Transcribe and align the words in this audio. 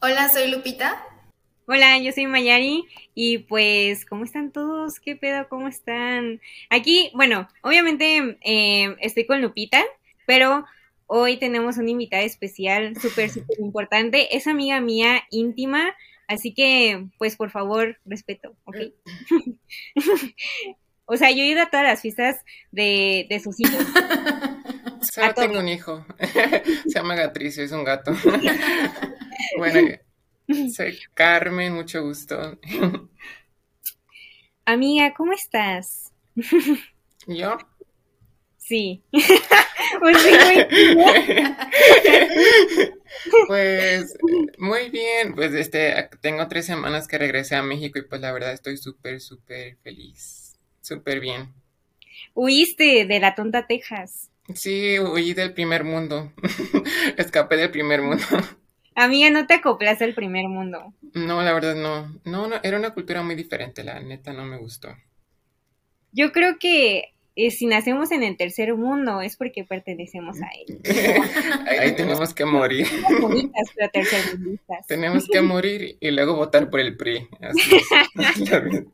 Hola, 0.00 0.28
soy 0.28 0.48
Lupita. 0.48 1.04
Hola, 1.66 1.98
yo 1.98 2.12
soy 2.12 2.28
Mayari 2.28 2.84
y 3.16 3.38
pues, 3.38 4.06
¿cómo 4.06 4.22
están 4.22 4.52
todos? 4.52 5.00
¿Qué 5.00 5.16
pedo? 5.16 5.48
¿Cómo 5.48 5.66
están? 5.66 6.40
Aquí, 6.70 7.10
bueno, 7.14 7.48
obviamente 7.62 8.38
eh, 8.42 8.94
estoy 9.00 9.26
con 9.26 9.42
Lupita, 9.42 9.82
pero 10.24 10.64
hoy 11.06 11.36
tenemos 11.36 11.78
una 11.78 11.90
invitada 11.90 12.22
especial 12.22 12.96
súper, 13.00 13.28
súper 13.30 13.58
importante. 13.58 14.36
Es 14.36 14.46
amiga 14.46 14.80
mía 14.80 15.24
íntima, 15.30 15.96
así 16.28 16.54
que, 16.54 17.08
pues, 17.18 17.34
por 17.34 17.50
favor, 17.50 17.98
respeto, 18.04 18.54
¿ok? 18.66 18.76
o 21.06 21.16
sea, 21.16 21.32
yo 21.32 21.42
he 21.42 21.48
ido 21.48 21.62
a 21.62 21.70
todas 21.70 21.86
las 21.86 22.02
fiestas 22.02 22.36
de, 22.70 23.26
de 23.28 23.40
sus 23.40 23.58
hijos. 23.58 23.84
Solo 25.12 25.34
tengo 25.34 25.58
un 25.58 25.68
hijo. 25.68 26.06
Se 26.84 26.90
llama 26.94 27.16
Gatricio, 27.16 27.64
es 27.64 27.72
un 27.72 27.82
gato. 27.82 28.12
Bueno, 29.56 29.96
soy 30.74 30.98
Carmen, 31.14 31.74
mucho 31.74 32.02
gusto. 32.02 32.58
Amiga, 34.64 35.14
¿cómo 35.14 35.32
estás? 35.32 36.12
¿Yo? 37.26 37.56
Sí. 38.58 39.02
pues 43.46 44.14
muy 44.58 44.90
bien, 44.90 45.34
pues 45.34 45.54
este, 45.54 46.10
tengo 46.20 46.46
tres 46.48 46.66
semanas 46.66 47.08
que 47.08 47.16
regresé 47.16 47.54
a 47.56 47.62
México 47.62 47.98
y 47.98 48.02
pues 48.02 48.20
la 48.20 48.30
verdad 48.32 48.52
estoy 48.52 48.76
súper, 48.76 49.22
súper 49.22 49.78
feliz, 49.78 50.58
súper 50.82 51.20
bien. 51.20 51.54
Huiste 52.34 53.06
de 53.06 53.20
la 53.20 53.34
tonta 53.34 53.66
Texas. 53.66 54.30
Sí, 54.54 54.98
huí 54.98 55.32
del 55.34 55.54
primer 55.54 55.84
mundo, 55.84 56.32
escapé 57.16 57.56
del 57.56 57.70
primer 57.70 58.02
mundo. 58.02 58.24
Amiga, 58.98 59.30
¿no 59.30 59.46
te 59.46 59.54
acoplas 59.54 60.02
al 60.02 60.12
primer 60.12 60.48
mundo? 60.48 60.92
No, 61.14 61.40
la 61.40 61.52
verdad 61.52 61.76
no. 61.76 62.20
no. 62.24 62.48
No, 62.48 62.56
era 62.64 62.78
una 62.78 62.94
cultura 62.94 63.22
muy 63.22 63.36
diferente, 63.36 63.84
la 63.84 64.00
neta 64.00 64.32
no 64.32 64.44
me 64.44 64.58
gustó. 64.58 64.88
Yo 66.10 66.32
creo 66.32 66.58
que 66.58 67.14
eh, 67.36 67.52
si 67.52 67.66
nacemos 67.66 68.10
en 68.10 68.24
el 68.24 68.36
tercer 68.36 68.74
mundo 68.74 69.20
es 69.20 69.36
porque 69.36 69.62
pertenecemos 69.62 70.38
a 70.42 70.48
él. 70.66 70.80
Ahí 71.80 71.94
tenemos 71.94 72.34
que 72.34 72.44
morir. 72.44 72.88
tenemos 74.88 75.28
que 75.28 75.42
morir 75.42 75.96
y 76.00 76.10
luego 76.10 76.34
votar 76.34 76.68
por 76.68 76.80
el 76.80 76.96
PRI. 76.96 77.28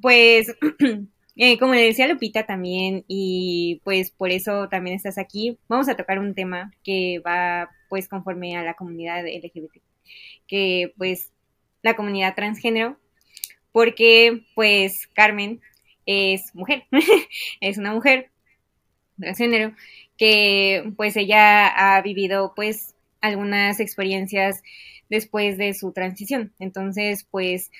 pues 0.00 0.46
Eh, 1.36 1.58
como 1.58 1.72
le 1.74 1.82
decía 1.82 2.08
Lupita 2.08 2.44
también, 2.44 3.04
y 3.08 3.80
pues 3.84 4.10
por 4.10 4.30
eso 4.30 4.68
también 4.68 4.96
estás 4.96 5.16
aquí, 5.16 5.58
vamos 5.66 5.88
a 5.88 5.96
tocar 5.96 6.18
un 6.18 6.34
tema 6.34 6.72
que 6.84 7.20
va 7.26 7.70
pues 7.88 8.08
conforme 8.08 8.56
a 8.56 8.62
la 8.62 8.74
comunidad 8.74 9.24
LGBT, 9.26 9.82
que 10.46 10.92
pues 10.98 11.30
la 11.82 11.96
comunidad 11.96 12.34
transgénero, 12.34 12.98
porque 13.72 14.44
pues 14.54 15.08
Carmen 15.14 15.60
es 16.04 16.54
mujer, 16.54 16.84
es 17.60 17.78
una 17.78 17.92
mujer 17.94 18.30
transgénero, 19.18 19.74
que 20.18 20.92
pues 20.96 21.16
ella 21.16 21.68
ha 21.68 22.02
vivido 22.02 22.52
pues 22.54 22.94
algunas 23.22 23.80
experiencias 23.80 24.62
después 25.08 25.56
de 25.56 25.74
su 25.74 25.92
transición. 25.92 26.52
Entonces, 26.58 27.26
pues, 27.30 27.70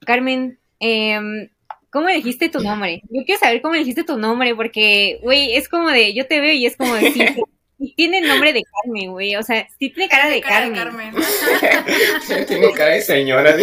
Carmen, 0.00 0.58
eh, 0.80 1.50
¿Cómo 1.90 2.08
dijiste 2.08 2.48
tu 2.50 2.60
nombre? 2.60 3.02
Yo 3.10 3.22
quiero 3.24 3.40
saber 3.40 3.62
cómo 3.62 3.74
dijiste 3.74 4.04
tu 4.04 4.18
nombre, 4.18 4.54
porque, 4.54 5.18
güey, 5.22 5.54
es 5.54 5.68
como 5.68 5.88
de, 5.88 6.12
yo 6.14 6.26
te 6.26 6.40
veo 6.40 6.52
y 6.52 6.66
es 6.66 6.76
como 6.76 6.94
de, 6.94 7.12
sí, 7.12 7.24
tiene 7.96 8.20
nombre 8.20 8.52
de 8.52 8.62
Carmen, 8.62 9.12
güey, 9.12 9.36
o 9.36 9.42
sea, 9.42 9.66
sí 9.78 9.88
tiene 9.90 10.08
cara 10.08 10.28
de 10.28 10.40
cara 10.40 10.70
Carmen. 10.72 11.14
tiene 12.46 12.72
cara 12.72 12.90
de 12.90 13.00
señora. 13.00 13.56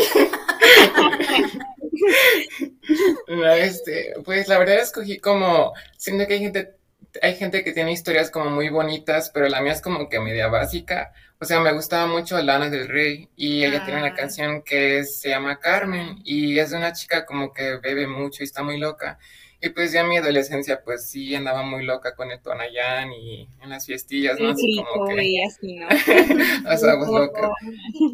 no, 3.28 3.52
este, 3.54 4.14
pues 4.24 4.48
la 4.48 4.58
verdad 4.58 4.80
escogí 4.80 5.20
como, 5.20 5.74
siento 5.98 6.26
que 6.26 6.34
hay 6.34 6.40
gente, 6.40 6.76
hay 7.22 7.36
gente 7.36 7.64
que 7.64 7.74
tiene 7.74 7.92
historias 7.92 8.32
como 8.32 8.50
muy 8.50 8.70
bonitas, 8.70 9.30
pero 9.32 9.48
la 9.50 9.62
mía 9.62 9.74
es 9.74 9.82
como 9.82 10.10
que 10.10 10.20
media 10.20 10.48
básica. 10.48 11.14
O 11.40 11.46
sea, 11.46 11.60
me 11.60 11.74
gustaba 11.74 12.08
mucho 12.08 12.42
Lana 12.42 12.70
del 12.70 12.88
Rey 12.88 13.28
y 13.36 13.66
ella 13.66 13.84
tiene 13.84 14.00
una 14.00 14.12
ah. 14.12 14.16
canción 14.16 14.62
que 14.62 15.04
se 15.04 15.30
llama 15.30 15.60
Carmen 15.60 16.22
y 16.24 16.58
es 16.58 16.72
de 16.72 16.78
una 16.78 16.94
chica 16.94 17.26
como 17.26 17.52
que 17.52 17.78
bebe 17.78 18.08
mucho 18.08 18.42
y 18.42 18.46
está 18.46 18.64
muy 18.64 18.80
loca. 18.80 19.20
Y 19.62 19.70
pues 19.70 19.92
ya 19.92 20.02
en 20.02 20.10
mi 20.10 20.18
adolescencia 20.18 20.82
pues 20.84 21.10
sí 21.10 21.36
andaba 21.36 21.64
muy 21.64 21.84
loca 21.84 22.16
con 22.16 22.32
el 22.32 22.40
Tonayán 22.40 23.12
y 23.12 23.50
en 23.62 23.70
las 23.70 23.86
fiestillas, 23.86 24.40
¿no? 24.40 24.50
Así 24.52 24.82
como 24.94 25.08
que... 25.08 25.44
así, 25.44 25.76
¿no? 25.76 25.88
loca. 27.20 27.52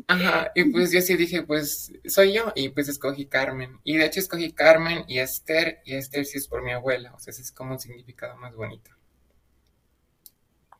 Ajá, 0.08 0.52
y 0.56 0.64
pues 0.72 0.92
yo 0.92 1.02
sí 1.02 1.16
dije 1.16 1.44
pues 1.44 1.92
soy 2.06 2.34
yo 2.34 2.52
y 2.56 2.70
pues 2.70 2.90
escogí 2.90 3.26
Carmen. 3.26 3.80
Y 3.84 3.98
de 3.98 4.06
hecho 4.06 4.20
escogí 4.20 4.52
Carmen 4.52 5.04
y 5.08 5.20
Esther 5.20 5.80
y 5.86 5.96
Esther 5.96 6.26
sí 6.26 6.38
es 6.40 6.48
por 6.48 6.64
mi 6.64 6.72
abuela, 6.72 7.14
o 7.14 7.20
sea, 7.20 7.32
ese 7.32 7.44
es 7.44 7.52
como 7.52 7.74
un 7.74 7.80
significado 7.80 8.36
más 8.38 8.56
bonito. 8.56 8.92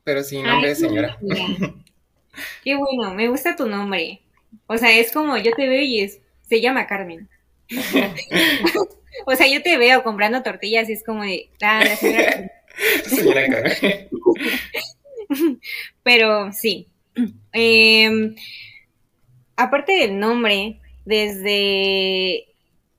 Pero 0.04 0.24
sí, 0.24 0.42
nombre 0.42 0.70
de 0.70 0.74
señora. 0.74 1.18
Qué 2.62 2.76
bueno, 2.76 3.14
me 3.14 3.28
gusta 3.28 3.56
tu 3.56 3.66
nombre. 3.66 4.22
O 4.66 4.76
sea, 4.78 4.96
es 4.96 5.12
como 5.12 5.36
yo 5.36 5.52
te 5.52 5.68
veo 5.68 5.82
y 5.82 6.00
es, 6.00 6.20
se 6.48 6.60
llama 6.60 6.86
Carmen. 6.86 7.28
o 9.26 9.34
sea, 9.36 9.46
yo 9.46 9.62
te 9.62 9.78
veo 9.78 10.02
comprando 10.02 10.42
tortillas 10.42 10.88
y 10.88 10.92
es 10.92 11.04
como 11.04 11.22
de, 11.22 11.50
ah, 11.62 11.84
la 11.84 11.96
señora 11.96 13.48
Carmen. 13.48 14.08
Pero 16.02 16.52
sí. 16.52 16.88
Em, 17.52 18.34
aparte 19.56 19.92
del 19.92 20.18
nombre, 20.18 20.80
desde, 21.04 22.46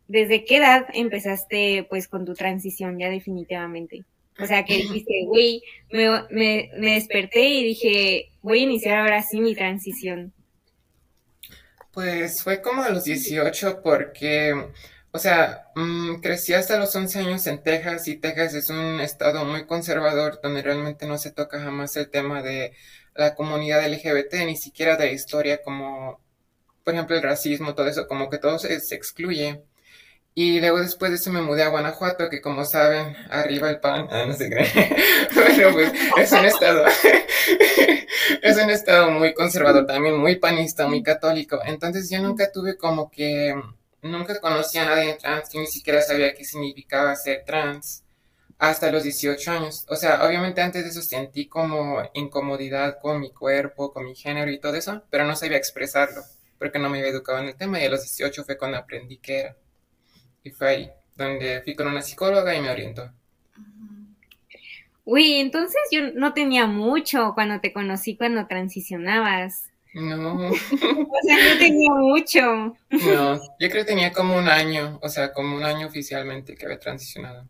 ¿desde 0.07 0.45
qué 0.45 0.57
edad 0.57 0.87
empezaste 0.93 1.85
pues 1.89 2.07
con 2.07 2.25
tu 2.25 2.33
transición 2.33 2.99
ya 2.99 3.09
definitivamente? 3.09 4.03
O 4.39 4.45
sea, 4.45 4.65
que 4.65 4.77
dijiste, 4.77 5.25
güey, 5.25 5.61
me, 5.91 6.09
me, 6.31 6.71
me, 6.77 6.93
desperté 6.95 7.41
y 7.41 7.63
dije, 7.63 8.31
voy 8.41 8.59
a 8.59 8.63
iniciar 8.63 8.99
ahora 8.99 9.21
sí 9.21 9.39
mi 9.39 9.53
transición. 9.53 10.33
Pues 11.91 12.41
fue 12.41 12.61
como 12.61 12.81
a 12.81 12.89
los 12.89 13.03
18 13.03 13.81
porque, 13.83 14.55
o 15.11 15.19
sea, 15.19 15.67
mm, 15.75 16.15
crecí 16.21 16.53
hasta 16.53 16.79
los 16.79 16.95
11 16.95 17.19
años 17.19 17.45
en 17.45 17.61
Texas 17.61 18.07
y 18.07 18.17
Texas 18.17 18.55
es 18.55 18.69
un 18.71 18.99
estado 18.99 19.45
muy 19.45 19.67
conservador 19.67 20.39
donde 20.41 20.63
realmente 20.63 21.05
no 21.05 21.19
se 21.19 21.31
toca 21.31 21.59
jamás 21.59 21.95
el 21.95 22.09
tema 22.09 22.41
de 22.41 22.73
la 23.13 23.35
comunidad 23.35 23.87
LGBT, 23.87 24.45
ni 24.45 24.57
siquiera 24.57 24.97
de 24.97 25.05
la 25.05 25.11
historia 25.11 25.61
como, 25.61 26.19
por 26.83 26.95
ejemplo, 26.95 27.15
el 27.15 27.21
racismo, 27.21 27.75
todo 27.75 27.87
eso, 27.87 28.07
como 28.07 28.29
que 28.31 28.39
todo 28.39 28.57
se 28.57 28.73
excluye. 28.95 29.61
Y 30.35 30.59
luego 30.59 30.79
después 30.79 31.11
de 31.11 31.17
eso 31.17 31.31
me 31.31 31.41
mudé 31.41 31.61
a 31.63 31.69
Guanajuato, 31.69 32.29
que 32.29 32.41
como 32.41 32.65
saben, 32.65 33.15
arriba 33.29 33.69
el 33.69 33.79
pan, 33.79 34.07
ah, 34.09 34.25
no 34.25 34.33
sé 34.33 34.49
qué. 34.49 34.65
Pero 35.35 35.71
pues 35.73 35.91
es 36.17 36.31
un 36.31 36.45
estado, 36.45 36.85
es 38.41 38.57
un 38.57 38.69
estado 38.71 39.11
muy 39.11 39.33
conservador 39.35 39.85
también, 39.85 40.17
muy 40.17 40.37
panista, 40.37 40.87
muy 40.87 41.03
católico. 41.03 41.59
Entonces 41.65 42.09
yo 42.09 42.19
nunca 42.19 42.51
tuve 42.51 42.77
como 42.77 43.11
que, 43.11 43.53
nunca 44.01 44.39
conocí 44.39 44.79
a 44.79 44.85
nadie 44.85 45.15
trans, 45.15 45.51
yo 45.53 45.59
ni 45.59 45.67
siquiera 45.67 46.01
sabía 46.01 46.33
qué 46.33 46.43
significaba 46.43 47.15
ser 47.15 47.43
trans 47.45 48.03
hasta 48.57 48.91
los 48.91 49.03
18 49.03 49.51
años. 49.51 49.85
O 49.89 49.95
sea, 49.95 50.25
obviamente 50.25 50.61
antes 50.61 50.83
de 50.83 50.89
eso 50.89 51.03
sentí 51.03 51.47
como 51.47 52.01
incomodidad 52.15 52.97
con 53.01 53.19
mi 53.19 53.31
cuerpo, 53.31 53.93
con 53.93 54.05
mi 54.05 54.15
género 54.15 54.49
y 54.51 54.59
todo 54.59 54.75
eso, 54.75 55.03
pero 55.11 55.25
no 55.25 55.35
sabía 55.35 55.57
expresarlo, 55.57 56.23
porque 56.57 56.79
no 56.79 56.89
me 56.89 56.99
había 56.99 57.11
educado 57.11 57.37
en 57.39 57.49
el 57.49 57.55
tema 57.55 57.79
y 57.79 57.85
a 57.85 57.89
los 57.89 58.01
18 58.01 58.43
fue 58.45 58.57
cuando 58.57 58.77
aprendí 58.77 59.17
qué 59.17 59.39
era. 59.41 59.57
Y 60.43 60.51
fue 60.51 60.67
ahí 60.67 60.91
donde 61.15 61.61
fui 61.61 61.75
con 61.75 61.87
una 61.87 62.01
psicóloga 62.01 62.55
y 62.55 62.61
me 62.61 62.69
orientó. 62.69 63.11
Uy, 65.05 65.33
entonces 65.35 65.81
yo 65.91 66.11
no 66.13 66.33
tenía 66.33 66.65
mucho 66.65 67.33
cuando 67.33 67.59
te 67.59 67.73
conocí, 67.73 68.15
cuando 68.15 68.47
transicionabas. 68.47 69.69
No. 69.93 70.47
o 70.49 70.53
sea, 70.53 71.53
no 71.53 71.59
tenía 71.59 71.91
mucho. 71.91 72.75
No, 72.89 73.35
yo 73.59 73.69
creo 73.69 73.83
que 73.83 73.85
tenía 73.85 74.11
como 74.11 74.37
un 74.37 74.47
año, 74.47 74.99
o 75.01 75.09
sea, 75.09 75.33
como 75.33 75.57
un 75.57 75.63
año 75.63 75.87
oficialmente 75.87 76.55
que 76.55 76.65
había 76.65 76.79
transicionado. 76.79 77.47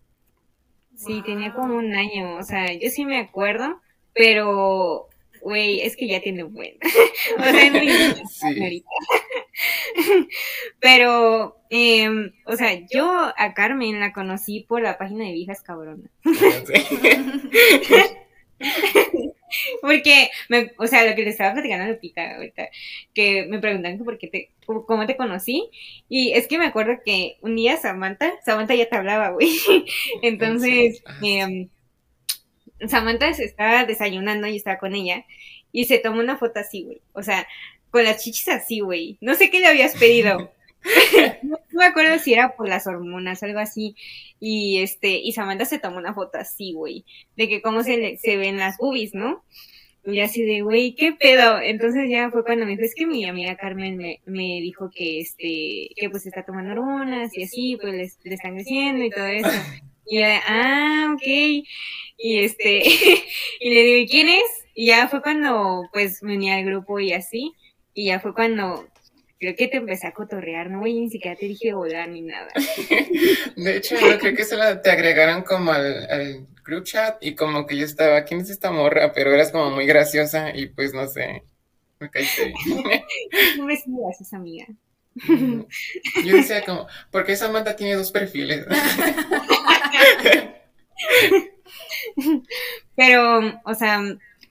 Sí, 0.96 1.22
tenía 1.26 1.54
como 1.54 1.76
un 1.76 1.94
año, 1.96 2.38
o 2.38 2.44
sea, 2.44 2.72
yo 2.74 2.90
sí 2.90 3.06
me 3.06 3.20
acuerdo, 3.20 3.82
pero, 4.14 5.10
güey, 5.44 5.82
es 5.82 5.96
que 5.96 6.08
ya 6.08 6.22
tiene 6.22 6.44
un 6.44 6.54
buen. 6.54 6.78
o 7.38 7.44
sea, 7.44 7.70
no 7.70 7.80
sí. 8.30 8.84
Pero, 10.80 11.58
eh, 11.70 12.10
o 12.46 12.56
sea, 12.56 12.80
yo 12.92 13.34
a 13.38 13.54
Carmen 13.54 14.00
la 14.00 14.14
conocí 14.14 14.66
por 14.68 14.82
la 14.82 14.98
página 14.98 15.26
de 15.26 15.34
Viejas 15.34 15.62
Cabronas. 15.62 16.10
Porque, 19.82 20.30
me, 20.50 20.72
o 20.78 20.88
sea, 20.88 21.06
lo 21.08 21.16
que 21.16 21.24
le 21.24 21.30
estaba 21.30 21.54
platicando 21.54 21.86
a 21.86 21.90
Lupita 21.90 22.36
ahorita, 22.36 22.70
que 23.14 23.46
me 23.46 23.60
preguntan 23.60 24.00
por 24.00 24.18
qué 24.18 24.28
te, 24.28 24.52
cómo 24.66 25.06
te 25.06 25.16
conocí, 25.16 25.70
y 26.10 26.32
es 26.32 26.48
que 26.48 26.58
me 26.58 26.66
acuerdo 26.66 26.94
que 27.06 27.38
un 27.42 27.56
día 27.56 27.78
Samantha, 27.78 28.34
Samantha 28.44 28.74
ya 28.74 28.90
te 28.90 28.96
hablaba, 28.96 29.30
güey, 29.30 29.52
entonces, 30.24 31.04
eh, 31.24 31.68
Samantha 32.88 33.34
se 33.34 33.46
estaba 33.46 33.86
desayunando 33.86 34.48
y 34.48 34.58
estaba 34.58 34.78
con 34.78 34.96
ella 34.96 35.26
y 35.72 35.86
se 35.86 36.00
tomó 36.00 36.20
una 36.20 36.38
foto 36.38 36.60
así, 36.60 36.84
güey. 36.84 37.02
O 37.14 37.24
sea, 37.24 37.48
con 37.90 38.04
las 38.04 38.24
chichis 38.24 38.48
así, 38.48 38.80
güey. 38.80 39.18
No 39.22 39.36
sé 39.36 39.50
qué 39.50 39.60
le 39.60 39.68
habías 39.68 39.96
pedido. 39.96 40.52
no, 41.44 41.58
me 41.72 41.86
acuerdo 41.86 42.20
si 42.20 42.34
era 42.34 42.56
por 42.56 42.68
las 42.68 42.88
hormonas, 42.88 43.44
algo 43.44 43.60
así. 43.60 43.96
Y 44.40 44.80
este, 44.80 45.20
y 45.20 45.32
Samantha 45.34 45.66
se 45.66 45.80
tomó 45.80 45.98
una 45.98 46.14
foto 46.14 46.38
así, 46.38 46.74
güey, 46.74 47.06
de 47.38 47.48
que 47.48 47.62
cómo 47.62 47.84
se, 47.84 47.98
le, 47.98 48.18
se 48.18 48.38
ven 48.38 48.58
las 48.58 48.78
boobies, 48.78 49.14
¿no? 49.14 49.44
Y 50.06 50.20
así 50.20 50.44
de, 50.44 50.62
güey, 50.62 50.96
¿qué 50.96 51.14
pedo? 51.14 51.60
Entonces 51.62 52.10
ya 52.10 52.30
fue 52.30 52.44
cuando 52.44 52.66
me 52.66 52.72
dijo, 52.72 52.84
es 52.84 52.94
que 52.94 53.08
mi 53.08 53.26
amiga 53.26 53.56
Carmen 53.56 53.96
me, 53.96 54.20
me 54.26 54.60
dijo 54.60 54.92
que, 54.94 55.22
este, 55.22 55.90
que 55.96 56.10
pues 56.12 56.26
está 56.26 56.44
tomando 56.44 56.74
hormonas 56.74 57.36
y 57.38 57.44
así, 57.44 57.78
pues 57.82 57.94
le, 57.94 58.30
le 58.30 58.36
están 58.36 58.56
creciendo 58.56 59.06
y 59.06 59.10
todo 59.10 59.28
eso. 59.28 59.50
Y 60.06 60.20
yo, 60.20 60.26
ah, 60.48 61.12
ok. 61.14 61.28
Y 62.18 62.40
este, 62.40 62.84
y 63.60 63.74
le 63.74 63.84
digo, 63.84 64.08
¿quién 64.10 64.30
es? 64.30 64.66
Y 64.76 64.88
ya 64.88 65.08
fue 65.08 65.22
cuando, 65.22 65.90
pues, 65.94 66.20
venía 66.22 66.56
al 66.56 66.66
grupo 66.66 67.00
y 67.00 67.14
así. 67.14 67.54
Y 67.94 68.06
ya 68.06 68.20
fue 68.20 68.34
cuando 68.34 68.88
creo 69.44 69.56
que 69.58 69.68
te 69.68 69.78
empecé 69.78 70.08
a 70.08 70.14
cotorrear, 70.14 70.72
no, 70.72 70.80
güey, 70.80 70.94
ni 70.94 71.10
siquiera 71.10 71.36
te 71.38 71.48
dije 71.48 71.74
hola 71.74 72.08
ni 72.08 72.22
nada. 72.22 72.48
De 73.58 73.76
hecho, 73.76 73.96
yo 74.00 74.18
creo 74.18 74.34
que 74.36 74.46
solo 74.46 74.80
te 74.80 74.90
agregaron 74.90 75.44
como 75.44 75.74
al, 75.74 76.48
group 76.64 76.86
chat 76.86 77.18
y 77.20 77.36
como 77.36 77.68
que 77.68 77.76
yo 77.76 77.84
estaba, 77.84 78.24
¿quién 78.24 78.40
es 78.40 78.50
esta 78.50 78.72
morra? 78.72 79.12
Pero 79.12 79.34
eras 79.34 79.52
como 79.52 79.70
muy 79.72 79.86
graciosa 79.86 80.56
y 80.56 80.68
pues 80.68 80.94
no 80.94 81.06
sé, 81.08 81.44
me 82.00 82.10
caíste 82.10 82.54
bien. 82.66 83.04
no 83.58 83.66
me 83.66 83.78
gracias, 83.86 84.34
amiga. 84.34 84.66
Yo 86.24 86.36
decía 86.38 86.64
como, 86.64 86.88
¿por 87.12 87.26
qué 87.26 87.36
Samantha 87.36 87.76
tiene 87.76 87.96
dos 87.96 88.14
perfiles? 88.14 88.66
Pero, 92.96 93.62
o 93.66 93.74
sea, 93.74 94.02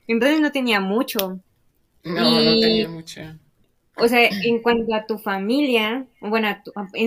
entonces 0.07 0.39
no 0.39 0.51
tenía 0.51 0.79
mucho. 0.79 1.39
No, 2.03 2.41
no 2.41 2.59
tenía 2.59 2.87
mucho. 2.87 3.21
O 3.95 4.07
sea, 4.07 4.27
en 4.27 4.59
cuanto 4.61 4.93
a 4.93 5.05
tu 5.05 5.17
familia, 5.17 6.05
bueno, 6.19 6.47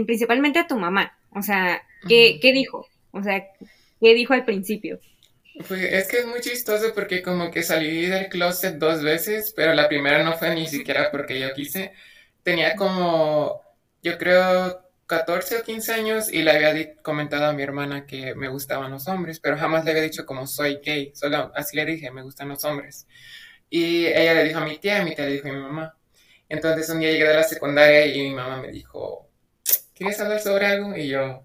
principalmente 0.07 0.59
a 0.59 0.67
tu 0.67 0.79
mamá, 0.79 1.17
o 1.31 1.43
sea, 1.43 1.83
¿qué, 2.09 2.39
¿qué 2.41 2.53
dijo? 2.53 2.87
O 3.11 3.23
sea, 3.23 3.45
¿qué 4.01 4.15
dijo 4.15 4.35
al 4.35 4.45
principio? 4.45 5.01
Pues 5.67 5.83
es 5.83 6.09
que 6.09 6.19
es 6.19 6.27
muy 6.27 6.41
chistoso 6.41 6.93
porque 6.95 7.23
como 7.23 7.51
que 7.51 7.63
salí 7.63 8.07
del 8.07 8.29
closet 8.29 8.77
dos 8.77 9.03
veces, 9.03 9.53
pero 9.57 9.75
la 9.75 9.89
primera 9.89 10.23
no 10.23 10.35
fue 10.35 10.55
ni 10.55 10.67
siquiera 10.67 11.11
porque 11.11 11.41
yo 11.41 11.53
quise. 11.55 11.93
Tenía 12.43 12.77
como, 12.77 13.63
yo 14.03 14.19
creo, 14.19 14.86
14 15.07 15.59
o 15.59 15.63
15 15.63 15.93
años 15.93 16.33
y 16.33 16.43
le 16.43 16.51
había 16.51 16.95
comentado 16.97 17.47
a 17.47 17.53
mi 17.53 17.63
hermana 17.63 18.07
que 18.07 18.35
me 18.35 18.49
gustaban 18.49 18.91
los 18.91 19.07
hombres, 19.09 19.41
pero 19.41 19.57
jamás 19.57 19.85
le 19.85 19.93
había 19.93 20.03
dicho 20.03 20.27
como 20.27 20.47
soy 20.47 20.81
gay, 20.85 21.13
solo 21.15 21.53
así 21.55 21.77
le 21.77 21.85
dije, 21.87 22.11
me 22.11 22.23
gustan 22.23 22.49
los 22.49 22.65
hombres. 22.65 23.07
Y 23.71 24.07
ella 24.07 24.35
le 24.35 24.45
dijo 24.45 24.59
a 24.59 24.65
mi 24.65 24.79
tía, 24.79 25.03
y 25.03 25.05
mi 25.05 25.15
tía 25.15 25.27
le 25.27 25.33
dijo 25.33 25.49
a 25.49 25.53
mi 25.53 25.61
mamá. 25.61 25.97
Entonces 26.49 26.89
un 26.91 27.01
día 27.01 27.11
llegué 27.11 27.25
de 27.29 27.35
la 27.35 27.43
secundaria 27.45 28.07
y 28.07 28.19
mi 28.23 28.35
mamá 28.35 28.61
me 28.61 28.69
dijo, 28.69 29.29
¿quieres 29.95 30.21
hablar 30.21 30.41
sobre 30.41 30.67
algo? 30.67 30.97
Y 30.97 31.09
yo, 31.09 31.43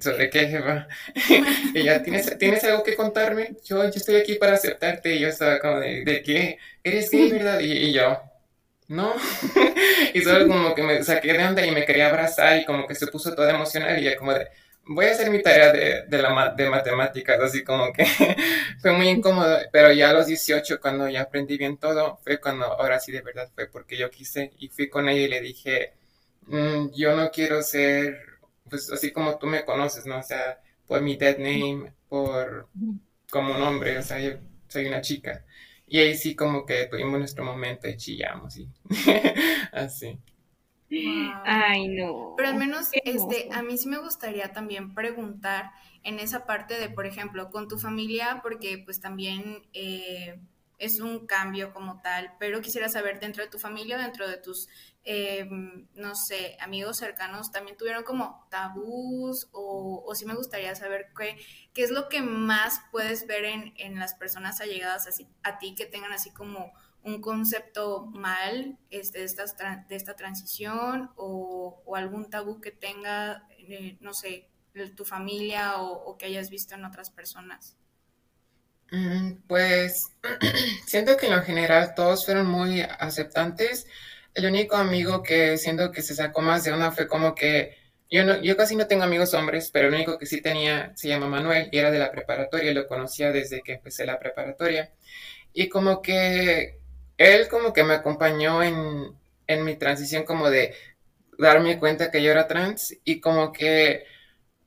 ¿sobre 0.00 0.30
qué, 0.30 0.48
jefa? 0.48 0.88
y 1.74 1.78
ella, 1.80 2.02
¿tienes, 2.02 2.38
¿tienes 2.38 2.64
algo 2.64 2.82
que 2.82 2.96
contarme? 2.96 3.56
Yo, 3.64 3.82
yo 3.84 3.90
estoy 3.90 4.16
aquí 4.16 4.34
para 4.34 4.54
aceptarte. 4.54 5.14
Y 5.14 5.20
yo 5.20 5.28
estaba 5.28 5.58
como, 5.60 5.80
¿de, 5.80 6.04
de 6.04 6.22
qué? 6.22 6.58
¿Eres 6.82 7.10
gay, 7.10 7.30
verdad? 7.30 7.60
Y, 7.60 7.92
yo, 7.92 8.20
no. 8.88 9.14
y 10.14 10.20
solo 10.20 10.46
como 10.48 10.74
que 10.74 10.82
me 10.82 11.02
saqué 11.02 11.32
de 11.32 11.44
onda 11.44 11.64
y 11.66 11.70
me 11.70 11.84
quería 11.84 12.08
abrazar 12.08 12.58
y 12.58 12.64
como 12.64 12.86
que 12.86 12.94
se 12.94 13.06
puso 13.06 13.34
toda 13.34 13.50
emocional 13.50 13.98
y 13.98 14.04
ya 14.04 14.16
como 14.16 14.32
de, 14.32 14.48
voy 14.86 15.06
a 15.06 15.12
hacer 15.12 15.30
mi 15.30 15.42
tarea 15.42 15.72
de, 15.72 16.02
de, 16.06 16.22
la, 16.22 16.54
de 16.56 16.70
matemáticas, 16.70 17.40
así 17.40 17.64
como 17.64 17.92
que 17.92 18.04
fue 18.80 18.92
muy 18.92 19.08
incómodo, 19.08 19.58
pero 19.72 19.92
ya 19.92 20.10
a 20.10 20.12
los 20.12 20.26
18, 20.26 20.80
cuando 20.80 21.08
ya 21.08 21.22
aprendí 21.22 21.56
bien 21.56 21.78
todo, 21.78 22.18
fue 22.22 22.40
cuando 22.40 22.66
ahora 22.66 23.00
sí 23.00 23.12
de 23.12 23.22
verdad 23.22 23.50
fue 23.54 23.66
porque 23.68 23.96
yo 23.96 24.10
quise 24.10 24.52
y 24.58 24.68
fui 24.68 24.88
con 24.88 25.08
ella 25.08 25.22
y 25.22 25.28
le 25.28 25.40
dije, 25.40 25.94
mm, 26.46 26.90
yo 26.94 27.16
no 27.16 27.30
quiero 27.30 27.62
ser, 27.62 28.18
pues 28.68 28.90
así 28.90 29.12
como 29.12 29.38
tú 29.38 29.46
me 29.46 29.64
conoces, 29.64 30.06
¿no? 30.06 30.18
O 30.18 30.22
sea, 30.22 30.60
por 30.86 31.00
mi 31.02 31.16
dead 31.16 31.38
name, 31.38 31.92
por 32.08 32.68
como 33.30 33.54
un 33.54 33.62
hombre, 33.62 33.98
o 33.98 34.02
sea, 34.02 34.20
yo 34.20 34.32
soy 34.68 34.86
una 34.86 35.00
chica. 35.00 35.44
Y 35.86 35.98
ahí 35.98 36.16
sí 36.16 36.34
como 36.34 36.64
que 36.64 36.86
tuvimos 36.86 37.18
nuestro 37.18 37.44
momento 37.44 37.88
y 37.88 37.96
chillamos 37.96 38.56
y 38.56 38.68
así. 39.72 40.18
Ay, 41.44 41.88
no. 41.88 42.34
Pero 42.36 42.50
al 42.50 42.56
menos, 42.56 42.88
este, 42.92 43.48
a 43.52 43.62
mí 43.62 43.76
sí 43.76 43.88
me 43.88 43.98
gustaría 43.98 44.52
también 44.52 44.94
preguntar 44.94 45.72
en 46.02 46.18
esa 46.18 46.46
parte 46.46 46.78
de, 46.78 46.88
por 46.88 47.06
ejemplo, 47.06 47.50
con 47.50 47.68
tu 47.68 47.78
familia, 47.78 48.40
porque 48.42 48.82
pues 48.84 49.00
también 49.00 49.62
eh, 49.72 50.38
es 50.84 51.00
un 51.00 51.26
cambio 51.26 51.72
como 51.72 52.00
tal, 52.00 52.34
pero 52.38 52.60
quisiera 52.60 52.88
saber 52.88 53.20
dentro 53.20 53.42
de 53.42 53.50
tu 53.50 53.58
familia, 53.58 53.98
dentro 53.98 54.28
de 54.28 54.36
tus, 54.36 54.68
eh, 55.04 55.46
no 55.94 56.14
sé, 56.14 56.56
amigos 56.60 56.98
cercanos, 56.98 57.50
también 57.50 57.76
tuvieron 57.76 58.04
como 58.04 58.46
tabús 58.50 59.48
o, 59.52 60.04
o 60.06 60.14
sí 60.14 60.24
me 60.26 60.34
gustaría 60.34 60.74
saber 60.74 61.08
qué, 61.16 61.36
qué 61.72 61.82
es 61.82 61.90
lo 61.90 62.08
que 62.08 62.22
más 62.22 62.80
puedes 62.90 63.26
ver 63.26 63.44
en, 63.44 63.74
en 63.76 63.98
las 63.98 64.14
personas 64.14 64.60
allegadas 64.60 65.06
así, 65.06 65.28
a 65.42 65.58
ti 65.58 65.74
que 65.74 65.86
tengan 65.86 66.12
así 66.12 66.30
como 66.30 66.72
un 67.04 67.20
concepto 67.20 68.06
mal 68.06 68.78
este, 68.90 69.18
de, 69.18 69.24
esta, 69.24 69.84
de 69.88 69.96
esta 69.96 70.16
transición 70.16 71.10
o, 71.16 71.82
algún 71.94 72.30
tabú 72.30 72.60
que 72.60 72.72
tenga, 72.72 73.46
eh, 73.58 73.98
no 74.00 74.14
sé, 74.14 74.48
tu 74.96 75.04
familia 75.04 75.80
o, 75.80 76.16
que 76.18 76.26
hayas 76.26 76.50
visto 76.50 76.74
en 76.74 76.84
otras 76.84 77.10
personas? 77.10 77.76
Mm, 78.94 79.42
pues 79.48 80.12
siento 80.86 81.16
que 81.16 81.26
en 81.26 81.32
lo 81.32 81.42
general 81.42 81.94
todos 81.96 82.24
fueron 82.24 82.46
muy 82.46 82.80
aceptantes. 82.82 83.86
El 84.34 84.46
único 84.46 84.76
amigo 84.76 85.22
que 85.22 85.58
siento 85.58 85.90
que 85.90 86.02
se 86.02 86.14
sacó 86.14 86.42
más 86.42 86.64
de 86.64 86.72
una 86.72 86.92
fue 86.92 87.08
como 87.08 87.34
que 87.34 87.76
yo, 88.10 88.24
no, 88.24 88.40
yo 88.42 88.56
casi 88.56 88.76
no 88.76 88.86
tengo 88.86 89.02
amigos 89.04 89.34
hombres, 89.34 89.70
pero 89.72 89.88
el 89.88 89.94
único 89.94 90.18
que 90.18 90.26
sí 90.26 90.40
tenía 90.40 90.92
se 90.96 91.08
llama 91.08 91.26
Manuel 91.28 91.68
y 91.72 91.78
era 91.78 91.90
de 91.90 91.98
la 91.98 92.12
preparatoria, 92.12 92.72
lo 92.72 92.86
conocía 92.86 93.32
desde 93.32 93.62
que 93.62 93.74
empecé 93.74 94.06
la 94.06 94.18
preparatoria. 94.20 94.92
Y 95.52 95.68
como 95.68 96.02
que 96.02 96.78
él 97.18 97.48
como 97.48 97.72
que 97.72 97.84
me 97.84 97.94
acompañó 97.94 98.62
en, 98.62 99.16
en 99.46 99.64
mi 99.64 99.76
transición 99.76 100.24
como 100.24 100.50
de 100.50 100.74
darme 101.38 101.78
cuenta 101.80 102.10
que 102.10 102.22
yo 102.22 102.30
era 102.30 102.46
trans 102.48 102.96
y 103.04 103.20
como 103.20 103.52
que 103.52 104.04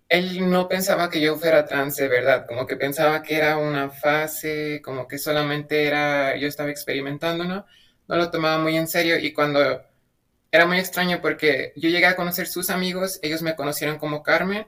él 0.10 0.50
no 0.50 0.68
pensaba 0.68 1.10
que 1.10 1.22
yo 1.22 1.36
fuera 1.38 1.66
trans 1.66 1.98
verdad, 1.98 2.46
como 2.48 2.66
que 2.68 2.78
pensaba 2.78 3.24
que 3.24 3.36
era 3.38 3.58
una 3.58 3.90
fase, 3.90 4.82
como 4.84 5.08
que 5.08 5.18
solamente 5.18 5.86
era, 5.86 6.38
yo 6.38 6.48
estaba 6.48 6.70
experimentando, 6.72 7.44
¿no? 7.46 7.66
No 8.08 8.16
lo 8.16 8.32
tomaba 8.32 8.58
muy 8.62 8.78
en 8.78 8.88
serio 8.88 9.18
y 9.20 9.34
cuando 9.34 9.84
era 10.52 10.66
muy 10.66 10.80
extraño 10.80 11.22
porque 11.22 11.74
yo 11.76 11.90
llegué 11.90 12.06
a 12.08 12.16
conocer 12.16 12.48
sus 12.48 12.70
amigos, 12.70 13.20
ellos 13.22 13.42
me 13.42 13.56
conocieron 13.56 13.98
como 14.00 14.24
Carmen 14.24 14.68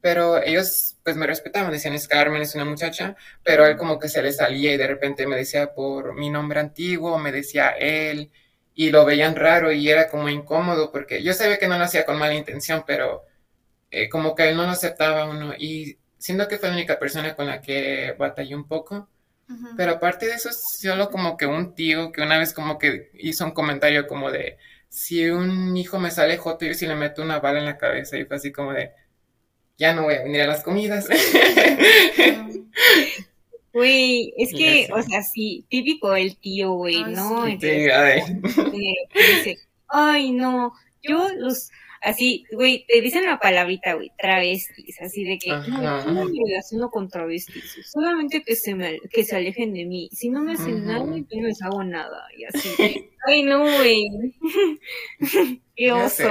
pero 0.00 0.42
ellos 0.42 0.96
pues 1.02 1.16
me 1.16 1.26
respetaban, 1.26 1.72
decían 1.72 1.94
es 1.94 2.08
Carmen, 2.08 2.42
es 2.42 2.54
una 2.54 2.64
muchacha, 2.64 3.16
pero 3.44 3.66
él 3.66 3.76
como 3.76 3.98
que 3.98 4.08
se 4.08 4.22
le 4.22 4.32
salía 4.32 4.72
y 4.74 4.76
de 4.76 4.86
repente 4.86 5.26
me 5.26 5.36
decía 5.36 5.74
por 5.74 6.14
mi 6.14 6.30
nombre 6.30 6.60
antiguo, 6.60 7.18
me 7.18 7.32
decía 7.32 7.70
él, 7.70 8.30
y 8.74 8.90
lo 8.90 9.04
veían 9.04 9.34
raro 9.36 9.72
y 9.72 9.88
era 9.90 10.08
como 10.08 10.28
incómodo 10.28 10.92
porque 10.92 11.22
yo 11.22 11.32
sabía 11.34 11.58
que 11.58 11.68
no 11.68 11.78
lo 11.78 11.84
hacía 11.84 12.06
con 12.06 12.18
mala 12.18 12.34
intención, 12.34 12.84
pero 12.86 13.24
eh, 13.90 14.08
como 14.08 14.34
que 14.34 14.48
él 14.48 14.56
no 14.56 14.64
lo 14.64 14.70
aceptaba 14.70 15.28
uno 15.28 15.54
y 15.58 15.98
siendo 16.18 16.48
que 16.48 16.58
fue 16.58 16.68
la 16.68 16.74
única 16.74 16.98
persona 16.98 17.34
con 17.34 17.46
la 17.46 17.60
que 17.60 18.14
batallé 18.18 18.54
un 18.54 18.66
poco. 18.66 19.08
Pero 19.78 19.92
aparte 19.92 20.26
de 20.26 20.34
eso, 20.34 20.50
solo 20.52 21.08
como 21.08 21.38
que 21.38 21.46
un 21.46 21.74
tío 21.74 22.12
que 22.12 22.20
una 22.20 22.36
vez 22.36 22.52
como 22.52 22.78
que 22.78 23.10
hizo 23.14 23.46
un 23.46 23.52
comentario 23.52 24.06
como 24.06 24.30
de, 24.30 24.58
si 24.90 25.24
un 25.24 25.74
hijo 25.74 25.98
me 25.98 26.10
sale 26.10 26.36
joto, 26.36 26.66
yo 26.66 26.74
si 26.74 26.86
le 26.86 26.94
meto 26.94 27.22
una 27.22 27.40
bala 27.40 27.58
en 27.58 27.64
la 27.64 27.78
cabeza 27.78 28.18
y 28.18 28.26
fue 28.26 28.36
así 28.36 28.52
como 28.52 28.74
de, 28.74 28.90
ya 29.78 29.94
no 29.94 30.02
voy 30.02 30.16
a 30.16 30.22
venir 30.22 30.42
a 30.42 30.48
las 30.48 30.62
comidas. 30.62 31.08
Güey, 33.72 34.32
es 34.36 34.50
que, 34.52 34.88
o 34.92 35.00
sea, 35.02 35.22
sí, 35.22 35.64
típico 35.68 36.12
el 36.14 36.36
tío, 36.38 36.72
güey, 36.72 37.04
¿no? 37.04 37.46
Sí, 37.46 37.66
ay. 37.66 38.22
Dice, 38.42 39.58
ay, 39.86 40.32
no, 40.32 40.72
yo 41.02 41.28
los, 41.36 41.70
así, 42.00 42.44
güey, 42.52 42.84
te 42.86 43.00
dicen 43.00 43.24
la 43.24 43.38
palabrita, 43.38 43.94
güey, 43.94 44.10
travestis, 44.18 45.00
así 45.00 45.24
de 45.24 45.38
que, 45.38 45.50
no, 45.50 46.24
me 46.24 46.24
relaciono 46.46 46.90
con 46.90 47.08
travestis, 47.08 47.76
solamente 47.86 48.42
que 48.42 48.56
se, 48.56 48.74
me, 48.74 48.98
que 49.12 49.24
se 49.24 49.36
alejen 49.36 49.72
de 49.74 49.84
mí, 49.84 50.08
si 50.12 50.30
no 50.30 50.42
me 50.42 50.52
hacen 50.52 50.86
nada, 50.86 51.04
yo 51.04 51.40
no 51.40 51.48
les 51.48 51.62
hago 51.62 51.82
nada, 51.84 52.24
y 52.36 52.44
así, 52.44 53.08
ay, 53.26 53.42
no, 53.42 53.60
güey, 53.60 54.08
qué 55.76 55.92
oso. 55.92 56.28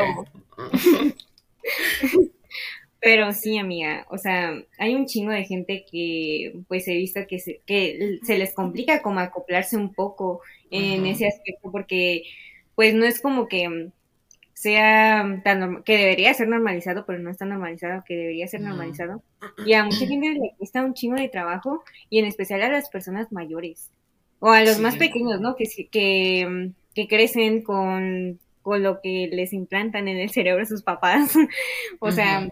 Pero 3.00 3.32
sí, 3.32 3.58
amiga, 3.58 4.08
o 4.10 4.18
sea, 4.18 4.60
hay 4.80 4.96
un 4.96 5.06
chingo 5.06 5.32
de 5.32 5.46
gente 5.46 5.86
que 5.90 6.62
pues 6.68 6.88
he 6.88 6.96
visto 6.96 7.22
que 7.28 7.40
se, 7.40 7.62
que 7.66 8.20
se 8.24 8.38
les 8.38 8.54
complica 8.54 9.02
como 9.02 9.20
acoplarse 9.20 9.78
un 9.78 9.94
poco 9.94 10.42
en 10.72 11.06
ese 11.06 11.28
aspecto 11.28 11.72
porque 11.72 12.24
pues 12.76 12.94
no 12.96 13.06
es 13.06 13.22
como 13.22 13.48
que 13.48 13.92
sea 14.58 15.40
tan 15.44 15.84
que 15.84 15.98
debería 16.00 16.34
ser 16.34 16.48
normalizado, 16.48 17.06
pero 17.06 17.20
no 17.20 17.30
está 17.30 17.46
normalizado, 17.46 18.04
que 18.04 18.16
debería 18.16 18.48
ser 18.48 18.62
normalizado. 18.62 19.22
Y 19.64 19.74
a 19.74 19.84
mucha 19.84 20.08
gente 20.08 20.32
le 20.32 20.56
cuesta 20.58 20.84
un 20.84 20.96
chingo 20.96 21.16
de 21.16 21.30
trabajo, 21.30 21.84
y 22.10 22.18
en 22.18 22.26
especial 22.26 22.64
a 22.64 22.70
las 22.70 22.90
personas 22.90 23.32
mayores, 23.32 23.92
o 24.40 24.50
a 24.50 24.64
los 24.64 24.80
más 24.80 24.98
pequeños, 24.98 25.40
¿no? 25.42 25.56
Que, 25.56 25.66
que, 25.92 26.72
que 26.96 27.08
crecen 27.08 27.62
con, 27.62 28.40
con 28.64 28.82
lo 28.82 29.00
que 29.00 29.30
les 29.32 29.54
implantan 29.54 30.08
en 30.08 30.18
el 30.18 30.32
cerebro 30.32 30.66
sus 30.66 30.82
papás. 30.82 31.36
o 32.00 32.12
sea, 32.12 32.50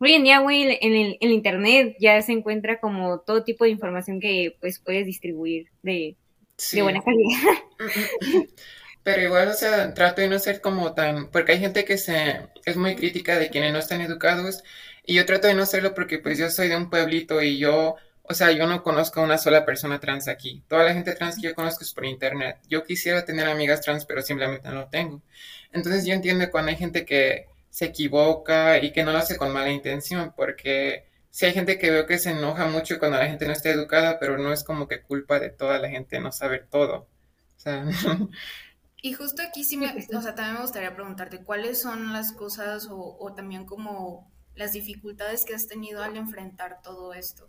hoy 0.00 0.14
en 0.14 0.24
día, 0.24 0.40
güey, 0.40 0.78
en 0.80 0.94
el, 0.94 1.16
en 1.20 1.30
internet 1.30 1.96
ya 2.00 2.20
se 2.22 2.32
encuentra 2.32 2.80
como 2.80 3.20
todo 3.20 3.44
tipo 3.44 3.62
de 3.62 3.70
información 3.70 4.18
que 4.18 4.56
pues 4.60 4.80
puedes 4.80 5.06
distribuir 5.06 5.68
de, 5.84 6.16
de 6.72 6.82
buena 6.82 7.00
calidad. 7.02 7.54
Pero 9.02 9.22
igual, 9.22 9.48
o 9.48 9.54
sea, 9.54 9.94
trato 9.94 10.20
de 10.20 10.28
no 10.28 10.38
ser 10.38 10.60
como 10.60 10.94
tan, 10.94 11.30
porque 11.30 11.52
hay 11.52 11.58
gente 11.58 11.84
que 11.84 11.96
se 11.98 12.48
es 12.64 12.76
muy 12.76 12.96
crítica 12.96 13.38
de 13.38 13.48
quienes 13.50 13.72
no 13.72 13.78
están 13.78 14.00
educados 14.02 14.62
y 15.04 15.14
yo 15.14 15.26
trato 15.26 15.48
de 15.48 15.54
no 15.54 15.66
serlo 15.66 15.94
porque 15.94 16.18
pues 16.18 16.38
yo 16.38 16.50
soy 16.50 16.68
de 16.68 16.76
un 16.76 16.90
pueblito 16.90 17.42
y 17.42 17.58
yo, 17.58 17.96
o 18.22 18.34
sea, 18.34 18.52
yo 18.52 18.66
no 18.66 18.82
conozco 18.82 19.20
a 19.20 19.24
una 19.24 19.38
sola 19.38 19.64
persona 19.64 19.98
trans 20.00 20.28
aquí. 20.28 20.62
Toda 20.68 20.84
la 20.84 20.94
gente 20.94 21.14
trans 21.14 21.36
que 21.36 21.48
yo 21.48 21.54
conozco 21.54 21.82
es 21.84 21.92
por 21.92 22.04
internet. 22.04 22.58
Yo 22.68 22.84
quisiera 22.84 23.24
tener 23.24 23.48
amigas 23.48 23.80
trans, 23.80 24.04
pero 24.06 24.22
simplemente 24.22 24.68
no 24.68 24.88
tengo. 24.88 25.22
Entonces 25.72 26.04
yo 26.06 26.12
entiendo 26.14 26.50
cuando 26.50 26.70
hay 26.70 26.76
gente 26.76 27.04
que 27.04 27.46
se 27.70 27.86
equivoca 27.86 28.78
y 28.78 28.92
que 28.92 29.04
no 29.04 29.12
lo 29.12 29.18
hace 29.18 29.36
con 29.36 29.52
mala 29.52 29.70
intención, 29.70 30.32
porque 30.36 31.06
si 31.30 31.46
hay 31.46 31.52
gente 31.52 31.78
que 31.78 31.90
veo 31.90 32.06
que 32.06 32.18
se 32.18 32.30
enoja 32.30 32.66
mucho 32.66 32.98
cuando 32.98 33.18
la 33.18 33.26
gente 33.26 33.46
no 33.46 33.52
está 33.52 33.70
educada, 33.70 34.18
pero 34.18 34.36
no 34.38 34.52
es 34.52 34.64
como 34.64 34.88
que 34.88 35.00
culpa 35.02 35.38
de 35.40 35.50
toda 35.50 35.78
la 35.78 35.88
gente 35.88 36.20
no 36.20 36.32
saber 36.32 36.66
todo. 36.70 37.08
O 37.56 37.60
sea, 37.60 37.84
Y 39.02 39.12
justo 39.14 39.42
aquí 39.42 39.64
sí 39.64 39.76
me, 39.76 39.86
o 40.14 40.22
sea, 40.22 40.34
también 40.34 40.54
me 40.56 40.62
gustaría 40.62 40.94
preguntarte 40.94 41.42
cuáles 41.42 41.80
son 41.80 42.12
las 42.12 42.32
cosas 42.32 42.88
o, 42.90 43.32
también 43.34 43.64
como 43.64 44.30
las 44.54 44.72
dificultades 44.72 45.44
que 45.44 45.54
has 45.54 45.66
tenido 45.66 46.02
al 46.02 46.16
enfrentar 46.16 46.82
todo 46.82 47.14
esto. 47.14 47.48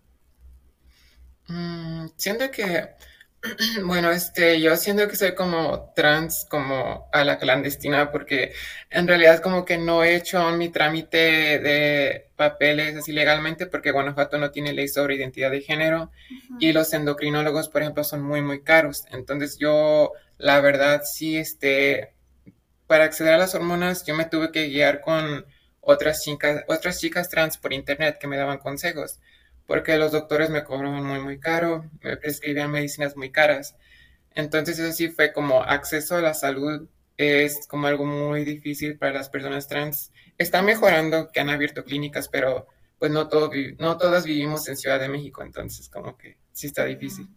Mm, 1.47 2.07
siento 2.15 2.49
que, 2.51 2.95
bueno, 3.85 4.11
este, 4.11 4.61
yo 4.61 4.75
siento 4.77 5.07
que 5.07 5.15
soy 5.15 5.33
como 5.33 5.91
trans, 5.95 6.45
como 6.49 7.09
a 7.11 7.23
la 7.23 7.39
clandestina, 7.39 8.11
porque 8.11 8.53
en 8.89 9.07
realidad 9.07 9.41
como 9.41 9.65
que 9.65 9.77
no 9.77 10.03
he 10.03 10.15
hecho 10.15 10.51
mi 10.51 10.69
trámite 10.69 11.59
de 11.59 12.29
papeles 12.35 12.95
así 12.97 13.11
legalmente, 13.11 13.65
porque 13.65 13.91
Guanajuato 13.91 14.37
no 14.37 14.51
tiene 14.51 14.73
ley 14.73 14.87
sobre 14.87 15.15
identidad 15.15 15.49
de 15.49 15.61
género 15.61 16.11
y 16.59 16.71
los 16.71 16.93
endocrinólogos, 16.93 17.69
por 17.69 17.81
ejemplo, 17.81 18.03
son 18.03 18.21
muy, 18.21 18.41
muy 18.41 18.61
caros. 18.61 19.05
Entonces 19.11 19.57
yo 19.57 20.13
la 20.37 20.59
verdad 20.61 21.01
sí, 21.03 21.37
este, 21.37 22.13
para 22.85 23.05
acceder 23.05 23.33
a 23.33 23.37
las 23.37 23.55
hormonas 23.55 24.05
yo 24.05 24.15
me 24.15 24.25
tuve 24.25 24.51
que 24.51 24.67
guiar 24.67 25.01
con 25.01 25.45
otras 25.81 26.21
chicas, 26.23 26.63
otras 26.67 26.99
chicas 26.99 27.29
trans 27.29 27.57
por 27.57 27.73
internet 27.73 28.17
que 28.19 28.27
me 28.27 28.37
daban 28.37 28.59
consejos, 28.59 29.19
porque 29.71 29.95
los 29.95 30.11
doctores 30.11 30.49
me 30.49 30.65
cobraban 30.65 31.05
muy, 31.05 31.21
muy 31.21 31.39
caro, 31.39 31.89
me 32.01 32.17
prescribían 32.17 32.69
medicinas 32.69 33.15
muy 33.15 33.31
caras. 33.31 33.77
Entonces 34.35 34.77
eso 34.77 34.91
sí 34.91 35.07
fue 35.07 35.31
como 35.31 35.63
acceso 35.63 36.17
a 36.17 36.21
la 36.21 36.33
salud 36.33 36.89
es 37.15 37.65
como 37.67 37.87
algo 37.87 38.05
muy 38.05 38.43
difícil 38.43 38.97
para 38.97 39.13
las 39.13 39.29
personas 39.29 39.69
trans. 39.69 40.11
Está 40.37 40.61
mejorando 40.61 41.31
que 41.31 41.39
han 41.39 41.49
abierto 41.49 41.85
clínicas, 41.85 42.27
pero 42.27 42.67
pues 42.99 43.11
no, 43.11 43.29
todo, 43.29 43.49
no 43.79 43.97
todas 43.97 44.25
vivimos 44.25 44.67
en 44.67 44.75
Ciudad 44.75 44.99
de 44.99 45.07
México, 45.07 45.41
entonces 45.41 45.87
como 45.87 46.17
que 46.17 46.35
sí 46.51 46.67
está 46.67 46.83
difícil. 46.83 47.29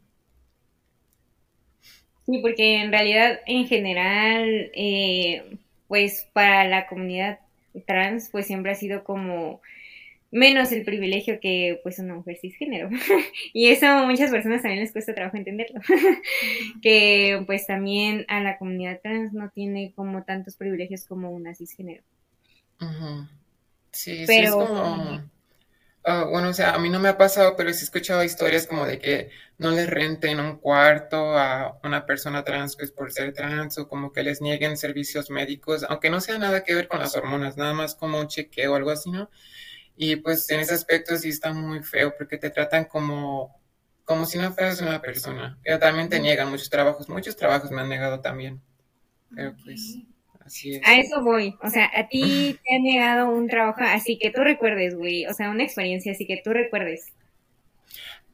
Sí, 2.27 2.41
porque 2.43 2.83
en 2.83 2.91
realidad, 2.91 3.43
en 3.47 3.69
general, 3.69 4.73
eh, 4.75 5.57
pues 5.87 6.27
para 6.33 6.67
la 6.67 6.89
comunidad 6.89 7.39
trans, 7.87 8.29
pues 8.33 8.49
siempre 8.49 8.73
ha 8.73 8.75
sido 8.75 9.05
como 9.05 9.61
menos 10.35 10.73
el 10.73 10.85
privilegio 10.85 11.39
que 11.41 11.81
pues 11.83 11.99
una 11.99 12.15
mujer 12.15 12.37
cisgénero. 12.41 12.91
y 13.53 13.69
eso 13.69 13.87
a 13.87 14.05
muchas 14.05 14.31
personas 14.31 14.63
también 14.63 14.83
les 14.83 14.93
cuesta 14.93 15.15
trabajo 15.15 15.37
entenderlo. 15.37 15.81
que 16.83 17.43
pues 17.47 17.67
también 17.67 18.27
a 18.29 18.41
la 18.41 18.59
comunidad 18.59 19.01
trans 19.03 19.33
no 19.33 19.51
tiene 19.51 19.93
como 19.95 20.25
tantos 20.25 20.57
privilegios 20.57 21.07
como 21.07 21.31
una 21.31 21.55
cisgénero. 21.55 22.03
Sí, 23.93 24.27
sí, 24.27 24.35
es 24.35 24.51
como 24.51 25.23
Ah, 26.07 26.25
bueno, 26.29 26.51
o 26.51 26.53
sea, 26.53 26.75
a 26.75 26.79
mí 26.79 26.91
no 26.91 27.01
me 27.01 27.09
ha 27.09 27.17
pasado, 27.17 27.57
pero 27.57 27.73
sí 27.73 27.81
he 27.81 27.85
escuchado 27.85 28.23
historias 28.23 28.67
como 28.67 28.85
de 28.85 28.99
que 28.99 29.31
no 29.57 29.71
les 29.71 29.89
renten 29.89 30.39
un 30.39 30.59
cuarto 30.59 31.39
a 31.39 31.79
una 31.83 32.05
persona 32.05 32.45
trans 32.45 32.77
pues 32.77 32.91
por 32.91 33.11
ser 33.11 33.33
trans 33.33 33.79
o 33.79 33.89
como 33.89 34.13
que 34.13 34.23
les 34.23 34.43
nieguen 34.43 34.77
servicios 34.77 35.31
médicos, 35.31 35.83
aunque 35.89 36.11
no 36.11 36.21
sea 36.21 36.39
nada 36.39 36.63
que 36.63 36.75
ver 36.75 36.89
con 36.89 37.01
las 37.01 37.17
hormonas, 37.17 37.57
nada 37.57 37.73
más 37.73 37.95
como 37.95 38.21
un 38.21 38.29
chequeo 38.29 38.73
o 38.73 38.77
algo 38.77 38.91
así, 38.91 39.11
¿no? 39.11 39.31
Y 39.97 40.17
pues 40.17 40.51
en 40.51 40.61
ese 40.61 40.75
aspecto 40.75 41.17
sí 41.17 41.29
está 41.29 41.53
muy 41.53 41.83
feo 41.83 42.15
porque 42.17 42.37
te 42.37 42.51
tratan 42.51 42.85
como, 42.85 43.57
como 44.05 44.27
si 44.27 44.39
no 44.39 44.53
fueras 44.53 44.81
una 44.81 45.01
persona. 45.01 45.59
Pero 45.63 45.79
también 45.79 46.09
te 46.09 46.21
niegan 46.21 46.51
muchos 46.51 46.71
trabajos, 46.71 47.09
muchos 47.09 47.37
trabajos 47.37 47.71
me 47.71 47.81
han 47.81 47.89
negado 47.89 48.21
también. 48.21 48.61
Pero 49.35 49.55
pues... 49.65 49.99
A 50.85 50.95
eso 50.97 51.23
voy. 51.23 51.57
O 51.63 51.71
sea, 51.71 51.91
a 51.95 52.07
ti 52.09 52.59
te 52.65 52.77
ha 52.77 52.79
negado 52.79 53.31
un 53.31 53.49
trabajo 53.49 53.81
así 53.81 54.19
que 54.19 54.31
tú 54.31 54.43
recuerdes, 54.43 54.95
güey. 54.95 55.27
O 55.27 55.33
sea, 55.33 55.51
una 55.51 55.65
experiencia 55.65 56.13
así 56.13 56.27
que 56.27 56.41
tú 56.45 56.53
recuerdes. 56.53 57.07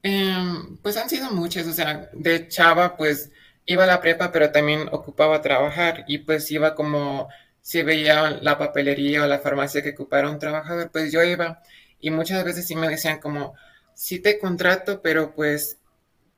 Em, 0.03 0.77
pues 0.79 0.97
han 0.97 1.09
sido 1.09 1.31
muchas. 1.31 1.67
O 1.67 1.73
sea, 1.73 2.11
de 2.13 2.49
chava, 2.49 2.97
pues 2.97 3.31
iba 3.67 3.85
a 3.85 3.87
la 3.87 4.01
prepa, 4.01 4.33
pero 4.33 4.51
también 4.51 4.89
ocupaba 4.91 5.41
trabajar. 5.41 6.05
Y 6.09 6.19
pues 6.19 6.51
iba 6.51 6.75
como, 6.75 7.29
si 7.63 7.83
veía 7.83 8.31
la 8.43 8.59
papelería 8.59 9.23
o 9.25 9.27
la 9.27 9.39
farmacia 9.39 9.83
que 9.83 9.91
ocupara 9.91 10.31
un 10.31 10.39
trabajador, 10.39 10.91
pues 10.91 11.13
yo 11.13 11.23
iba. 11.23 11.63
Y 12.01 12.11
muchas 12.11 12.45
veces 12.45 12.67
sí 12.67 12.75
me 12.77 12.89
decían 12.89 13.21
como, 13.21 13.55
sí 13.95 14.21
te 14.21 14.39
contrato, 14.39 15.03
pero 15.03 15.35
pues 15.35 15.81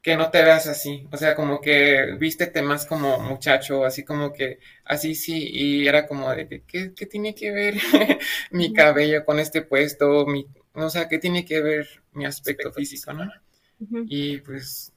que 0.03 0.17
no 0.17 0.31
te 0.31 0.43
veas 0.43 0.67
así, 0.67 1.07
o 1.13 1.17
sea, 1.17 1.37
como 1.37 1.61
que 1.61 2.17
vístete 2.19 2.61
más 2.61 2.87
como 2.87 3.21
muchacho, 3.21 3.85
así 3.85 4.03
como 4.05 4.33
que, 4.33 4.59
así 4.85 5.15
sí, 5.15 5.49
y 5.49 5.87
era 5.87 6.09
como 6.09 6.29
de, 6.35 6.65
¿qué, 6.67 7.07
tiene 7.07 7.37
que 7.37 7.53
ver 7.53 7.75
mi 8.51 8.73
cabello 8.73 9.25
con 9.25 9.39
este 9.39 9.63
puesto? 9.63 10.27
Mi, 10.27 10.45
o 10.75 10.91
sea, 10.91 11.09
¿qué 11.09 11.19
tiene 11.19 11.45
que 11.45 11.61
ver 11.61 11.89
mi 12.15 12.25
aspecto 12.27 12.73
físico, 12.73 13.13
no? 13.13 13.31
Y 14.09 14.39
pues, 14.39 14.93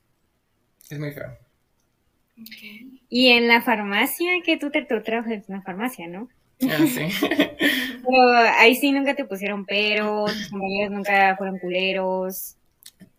es 0.89 1.00
muy 1.00 1.12
feo. 1.12 1.45
Y 3.10 3.30
en 3.30 3.48
la 3.48 3.62
farmacia, 3.62 4.32
que 4.44 4.58
tú 4.58 4.70
te, 4.72 4.82
trabajas 4.84 5.32
en 5.32 5.44
la 5.48 5.62
farmacia, 5.62 6.08
¿no? 6.08 6.30
Ah, 6.62 6.86
sí. 6.86 7.08
pero 7.30 8.32
ahí 8.58 8.75
sí 8.75 8.92
nunca 8.92 9.15
te 9.15 9.25
pusieron 9.25 9.65
pero, 9.65 10.25
tus 10.25 10.50
compañeros 10.50 10.92
nunca 10.92 11.36
fueron 11.38 11.60
culeros. 11.60 12.56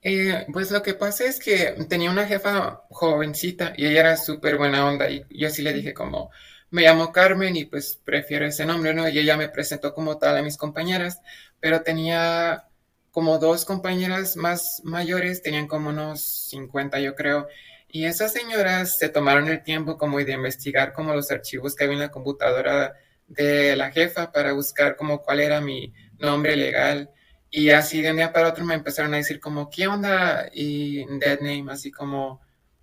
Eh, 0.02 0.46
pues 0.52 0.70
lo 0.70 0.82
que 0.82 0.94
pasa 0.94 1.24
es 1.24 1.40
que 1.40 1.74
tenía 1.88 2.10
una 2.10 2.26
jefa 2.26 2.82
jovencita 2.90 3.72
y 3.76 3.86
ella 3.86 4.00
era 4.00 4.16
súper 4.16 4.56
buena 4.56 4.86
onda 4.86 5.10
y 5.10 5.24
yo 5.30 5.48
así 5.48 5.62
le 5.62 5.72
dije 5.72 5.94
como, 5.94 6.30
me 6.70 6.82
llamo 6.82 7.12
Carmen 7.12 7.56
y 7.56 7.64
pues 7.64 8.00
prefiero 8.04 8.46
ese 8.46 8.66
nombre, 8.66 8.94
¿no? 8.94 9.08
Y 9.08 9.18
ella 9.18 9.36
me 9.36 9.48
presentó 9.48 9.94
como 9.94 10.18
tal 10.18 10.36
a 10.36 10.42
mis 10.42 10.56
compañeras, 10.56 11.20
pero 11.60 11.82
tenía 11.82 12.66
como 13.10 13.38
dos 13.38 13.64
compañeras 13.64 14.36
más 14.36 14.80
mayores, 14.84 15.42
tenían 15.42 15.66
como 15.66 15.88
unos 15.90 16.48
50 16.50 17.00
yo 17.00 17.14
creo, 17.14 17.48
y 17.96 18.04
esas 18.04 18.30
señoras 18.30 18.98
se 18.98 19.08
tomaron 19.08 19.48
el 19.48 19.62
tiempo 19.62 19.96
como 19.96 20.18
de 20.18 20.32
investigar 20.32 20.92
como 20.92 21.14
los 21.14 21.30
archivos 21.30 21.74
que 21.74 21.84
había 21.84 21.94
en 21.94 22.02
la 22.02 22.10
computadora 22.10 22.94
de 23.26 23.74
la 23.74 23.90
jefa 23.90 24.30
para 24.32 24.52
buscar 24.52 24.96
como 24.96 25.22
cuál 25.22 25.40
era 25.40 25.62
mi 25.62 25.94
nombre 26.18 26.56
legal 26.56 27.10
y 27.50 27.70
así 27.70 28.02
de 28.02 28.10
un 28.10 28.18
día 28.18 28.34
para 28.34 28.48
otro 28.48 28.66
me 28.66 28.74
empezaron 28.74 29.14
a 29.14 29.16
decir 29.16 29.40
como, 29.40 29.70
¿qué 29.70 29.86
onda? 29.86 30.50
Y 30.52 31.06
dead 31.18 31.40
name, 31.40 31.72
así 31.72 31.90
como 31.90 32.42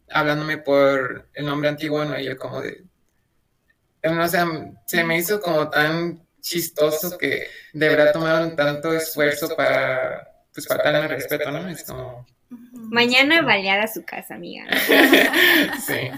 hablándome 0.10 0.58
por 0.58 1.29
el 1.36 1.46
nombre 1.46 1.70
antiguo, 1.70 2.03
¿no? 2.05 2.20
Y 2.20 2.25
yo 2.25 2.36
como 2.36 2.60
de... 2.62 2.84
O 4.03 4.27
sea, 4.27 4.48
se 4.88 5.03
me 5.03 5.20
hizo 5.20 5.39
como 5.39 5.70
tan 5.70 6.27
chistoso 6.41 7.20
que 7.20 7.50
de 7.72 7.88
verdad 7.88 8.13
tomaron 8.13 8.55
tanto 8.55 8.91
esfuerzo 8.93 9.55
para, 9.55 10.27
pues, 10.51 10.67
faltarle 10.67 11.01
el 11.01 11.10
respeto, 11.10 11.51
¿no? 11.51 11.70
Es. 11.70 11.86
Mañana 12.94 13.42
baleada 13.42 13.86
a 13.86 13.88
su 13.88 14.06
casa, 14.06 14.36
amiga. 14.36 14.68
sí. 15.88 16.12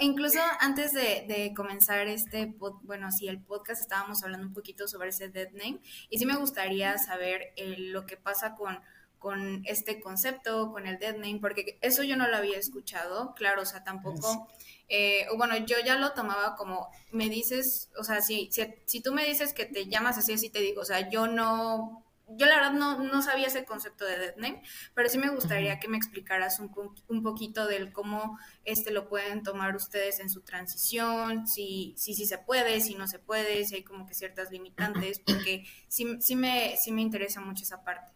incluso 0.00 0.40
antes 0.58 0.90
de, 0.92 1.52
comenzar 1.54 2.08
este, 2.08 2.52
bueno, 2.82 3.12
sí, 3.12 3.28
el 3.28 3.40
podcast 3.40 3.80
estábamos 3.80 4.24
hablando 4.24 4.48
un 4.48 4.52
poquito 4.52 4.88
sobre 4.88 5.10
ese 5.10 5.28
dead 5.28 5.52
name 5.52 5.78
y 6.10 6.18
sí 6.18 6.26
me 6.26 6.34
gustaría 6.34 6.98
saber 6.98 7.52
eh, 7.54 7.76
lo 7.78 8.04
que 8.04 8.16
pasa 8.16 8.56
con, 8.56 8.80
con 9.20 9.62
este 9.64 10.00
concepto, 10.00 10.72
con 10.72 10.88
el 10.88 10.98
dead 10.98 11.14
name, 11.14 11.38
porque 11.40 11.78
eso 11.82 12.02
yo 12.02 12.16
no 12.16 12.26
lo 12.26 12.36
había 12.36 12.58
escuchado, 12.58 13.32
claro, 13.36 13.62
o 13.62 13.66
sea, 13.66 13.84
tampoco... 13.84 14.48
Eh, 14.90 15.26
bueno, 15.36 15.54
yo 15.58 15.76
ya 15.84 15.96
lo 15.98 16.14
tomaba 16.14 16.56
como, 16.56 16.88
me 17.12 17.28
dices, 17.28 17.90
o 17.98 18.04
sea, 18.04 18.22
si, 18.22 18.50
si, 18.50 18.62
si 18.86 19.02
tú 19.02 19.12
me 19.12 19.26
dices 19.26 19.52
que 19.52 19.66
te 19.66 19.86
llamas 19.86 20.16
así, 20.16 20.32
así 20.32 20.48
te 20.48 20.60
digo, 20.60 20.80
o 20.80 20.84
sea, 20.86 21.10
yo 21.10 21.26
no 21.26 22.07
yo 22.30 22.46
la 22.46 22.56
verdad 22.56 22.72
no, 22.72 23.02
no 23.02 23.22
sabía 23.22 23.46
ese 23.46 23.64
concepto 23.64 24.04
de 24.04 24.18
dead 24.18 24.36
name, 24.36 24.62
pero 24.94 25.08
sí 25.08 25.18
me 25.18 25.30
gustaría 25.30 25.80
que 25.80 25.88
me 25.88 25.96
explicaras 25.96 26.60
un, 26.60 26.70
un 27.08 27.22
poquito 27.22 27.66
del 27.66 27.92
cómo 27.92 28.38
este 28.64 28.90
lo 28.90 29.08
pueden 29.08 29.42
tomar 29.42 29.74
ustedes 29.74 30.20
en 30.20 30.30
su 30.30 30.42
transición, 30.42 31.46
si, 31.46 31.94
si, 31.96 32.14
si 32.14 32.26
se 32.26 32.38
puede, 32.38 32.80
si 32.80 32.94
no 32.94 33.06
se 33.06 33.18
puede, 33.18 33.64
si 33.64 33.76
hay 33.76 33.82
como 33.82 34.06
que 34.06 34.14
ciertas 34.14 34.50
limitantes, 34.50 35.20
porque 35.26 35.64
sí, 35.88 36.18
sí, 36.20 36.36
me, 36.36 36.76
sí 36.76 36.92
me 36.92 37.02
interesa 37.02 37.40
mucho 37.40 37.64
esa 37.64 37.82
parte. 37.82 38.12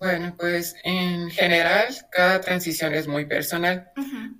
Bueno, 0.00 0.34
pues 0.38 0.74
en 0.82 1.28
general 1.28 1.94
cada 2.10 2.40
transición 2.40 2.94
es 2.94 3.06
muy 3.06 3.26
personal, 3.26 3.90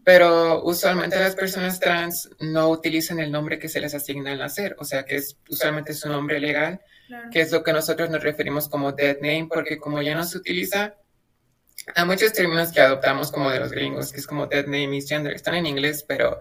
pero 0.05 0.65
usualmente 0.65 1.21
las 1.21 1.37
personas 1.37 1.79
trans 1.79 2.31
no 2.41 2.71
utilizan 2.71 3.21
el 3.21 3.31
nombre 3.31 3.59
que 3.59 3.69
se 3.69 3.79
les 3.79 3.95
asigna 3.95 4.33
al 4.33 4.39
nacer, 4.39 4.75
o 4.79 4.87
sea 4.87 5.05
que 5.05 5.17
es 5.17 5.37
usualmente 5.51 5.93
su 5.93 6.09
nombre 6.09 6.41
legal, 6.41 6.81
que 7.31 7.41
es 7.41 7.53
lo 7.53 7.63
que 7.63 7.73
nosotros 7.73 8.11
nos 8.11 8.23
referimos 8.23 8.69
como 8.69 8.93
dead 8.93 9.17
name, 9.21 9.49
porque 9.49 9.79
como 9.79 10.03
ya 10.03 10.15
no 10.15 10.25
se 10.25 10.39
utiliza, 10.39 10.95
hay 11.95 12.05
muchos 12.05 12.33
términos 12.33 12.73
que 12.73 12.81
adoptamos 12.81 13.31
como 13.33 13.51
de 13.51 13.61
los 13.61 13.71
gringos, 13.71 14.13
que 14.13 14.21
es 14.21 14.27
como 14.27 14.47
dead 14.47 14.67
name 14.67 14.97
is 14.97 15.09
gender, 15.09 15.33
están 15.33 15.55
en 15.55 15.67
inglés, 15.67 16.05
pero 16.07 16.41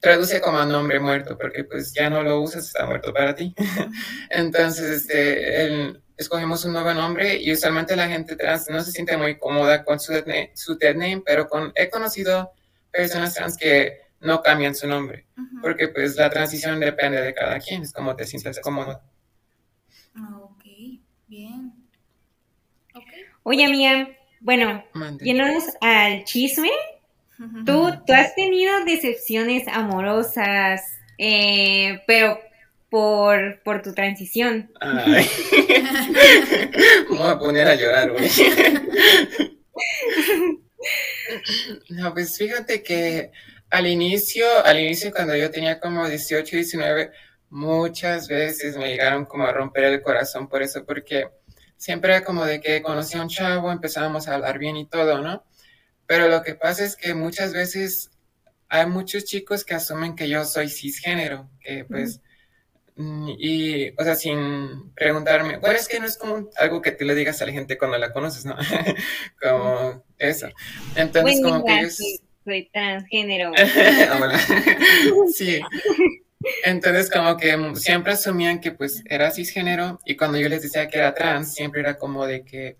traduce 0.00 0.40
como 0.40 0.64
nombre 0.64 1.00
muerto, 1.00 1.36
porque 1.36 1.64
pues 1.64 1.92
ya 1.92 2.08
no 2.08 2.22
lo 2.22 2.40
usas, 2.40 2.66
está 2.66 2.86
muerto 2.86 3.12
para 3.12 3.34
ti. 3.34 3.54
Entonces, 4.30 4.90
este, 4.90 5.64
el 5.64 6.02
escogemos 6.18 6.64
un 6.64 6.72
nuevo 6.72 6.92
nombre 6.92 7.36
y 7.40 7.52
usualmente 7.52 7.94
la 7.94 8.08
gente 8.08 8.34
trans 8.34 8.68
no 8.68 8.82
se 8.82 8.90
siente 8.90 9.16
muy 9.16 9.38
cómoda 9.38 9.84
con 9.84 10.00
su, 10.00 10.12
su 10.54 10.76
dead 10.76 10.94
name, 10.94 11.22
pero 11.24 11.48
con, 11.48 11.72
he 11.76 11.88
conocido 11.88 12.52
personas 12.90 13.34
trans 13.34 13.56
que 13.56 14.00
no 14.20 14.42
cambian 14.42 14.74
su 14.74 14.88
nombre, 14.88 15.26
porque 15.62 15.88
pues 15.88 16.16
la 16.16 16.28
transición 16.28 16.80
depende 16.80 17.22
de 17.22 17.32
cada 17.32 17.60
quien, 17.60 17.82
es 17.82 17.92
como 17.92 18.16
te 18.16 18.26
sientas 18.26 18.58
cómodo. 18.58 19.00
Bien. 21.28 21.72
Oye, 23.42 23.68
Mía, 23.68 24.16
bueno, 24.40 24.84
yéndonos 25.20 25.64
al 25.80 26.24
chisme, 26.24 26.70
¿tú, 27.64 27.92
tú 28.06 28.12
has 28.12 28.34
tenido 28.34 28.84
decepciones 28.84 29.68
amorosas, 29.68 30.82
eh, 31.18 32.02
pero 32.06 32.40
por, 32.90 33.60
por 33.62 33.82
tu 33.82 33.92
transición. 33.92 34.70
Ay. 34.80 35.28
Me 37.10 37.18
voy 37.18 37.30
a 37.30 37.38
poner 37.38 37.68
a 37.68 37.74
llorar, 37.74 38.10
güey. 38.10 38.28
No, 41.90 42.14
pues 42.14 42.38
fíjate 42.38 42.82
que 42.82 43.30
al 43.70 43.86
inicio, 43.86 44.46
al 44.64 44.80
inicio 44.80 45.12
cuando 45.12 45.36
yo 45.36 45.50
tenía 45.50 45.78
como 45.80 46.08
18, 46.08 46.56
19, 46.56 47.10
muchas 47.50 48.28
veces 48.28 48.76
me 48.76 48.88
llegaron 48.88 49.24
como 49.24 49.44
a 49.44 49.52
romper 49.52 49.84
el 49.84 50.02
corazón 50.02 50.48
por 50.48 50.62
eso, 50.62 50.84
porque 50.84 51.28
siempre 51.76 52.14
era 52.14 52.24
como 52.24 52.44
de 52.44 52.60
que 52.60 52.82
conocí 52.82 53.16
a 53.16 53.22
un 53.22 53.28
chavo, 53.28 53.70
empezábamos 53.70 54.28
a 54.28 54.34
hablar 54.34 54.58
bien 54.58 54.76
y 54.76 54.86
todo, 54.86 55.20
¿no? 55.20 55.44
Pero 56.06 56.28
lo 56.28 56.42
que 56.42 56.54
pasa 56.54 56.84
es 56.84 56.96
que 56.96 57.14
muchas 57.14 57.52
veces 57.52 58.10
hay 58.68 58.86
muchos 58.86 59.24
chicos 59.24 59.64
que 59.64 59.74
asumen 59.74 60.16
que 60.16 60.28
yo 60.28 60.44
soy 60.44 60.68
cisgénero, 60.68 61.48
que 61.60 61.84
pues... 61.84 62.20
Mm, 62.96 63.28
y, 63.38 63.90
o 63.90 64.02
sea, 64.02 64.16
sin 64.16 64.92
preguntarme, 64.94 65.58
bueno, 65.58 65.78
es 65.78 65.86
que 65.86 66.00
no 66.00 66.06
es 66.06 66.18
como 66.18 66.50
algo 66.56 66.82
que 66.82 66.90
tú 66.90 67.04
le 67.04 67.14
digas 67.14 67.40
a 67.40 67.46
la 67.46 67.52
gente 67.52 67.78
cuando 67.78 67.96
la 67.96 68.12
conoces, 68.12 68.44
¿no? 68.44 68.56
como 69.40 70.04
eso. 70.18 70.48
Entonces, 70.96 71.40
como 71.40 71.64
que 71.64 71.80
es... 71.80 72.22
Soy 72.44 72.68
transgénero. 72.72 73.52
sí. 75.32 75.60
Entonces, 76.64 77.10
como 77.10 77.36
que 77.36 77.56
siempre 77.74 78.12
asumían 78.12 78.60
que 78.60 78.72
pues 78.72 79.02
era 79.06 79.30
cisgénero 79.30 80.00
y 80.04 80.16
cuando 80.16 80.38
yo 80.38 80.48
les 80.48 80.62
decía 80.62 80.88
que 80.88 80.98
era 80.98 81.14
trans, 81.14 81.54
siempre 81.54 81.80
era 81.80 81.96
como 81.96 82.26
de 82.26 82.44
que 82.44 82.76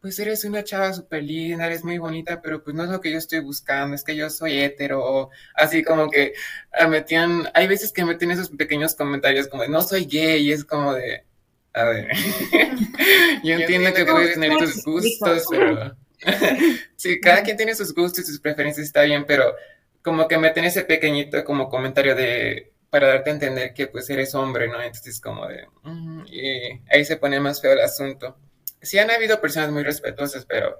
pues 0.00 0.18
eres 0.18 0.44
una 0.44 0.62
chava 0.62 0.92
súper 0.92 1.22
linda, 1.22 1.64
eres 1.64 1.82
muy 1.82 1.96
bonita, 1.96 2.42
pero 2.42 2.62
pues 2.62 2.76
no 2.76 2.84
es 2.84 2.90
lo 2.90 3.00
que 3.00 3.10
yo 3.10 3.16
estoy 3.16 3.40
buscando, 3.40 3.94
es 3.94 4.04
que 4.04 4.14
yo 4.14 4.28
soy 4.28 4.60
hetero, 4.60 5.02
o 5.02 5.30
así 5.54 5.82
como 5.82 6.10
que 6.10 6.34
ah, 6.78 6.86
metían, 6.88 7.48
hay 7.54 7.66
veces 7.66 7.90
que 7.90 8.04
meten 8.04 8.30
esos 8.30 8.50
pequeños 8.50 8.94
comentarios 8.94 9.48
como 9.48 9.62
de, 9.62 9.70
no 9.70 9.80
soy 9.80 10.04
gay, 10.04 10.46
y 10.46 10.52
es 10.52 10.62
como 10.62 10.92
de, 10.92 11.24
a 11.72 11.84
ver, 11.84 12.08
yo 13.44 13.54
entiendo 13.54 13.94
que 13.94 14.04
puedes 14.04 14.34
tener 14.34 14.58
tus 14.58 14.84
gustos, 14.84 15.44
pero 15.50 15.96
sí, 16.96 17.18
cada 17.18 17.42
quien 17.42 17.56
tiene 17.56 17.74
sus 17.74 17.94
gustos 17.94 18.24
y 18.24 18.26
sus 18.26 18.40
preferencias, 18.40 18.86
está 18.86 19.04
bien, 19.04 19.24
pero 19.26 19.54
como 20.02 20.28
que 20.28 20.36
meten 20.36 20.66
ese 20.66 20.84
pequeñito 20.84 21.42
como 21.44 21.70
comentario 21.70 22.14
de, 22.14 22.73
para 22.94 23.08
darte 23.08 23.30
a 23.30 23.32
entender 23.34 23.74
que 23.74 23.88
pues 23.88 24.08
eres 24.08 24.34
hombre, 24.36 24.68
¿no? 24.68 24.80
Entonces 24.80 25.20
como 25.20 25.46
de, 25.48 25.66
mm", 25.82 26.26
y 26.26 26.80
ahí 26.90 27.04
se 27.04 27.16
pone 27.16 27.40
más 27.40 27.60
feo 27.60 27.72
el 27.72 27.80
asunto 27.80 28.36
sí 28.84 28.98
han 28.98 29.10
habido 29.10 29.40
personas 29.40 29.70
muy 29.70 29.82
respetuosas, 29.82 30.44
pero 30.46 30.76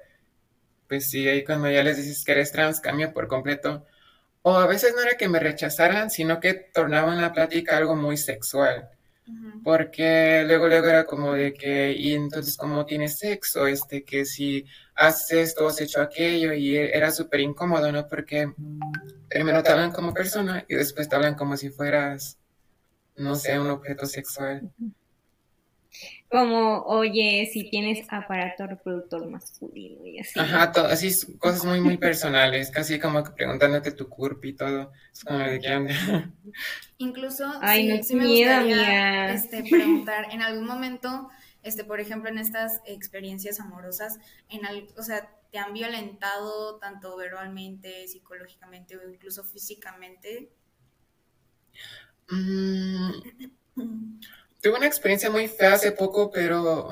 pues 0.88 1.09
sí, 1.09 1.27
ahí 1.29 1.45
cuando 1.45 1.71
ya 1.71 1.83
les 1.83 1.97
dices 1.97 2.25
que 2.25 2.33
eres 2.33 2.53
trans, 2.53 2.81
cambia 2.81 3.12
por 3.12 3.27
completo. 3.27 3.87
O 4.43 4.57
a 4.57 4.67
veces 4.67 4.93
no 4.95 5.03
era 5.03 5.17
que 5.17 5.29
me 5.29 5.41
rechazaran, 5.41 6.11
sino 6.11 6.41
que 6.41 6.55
tornaban 6.55 7.21
la 7.21 7.33
plática 7.33 7.77
algo 7.77 7.97
muy 7.97 8.17
sexual. 8.17 8.91
Porque 9.65 10.45
luego, 10.47 10.69
luego 10.69 10.87
era 10.87 11.07
como 11.07 11.33
de 11.33 11.55
que, 11.55 11.93
y 11.93 12.12
entonces, 12.12 12.59
¿cómo 12.59 12.85
tienes 12.85 13.17
sexo? 13.19 13.67
Este, 13.67 14.05
que 14.05 14.27
si 14.27 14.67
haces 14.95 15.51
esto, 15.51 15.67
has 15.67 15.81
hecho 15.81 16.01
aquello, 16.01 16.53
y 16.53 16.77
e, 16.77 16.97
era 16.97 17.11
súper 17.11 17.41
incómodo, 17.41 17.91
¿no? 17.91 18.07
Porque 18.09 18.53
primero 19.29 19.63
te 19.63 19.73
hablan 19.73 19.93
como 19.93 20.15
persona 20.15 20.65
y 20.69 20.75
después 20.75 21.09
te 21.09 21.17
hablan 21.17 21.35
como 21.35 21.57
si 21.57 21.71
fueras, 21.71 22.39
no 23.17 23.35
sé, 23.35 23.59
un 23.59 23.71
objeto 23.71 24.07
sexual. 24.07 24.71
Como, 26.29 26.83
oye, 26.87 27.49
si 27.53 27.71
tienes 27.71 28.07
aparato 28.11 28.67
reproductor 28.67 29.29
masculino 29.31 30.05
y 30.05 30.19
así. 30.19 30.41
Ajá, 30.41 30.73
así 30.89 31.37
cosas 31.39 31.65
muy, 31.65 31.81
muy 31.81 31.97
personales, 31.97 32.71
casi 32.71 32.99
como 32.99 33.23
que 33.23 33.31
preguntándote 33.31 33.93
tu 33.93 34.09
cuerpo 34.09 34.47
y 34.49 34.55
todo. 34.55 34.91
Es 35.13 35.23
como 35.23 35.39
de 35.39 35.61
qué 35.61 35.89
Incluso, 36.99 37.45
Ay, 37.61 38.03
sí, 38.03 38.17
me 38.17 38.27
gustaría 38.27 39.33
este, 39.33 39.63
preguntar, 39.63 40.27
en 40.33 40.43
algún 40.43 40.67
momento, 40.67 41.29
este, 41.64 41.85
por 41.85 41.98
ejemplo, 41.98 42.31
en 42.31 42.38
estas 42.38 42.81
experiencias 42.87 43.59
amorosas, 43.59 44.18
en 44.48 44.61
o 44.96 45.03
sea, 45.03 45.29
¿te 45.50 45.59
han 45.59 45.72
violentado 45.72 46.79
tanto 46.79 47.16
verbalmente, 47.16 48.07
psicológicamente 48.07 48.96
o 48.96 49.09
incluso 49.09 49.42
físicamente? 49.44 50.50
Mm. 52.29 53.11
Tuve 54.62 54.77
una 54.77 54.87
experiencia 54.87 55.31
muy 55.31 55.48
fea 55.48 55.74
hace 55.74 55.92
poco, 55.92 56.31
pero 56.31 56.90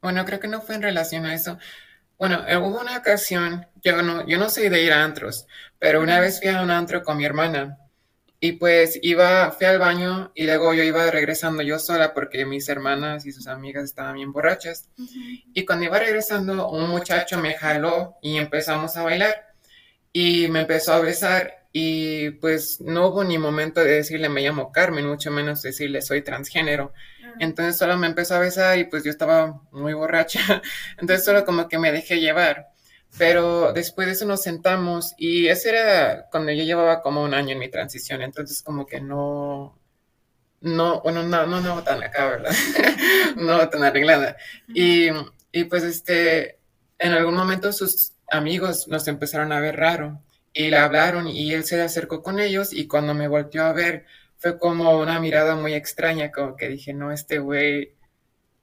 bueno, 0.00 0.24
creo 0.24 0.40
que 0.40 0.48
no 0.48 0.60
fue 0.60 0.74
en 0.74 0.82
relación 0.82 1.26
a 1.26 1.34
eso. 1.34 1.58
Bueno, 2.18 2.46
eh, 2.48 2.56
hubo 2.56 2.80
una 2.80 2.96
ocasión, 2.96 3.66
yo 3.82 4.02
no, 4.02 4.26
yo 4.26 4.38
no 4.38 4.48
soy 4.48 4.68
de 4.68 4.82
ir 4.82 4.92
a 4.92 5.04
antros, 5.04 5.46
pero 5.78 6.00
una 6.00 6.18
vez 6.18 6.40
fui 6.40 6.48
a 6.48 6.62
un 6.62 6.70
antro 6.70 7.02
con 7.02 7.18
mi 7.18 7.24
hermana 7.26 7.78
y 8.38 8.52
pues 8.52 8.98
iba, 9.02 9.50
fui 9.50 9.66
al 9.66 9.78
baño 9.78 10.30
y 10.34 10.44
luego 10.44 10.74
yo 10.74 10.82
iba 10.82 11.10
regresando 11.10 11.62
yo 11.62 11.78
sola 11.78 12.12
porque 12.12 12.44
mis 12.44 12.68
hermanas 12.68 13.24
y 13.26 13.32
sus 13.32 13.46
amigas 13.46 13.84
estaban 13.84 14.14
bien 14.16 14.32
borrachas. 14.32 14.90
Y 15.54 15.64
cuando 15.64 15.86
iba 15.86 15.98
regresando, 15.98 16.68
un 16.68 16.90
muchacho 16.90 17.38
me 17.38 17.54
jaló 17.54 18.16
y 18.20 18.36
empezamos 18.36 18.96
a 18.96 19.02
bailar 19.04 19.54
y 20.12 20.48
me 20.48 20.60
empezó 20.60 20.92
a 20.92 21.00
besar 21.00 21.66
y 21.72 22.30
pues 22.30 22.80
no 22.80 23.08
hubo 23.08 23.24
ni 23.24 23.38
momento 23.38 23.80
de 23.80 23.92
decirle 23.92 24.28
me 24.28 24.42
llamo 24.42 24.72
Carmen, 24.72 25.06
mucho 25.06 25.30
menos 25.30 25.62
decirle 25.62 26.02
soy 26.02 26.22
transgénero. 26.22 26.92
Entonces 27.38 27.76
solo 27.76 27.96
me 27.96 28.06
empezó 28.06 28.34
a 28.34 28.38
besar 28.38 28.78
y 28.78 28.84
pues 28.84 29.04
yo 29.04 29.10
estaba 29.10 29.60
muy 29.72 29.92
borracha, 29.92 30.62
entonces 30.98 31.24
solo 31.24 31.44
como 31.44 31.68
que 31.68 31.78
me 31.78 31.92
dejé 31.92 32.20
llevar. 32.20 32.68
Pero 33.18 33.72
después 33.72 34.06
de 34.06 34.12
eso 34.12 34.26
nos 34.26 34.42
sentamos 34.42 35.14
y 35.16 35.48
ese 35.48 35.70
era 35.70 36.26
cuando 36.30 36.52
yo 36.52 36.64
llevaba 36.64 37.02
como 37.02 37.22
un 37.22 37.34
año 37.34 37.52
en 37.52 37.58
mi 37.58 37.70
transición, 37.70 38.22
entonces 38.22 38.62
como 38.62 38.86
que 38.86 39.00
no, 39.00 39.78
no, 40.60 41.00
bueno, 41.00 41.22
no, 41.22 41.46
no, 41.46 41.60
no 41.60 41.82
tan 41.82 42.02
acá, 42.02 42.26
¿verdad? 42.26 42.52
no 43.36 43.68
tan 43.68 43.84
arreglada. 43.84 44.36
Y, 44.68 45.08
y 45.52 45.64
pues 45.64 45.82
este, 45.84 46.58
en 46.98 47.12
algún 47.12 47.34
momento 47.34 47.72
sus 47.72 48.12
amigos 48.30 48.88
nos 48.88 49.08
empezaron 49.08 49.52
a 49.52 49.60
ver 49.60 49.76
raro 49.76 50.22
y 50.52 50.70
le 50.70 50.78
hablaron 50.78 51.28
y 51.28 51.52
él 51.52 51.64
se 51.64 51.80
acercó 51.80 52.22
con 52.22 52.40
ellos 52.40 52.72
y 52.72 52.86
cuando 52.86 53.14
me 53.14 53.28
volteó 53.28 53.64
a 53.64 53.72
ver 53.72 54.06
fue 54.38 54.58
como 54.58 54.98
una 54.98 55.20
mirada 55.20 55.56
muy 55.56 55.74
extraña, 55.74 56.30
como 56.30 56.56
que 56.56 56.68
dije, 56.68 56.92
no, 56.92 57.12
este 57.12 57.38
güey, 57.38 57.94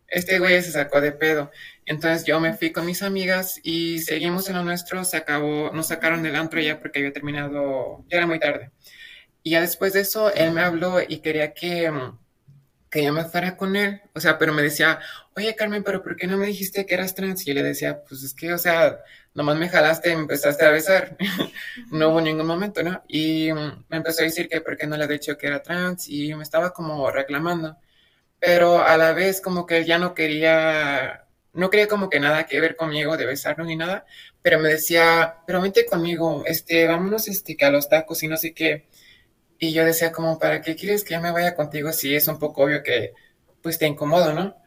este 0.08 0.40
güey 0.40 0.62
se 0.62 0.72
sacó 0.72 1.02
de 1.02 1.12
pedo. 1.12 1.52
Entonces 1.86 2.26
yo 2.26 2.40
me 2.40 2.54
fui 2.54 2.72
con 2.72 2.86
mis 2.86 3.04
amigas 3.04 3.60
y 3.64 4.00
seguimos 4.00 4.50
en 4.50 4.56
lo 4.56 4.64
nuestro, 4.64 5.04
se 5.04 5.18
acabó, 5.18 5.72
nos 5.74 5.88
sacaron 5.88 6.24
del 6.24 6.36
antro 6.36 6.62
ya 6.62 6.80
porque 6.80 7.00
había 7.00 7.14
terminado, 7.14 8.06
ya 8.10 8.18
era 8.18 8.28
muy 8.28 8.40
tarde. 8.40 8.72
Y 9.44 9.52
ya 9.52 9.62
después 9.62 9.94
de 9.94 10.02
eso, 10.02 10.34
él 10.34 10.52
me 10.52 10.62
habló 10.62 11.00
y 11.06 11.20
quería 11.20 11.54
que, 11.54 11.92
que 12.90 13.04
yo 13.04 13.12
me 13.14 13.26
fuera 13.26 13.58
con 13.58 13.76
él, 13.76 14.02
o 14.14 14.20
sea, 14.20 14.38
pero 14.38 14.54
me 14.54 14.62
decía, 14.62 15.00
oye 15.36 15.56
Carmen, 15.56 15.84
pero 15.84 16.04
¿por 16.04 16.16
qué 16.16 16.28
no 16.28 16.38
me 16.38 16.48
dijiste 16.48 16.86
que 16.86 16.94
eras 16.94 17.16
trans? 17.16 17.42
Y 17.44 17.46
yo 17.48 17.54
le 17.56 17.64
decía, 17.64 18.04
pues 18.08 18.24
es 18.24 18.34
que, 18.34 18.54
o 18.54 18.58
sea, 18.58 19.00
nomás 19.34 19.58
me 19.58 19.70
jalaste 19.70 20.12
y 20.12 20.16
me 20.16 20.22
empezaste 20.22 20.66
a 20.66 20.72
besar. 20.72 21.18
no 21.92 22.10
hubo 22.10 22.22
ningún 22.22 22.46
momento, 22.48 22.84
¿no? 22.84 23.04
Y 23.08 23.50
me 23.90 23.98
empezó 23.98 24.22
a 24.22 24.26
decir 24.26 24.48
que 24.48 24.62
por 24.62 24.78
qué 24.78 24.88
no 24.88 24.98
le 24.98 25.04
había 25.06 25.18
dicho 25.18 25.38
que 25.38 25.48
era 25.48 25.62
trans 25.64 26.08
y 26.10 26.34
me 26.36 26.44
estaba 26.44 26.72
como 26.74 27.10
reclamando. 27.12 27.78
pero 28.40 28.84
a 28.84 28.98
la 28.98 29.14
vez 29.14 29.42
como 29.42 29.66
que 29.66 29.78
él 29.78 29.86
ya 29.86 29.98
no 30.00 30.14
quería, 30.16 31.26
no 31.54 31.70
quería 31.70 31.88
como 31.88 32.10
que 32.10 32.20
nada 32.20 32.46
que 32.46 32.60
ver 32.60 32.76
conmigo 32.76 33.16
de 33.16 33.26
besarlo 33.26 33.64
ni 33.64 33.76
nada, 33.76 34.06
pero 34.42 34.60
me 34.60 34.70
decía, 34.70 35.38
pero 35.46 35.62
vente 35.62 35.86
conmigo, 35.86 36.44
este, 36.46 36.88
vámonos 36.88 37.28
este, 37.28 37.56
a 37.64 37.70
los 37.70 37.90
tacos 37.90 38.24
y 38.24 38.28
no 38.28 38.38
sé 38.38 38.54
qué. 38.54 38.88
Y 39.60 39.72
yo 39.72 39.86
decía 39.86 40.12
como, 40.12 40.40
¿para 40.40 40.62
qué 40.62 40.76
quieres 40.76 41.04
que 41.04 41.14
yo 41.14 41.22
me 41.22 41.32
vaya 41.32 41.56
contigo 41.56 41.94
si 41.94 42.16
es 42.16 42.28
un 42.28 42.40
poco 42.40 42.64
obvio 42.64 42.84
que 42.84 43.14
pues 43.62 43.78
te 43.78 43.88
incomodo, 43.88 44.34
¿no? 44.34 44.58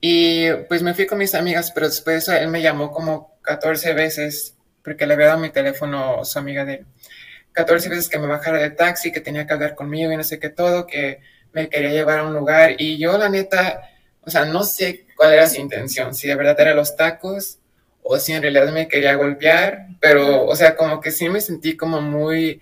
Y 0.00 0.52
pues 0.68 0.82
me 0.82 0.94
fui 0.94 1.06
con 1.06 1.18
mis 1.18 1.34
amigas, 1.34 1.72
pero 1.72 1.88
después 1.88 2.14
de 2.14 2.18
eso 2.18 2.32
él 2.42 2.48
me 2.48 2.60
llamó 2.60 2.90
como 2.90 3.38
14 3.42 3.94
veces 3.94 4.56
porque 4.82 5.06
le 5.06 5.14
había 5.14 5.28
dado 5.28 5.38
mi 5.38 5.50
teléfono 5.50 6.20
a 6.20 6.24
su 6.24 6.38
amiga 6.38 6.64
de 6.64 6.84
14 7.52 7.88
veces 7.88 8.08
que 8.08 8.18
me 8.18 8.26
bajara 8.26 8.58
del 8.58 8.76
taxi, 8.76 9.12
que 9.12 9.20
tenía 9.20 9.46
que 9.46 9.54
hablar 9.54 9.74
conmigo 9.74 10.12
y 10.12 10.16
no 10.16 10.24
sé 10.24 10.38
qué 10.38 10.50
todo, 10.50 10.86
que 10.86 11.20
me 11.52 11.68
quería 11.68 11.90
llevar 11.90 12.20
a 12.20 12.24
un 12.24 12.34
lugar. 12.34 12.74
Y 12.78 12.98
yo 12.98 13.16
la 13.16 13.28
neta, 13.28 13.82
o 14.22 14.30
sea, 14.30 14.44
no 14.44 14.62
sé 14.62 15.06
cuál 15.18 15.32
era 15.32 15.48
su 15.48 15.60
intención, 15.60 16.14
si 16.14 16.28
de 16.28 16.36
verdad 16.36 16.58
era 16.60 16.74
los 16.74 16.94
tacos 16.94 17.58
o 18.04 18.18
si 18.18 18.32
en 18.32 18.40
realidad 18.40 18.72
me 18.72 18.86
quería 18.86 19.16
golpear, 19.16 19.88
pero, 20.00 20.44
o 20.44 20.54
sea, 20.54 20.76
como 20.76 21.00
que 21.00 21.10
sí 21.10 21.28
me 21.28 21.40
sentí 21.40 21.76
como 21.76 22.00
muy, 22.00 22.60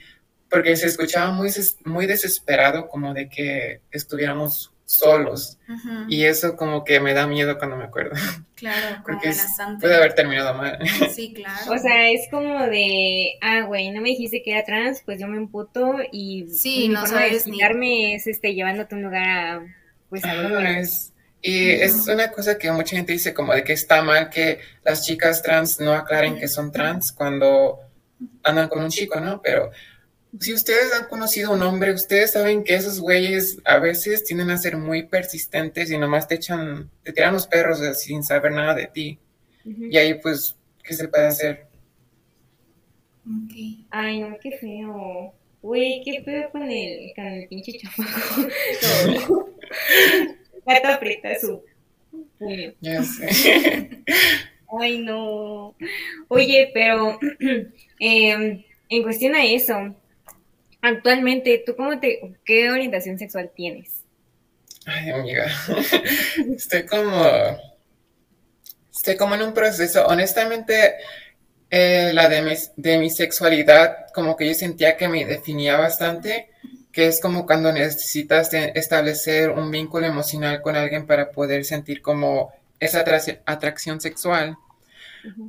porque 0.51 0.75
se 0.75 0.87
escuchaba 0.87 1.31
muy, 1.33 1.51
muy 1.85 2.07
desesperado 2.07 2.89
como 2.89 3.13
de 3.13 3.29
que 3.29 3.83
estuviéramos 3.91 4.73
solos. 4.87 5.59
Y 6.09 6.25
eso 6.25 6.57
como 6.57 6.83
que 6.83 6.99
me 6.99 7.13
da 7.13 7.27
miedo 7.27 7.59
cuando 7.59 7.77
me 7.77 7.85
acuerdo. 7.85 8.15
Claro, 8.55 9.03
como 9.05 9.19
Porque 9.19 9.37
puede 9.79 9.97
haber 9.97 10.15
terminado 10.15 10.55
mal. 10.55 10.79
Sí, 11.15 11.35
claro. 11.35 11.73
O 11.73 11.79
sea, 11.79 12.09
es 12.09 12.27
como 12.31 12.67
de, 12.67 13.35
ah, 13.43 13.63
güey, 13.67 13.91
no 13.91 14.01
me 14.01 14.09
dijiste 14.09 14.43
que 14.43 14.53
era 14.53 14.65
trans, 14.65 15.03
pues 15.05 15.21
yo 15.21 15.29
me 15.29 15.37
emputo 15.37 15.97
y 16.11 16.47
sí, 16.49 16.89
no 16.89 17.01
forma 17.01 17.19
sabes 17.19 17.45
de 17.45 18.15
es 18.15 18.27
este, 18.27 18.55
llevándote 18.55 18.95
a 18.95 18.99
un 18.99 19.05
lugar 19.05 19.29
a, 19.29 19.63
pues 20.09 20.25
a 20.25 20.79
es, 20.79 21.13
Y 21.49 21.71
es 21.71 22.09
una 22.09 22.33
cosa 22.33 22.59
que 22.59 22.73
mucha 22.73 22.97
gente 22.97 23.13
dice 23.13 23.33
como 23.33 23.55
de 23.55 23.63
que 23.63 23.73
está 23.73 24.03
mal 24.03 24.31
que 24.31 24.59
las 24.83 25.07
chicas 25.07 25.45
trans 25.45 25.79
no 25.79 25.93
aclaren 25.93 26.41
que 26.41 26.49
son 26.49 26.73
trans 26.73 27.13
cuando 27.13 27.79
andan 28.43 28.69
con 28.69 28.83
un 28.83 28.91
chico, 28.91 29.21
¿no? 29.21 29.41
Pero 29.43 29.71
si 30.41 30.53
ustedes 30.53 30.93
han 30.93 31.07
conocido 31.07 31.51
a 31.51 31.55
un 31.55 31.63
hombre, 31.63 31.93
ustedes 31.93 32.33
saben 32.33 32.65
que 32.65 32.75
esos 32.75 32.99
güeyes 32.99 33.59
a 33.65 33.79
veces 33.79 34.25
tienden 34.25 34.51
a 34.51 34.59
ser 34.59 34.77
muy 34.77 35.05
persistentes 35.05 35.89
y 35.93 35.99
nomás 35.99 36.27
te 36.27 36.35
echan, 36.35 36.91
te 37.05 37.13
tiran 37.13 37.35
los 37.35 37.47
perros 37.47 37.79
sin 37.97 38.25
saber 38.25 38.51
nada 38.51 38.75
de 38.75 38.89
ti. 38.89 39.21
Y 39.65 39.97
ahí, 39.99 40.15
pues, 40.15 40.57
¿qué 40.83 40.95
se 40.95 41.07
puede 41.07 41.29
hacer? 41.29 41.69
Ay, 43.91 44.21
no, 44.21 44.37
qué 44.43 44.51
feo. 44.59 45.33
Güey, 45.63 46.03
qué 46.05 46.25
feo 46.25 46.51
con 46.51 46.63
el, 46.65 47.13
con 47.15 47.25
el 47.25 47.47
pinche 47.47 47.79
chamaco. 47.79 49.49
Gato 50.67 50.89
aprieta 50.89 51.39
su 51.39 51.63
puño. 52.39 52.75
Ya 52.81 53.03
sé. 53.03 54.03
Ay, 54.81 54.99
no. 54.99 55.75
Oye, 56.29 56.71
pero 56.75 57.19
eh, 58.01 58.65
en 58.89 59.03
cuestión 59.03 59.35
a 59.35 59.45
eso, 59.45 59.95
Actualmente, 60.87 61.65
¿tú 61.67 61.75
cómo 61.75 61.99
te, 61.99 62.37
qué 62.45 62.71
orientación 62.71 63.19
sexual 63.19 63.51
tienes? 63.53 64.05
Ay, 64.85 65.11
amiga, 65.11 65.47
estoy 66.57 66.87
como, 66.87 67.27
estoy 68.95 69.17
como 69.17 69.35
en 69.35 69.43
un 69.43 69.53
proceso. 69.53 70.07
Honestamente, 70.07 70.95
eh, 71.71 72.13
la 72.15 72.29
de 72.29 72.43
mi, 72.43 72.55
de 72.77 72.99
mi 72.99 73.11
sexualidad, 73.11 74.07
como 74.15 74.37
que 74.37 74.47
yo 74.47 74.55
sentía 74.55 74.97
que 74.97 75.09
me 75.09 75.25
definía 75.25 75.77
bastante, 75.77 76.51
que 76.97 77.09
es 77.09 77.21
como 77.21 77.45
cuando 77.45 77.71
necesitas 77.75 78.55
establecer 78.55 79.51
un 79.51 79.71
vínculo 79.71 80.07
emocional 80.07 80.63
con 80.63 80.77
alguien 80.77 81.07
para 81.07 81.31
poder 81.31 81.67
sentir 81.67 82.01
como 82.01 82.55
esa 82.81 83.05
atracción 83.45 84.01
sexual. 84.01 84.57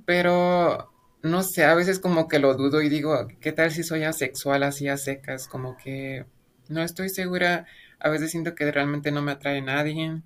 Pero 0.05 0.91
no 1.21 1.43
sé, 1.43 1.63
a 1.63 1.73
veces 1.73 1.99
como 1.99 2.27
que 2.27 2.39
lo 2.39 2.55
dudo 2.55 2.81
y 2.81 2.89
digo, 2.89 3.29
¿qué 3.39 3.53
tal 3.53 3.71
si 3.71 3.83
soy 3.83 4.03
asexual 4.03 4.61
así 4.61 4.89
a 4.89 4.97
secas? 4.97 5.47
Como 5.47 5.77
que 5.77 6.25
no 6.67 6.83
estoy 6.83 7.07
segura, 7.07 7.65
a 7.97 8.09
veces 8.09 8.29
siento 8.31 8.53
que 8.53 8.69
realmente 8.69 9.11
no 9.11 9.21
me 9.21 9.31
atrae 9.31 9.61
nadie 9.61 10.21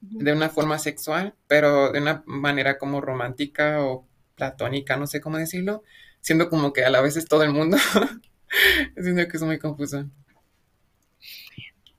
de 0.00 0.32
una 0.32 0.48
forma 0.48 0.78
sexual, 0.78 1.34
pero 1.48 1.92
de 1.92 2.00
una 2.00 2.22
manera 2.24 2.78
como 2.78 3.02
romántica 3.02 3.84
o 3.84 4.08
platónica, 4.36 4.96
no 4.96 5.06
sé 5.06 5.20
cómo 5.20 5.36
decirlo, 5.36 5.82
siendo 6.22 6.48
como 6.48 6.72
que 6.72 6.82
a 6.86 6.88
la 6.88 7.02
vez 7.02 7.18
es 7.18 7.26
todo 7.26 7.42
el 7.42 7.52
mundo. 7.52 7.76
siento 8.96 9.28
que 9.28 9.36
es 9.36 9.42
muy 9.42 9.58
confuso. 9.58 10.06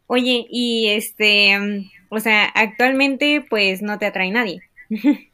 Oye, 0.07 0.47
y 0.49 0.87
este, 0.89 1.59
mm, 1.59 1.89
o 2.09 2.19
sea, 2.19 2.45
actualmente 2.45 3.45
pues 3.49 3.81
no 3.81 3.99
te 3.99 4.05
atrae 4.05 4.31
nadie. 4.31 4.61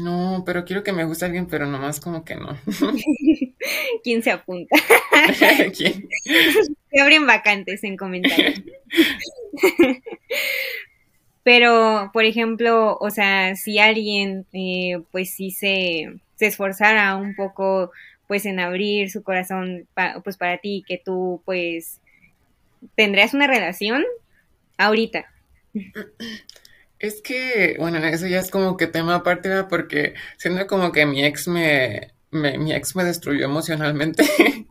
No, 0.00 0.42
pero 0.46 0.64
quiero 0.64 0.82
que 0.82 0.92
me 0.92 1.04
guste 1.04 1.26
alguien, 1.26 1.46
pero 1.46 1.66
nomás 1.66 2.00
como 2.00 2.24
que 2.24 2.34
no. 2.34 2.56
¿Quién 4.02 4.22
se 4.22 4.30
apunta? 4.30 4.76
¿Quién? 5.76 6.08
Se 6.90 7.00
abren 7.00 7.26
vacantes 7.26 7.84
en 7.84 7.96
comentarios. 7.96 8.62
pero, 11.42 12.10
por 12.12 12.24
ejemplo, 12.24 12.96
o 13.00 13.10
sea, 13.10 13.54
si 13.54 13.78
alguien, 13.78 14.46
eh, 14.52 15.02
pues 15.10 15.34
sí 15.34 15.50
se, 15.50 16.06
se 16.36 16.46
esforzara 16.46 17.16
un 17.16 17.34
poco, 17.34 17.90
pues 18.28 18.46
en 18.46 18.60
abrir 18.60 19.10
su 19.10 19.22
corazón, 19.22 19.86
pues 20.24 20.38
para 20.38 20.58
ti, 20.58 20.84
que 20.86 20.96
tú, 21.04 21.42
pues, 21.44 22.00
tendrías 22.96 23.34
una 23.34 23.46
relación 23.46 24.04
ahorita. 24.78 25.26
Es 26.98 27.20
que, 27.22 27.76
bueno, 27.78 27.98
eso 27.98 28.26
ya 28.26 28.38
es 28.38 28.50
como 28.50 28.76
que 28.76 28.86
tema 28.86 29.16
aparte, 29.16 29.64
porque 29.64 30.14
siendo 30.38 30.66
como 30.66 30.92
que 30.92 31.06
mi 31.06 31.24
ex 31.24 31.48
me, 31.48 32.12
mi 32.30 32.72
ex 32.72 32.94
me 32.94 33.04
destruyó 33.04 33.44
emocionalmente. 33.44 34.24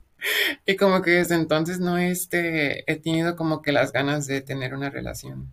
y 0.65 0.76
como 0.76 1.02
que 1.02 1.12
desde 1.12 1.36
entonces 1.36 1.80
no 1.80 1.97
este, 1.97 2.89
he 2.91 2.95
tenido 2.95 3.36
como 3.36 3.62
que 3.62 3.71
las 3.71 3.91
ganas 3.91 4.28
de 4.28 4.41
tener 4.41 4.74
una 4.74 4.89
relación. 4.89 5.52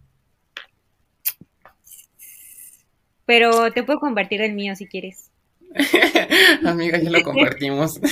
Pero 3.26 3.72
te 3.72 3.82
puedo 3.82 3.98
compartir 4.00 4.40
el 4.40 4.54
mío 4.54 4.74
si 4.74 4.86
quieres. 4.86 5.30
amiga, 6.64 6.98
ya 6.98 7.10
lo 7.10 7.22
compartimos. 7.22 8.00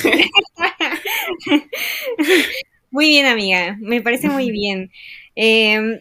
muy 2.97 3.11
bien, 3.11 3.27
amiga. 3.27 3.77
Me 3.79 4.01
parece 4.01 4.31
muy 4.31 4.51
bien. 4.63 4.91
Eh, 5.37 6.01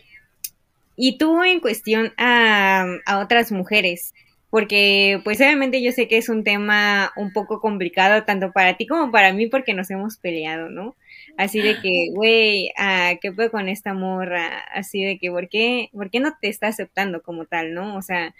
y 0.95 1.17
tú 1.17 1.43
en 1.43 1.59
cuestión 1.59 2.13
a, 2.17 2.85
otras 3.19 3.51
mujeres, 3.51 4.13
porque 4.49 5.19
pues 5.25 5.41
obviamente 5.41 5.83
yo 5.83 5.91
sé 5.91 6.07
que 6.07 6.17
es 6.17 6.29
un 6.29 6.45
tema 6.45 7.11
un 7.17 7.33
poco 7.33 7.59
complicado 7.59 8.23
tanto 8.23 8.53
para 8.53 8.77
ti 8.77 8.87
como 8.87 9.11
para 9.11 9.33
mí 9.33 9.47
porque 9.47 9.73
nos 9.73 9.91
hemos 9.91 10.15
peleado, 10.15 10.69
¿no? 10.69 10.95
Así 11.35 11.59
de 11.59 11.81
que, 11.81 12.11
güey, 12.13 12.69
ah, 12.77 13.15
¿qué 13.21 13.33
puedo 13.33 13.51
con 13.51 13.67
esta 13.67 13.93
morra? 13.93 14.59
Así 14.73 15.03
de 15.03 15.17
que, 15.17 15.29
¿por 15.29 15.49
qué, 15.49 15.89
¿por 15.91 16.09
qué 16.09 16.21
no 16.21 16.31
te 16.39 16.47
está 16.47 16.67
aceptando 16.67 17.21
como 17.21 17.43
tal, 17.43 17.73
no? 17.73 17.97
O 17.97 18.01
sea, 18.01 18.33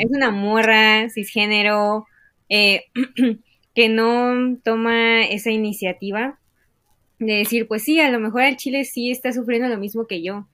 es 0.00 0.10
una 0.10 0.32
morra 0.32 1.08
cisgénero 1.08 2.08
eh, 2.48 2.86
que 3.76 3.88
no 3.88 4.56
toma 4.64 5.22
esa 5.22 5.52
iniciativa 5.52 6.40
de 7.26 7.34
decir, 7.34 7.68
pues 7.68 7.82
sí, 7.82 8.00
a 8.00 8.10
lo 8.10 8.20
mejor 8.20 8.42
el 8.42 8.56
chile 8.56 8.84
sí 8.84 9.10
está 9.10 9.32
sufriendo 9.32 9.68
lo 9.68 9.78
mismo 9.78 10.06
que 10.06 10.22
yo 10.22 10.46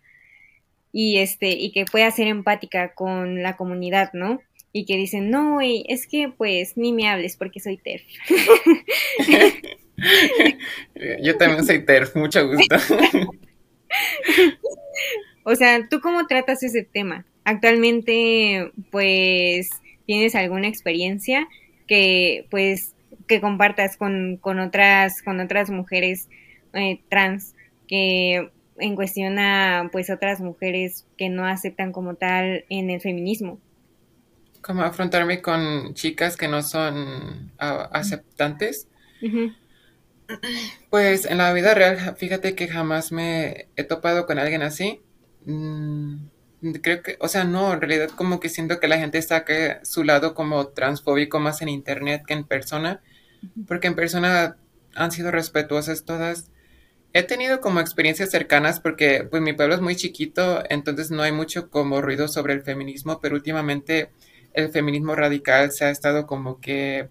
y 0.93 1.19
este 1.19 1.51
y 1.51 1.73
que 1.73 1.85
pueda 1.85 2.11
ser 2.11 2.29
empática 2.29 2.95
con 2.95 3.43
la 3.43 3.57
comunidad, 3.57 4.13
¿no? 4.13 4.41
Y 4.73 4.85
que 4.85 4.97
dicen, 4.97 5.31
"No, 5.31 5.61
es 5.61 6.07
que 6.07 6.29
pues 6.29 6.77
ni 6.77 6.93
me 6.93 7.09
hables 7.09 7.37
porque 7.37 7.61
soy 7.61 7.79
TERF." 7.79 8.05
Yo 11.23 11.37
también 11.37 11.65
soy 11.65 11.85
TERF, 11.85 12.15
mucho 12.15 12.47
gusto. 12.47 12.77
o 15.45 15.55
sea, 15.57 15.89
¿tú 15.89 16.01
cómo 16.01 16.27
tratas 16.27 16.63
ese 16.63 16.85
tema? 16.85 17.27
Actualmente 17.45 18.71
pues 18.91 19.71
tienes 20.07 20.35
alguna 20.35 20.69
experiencia 20.69 21.49
que 21.87 22.47
pues 22.51 22.95
que 23.27 23.41
compartas 23.41 23.97
con, 23.97 24.37
con 24.37 24.59
otras 24.61 25.23
con 25.23 25.41
otras 25.41 25.71
mujeres 25.71 26.29
eh, 26.79 27.03
trans 27.09 27.55
que 27.87 28.51
en 28.79 28.95
cuestión 28.95 29.39
a 29.39 29.89
pues 29.93 30.11
otras 30.11 30.41
mujeres 30.41 31.07
que 31.17 31.29
no 31.29 31.47
aceptan 31.47 31.93
como 31.93 32.15
tal 32.15 32.65
en 32.69 32.91
el 32.91 33.01
feminismo. 33.01 33.61
Como 34.63 34.83
afrontarme 34.83 35.43
con 35.43 35.95
chicas 35.95 36.37
que 36.37 36.49
no 36.49 36.63
son 36.63 37.53
aceptantes. 37.59 38.89
Pues 40.91 41.25
en 41.25 41.39
la 41.39 41.53
vida 41.53 41.75
real, 41.75 42.17
fíjate 42.17 42.55
que 42.55 42.69
jamás 42.69 43.13
me 43.13 43.69
he 43.77 43.85
topado 43.85 44.27
con 44.27 44.39
alguien 44.39 44.63
así. 44.63 45.01
Mm, 45.47 46.17
creo 46.83 47.03
que, 47.03 47.17
o 47.21 47.29
sea, 47.29 47.45
no, 47.45 47.73
en 47.73 47.81
realidad 47.81 48.11
como 48.11 48.41
que 48.41 48.49
siento 48.49 48.81
que 48.81 48.89
la 48.89 48.99
gente 48.99 49.19
está 49.19 49.45
a 49.47 49.85
su 49.85 50.05
lado 50.05 50.35
como 50.35 50.69
transfóbico 50.69 51.41
más 51.41 51.63
en 51.63 51.69
internet 51.69 52.23
que 52.27 52.35
en 52.35 52.45
persona, 52.45 53.01
porque 53.67 53.87
en 53.87 53.95
persona 53.95 54.57
han 54.95 55.13
sido 55.13 55.31
respetuosas 55.31 56.05
todas 56.05 56.51
he 57.13 57.23
tenido 57.23 57.61
como 57.61 57.81
experiencias 57.81 58.31
cercanas 58.31 58.81
porque 58.81 59.27
pues 59.31 59.43
mi 59.43 59.53
pueblo 59.53 59.75
es 59.75 59.81
muy 59.81 59.97
chiquito, 59.97 60.63
entonces 60.69 61.11
no 61.11 61.23
hay 61.23 61.33
mucho 61.33 61.71
como 61.71 62.01
ruido 62.01 62.29
sobre 62.29 62.55
el 62.55 62.63
feminismo, 62.63 63.21
pero 63.21 63.35
últimamente 63.35 64.11
el 64.55 64.71
feminismo 64.71 65.15
radical 65.15 65.73
se 65.73 65.85
ha 65.85 65.91
estado 65.91 66.27
como 66.27 66.61
que 66.61 67.09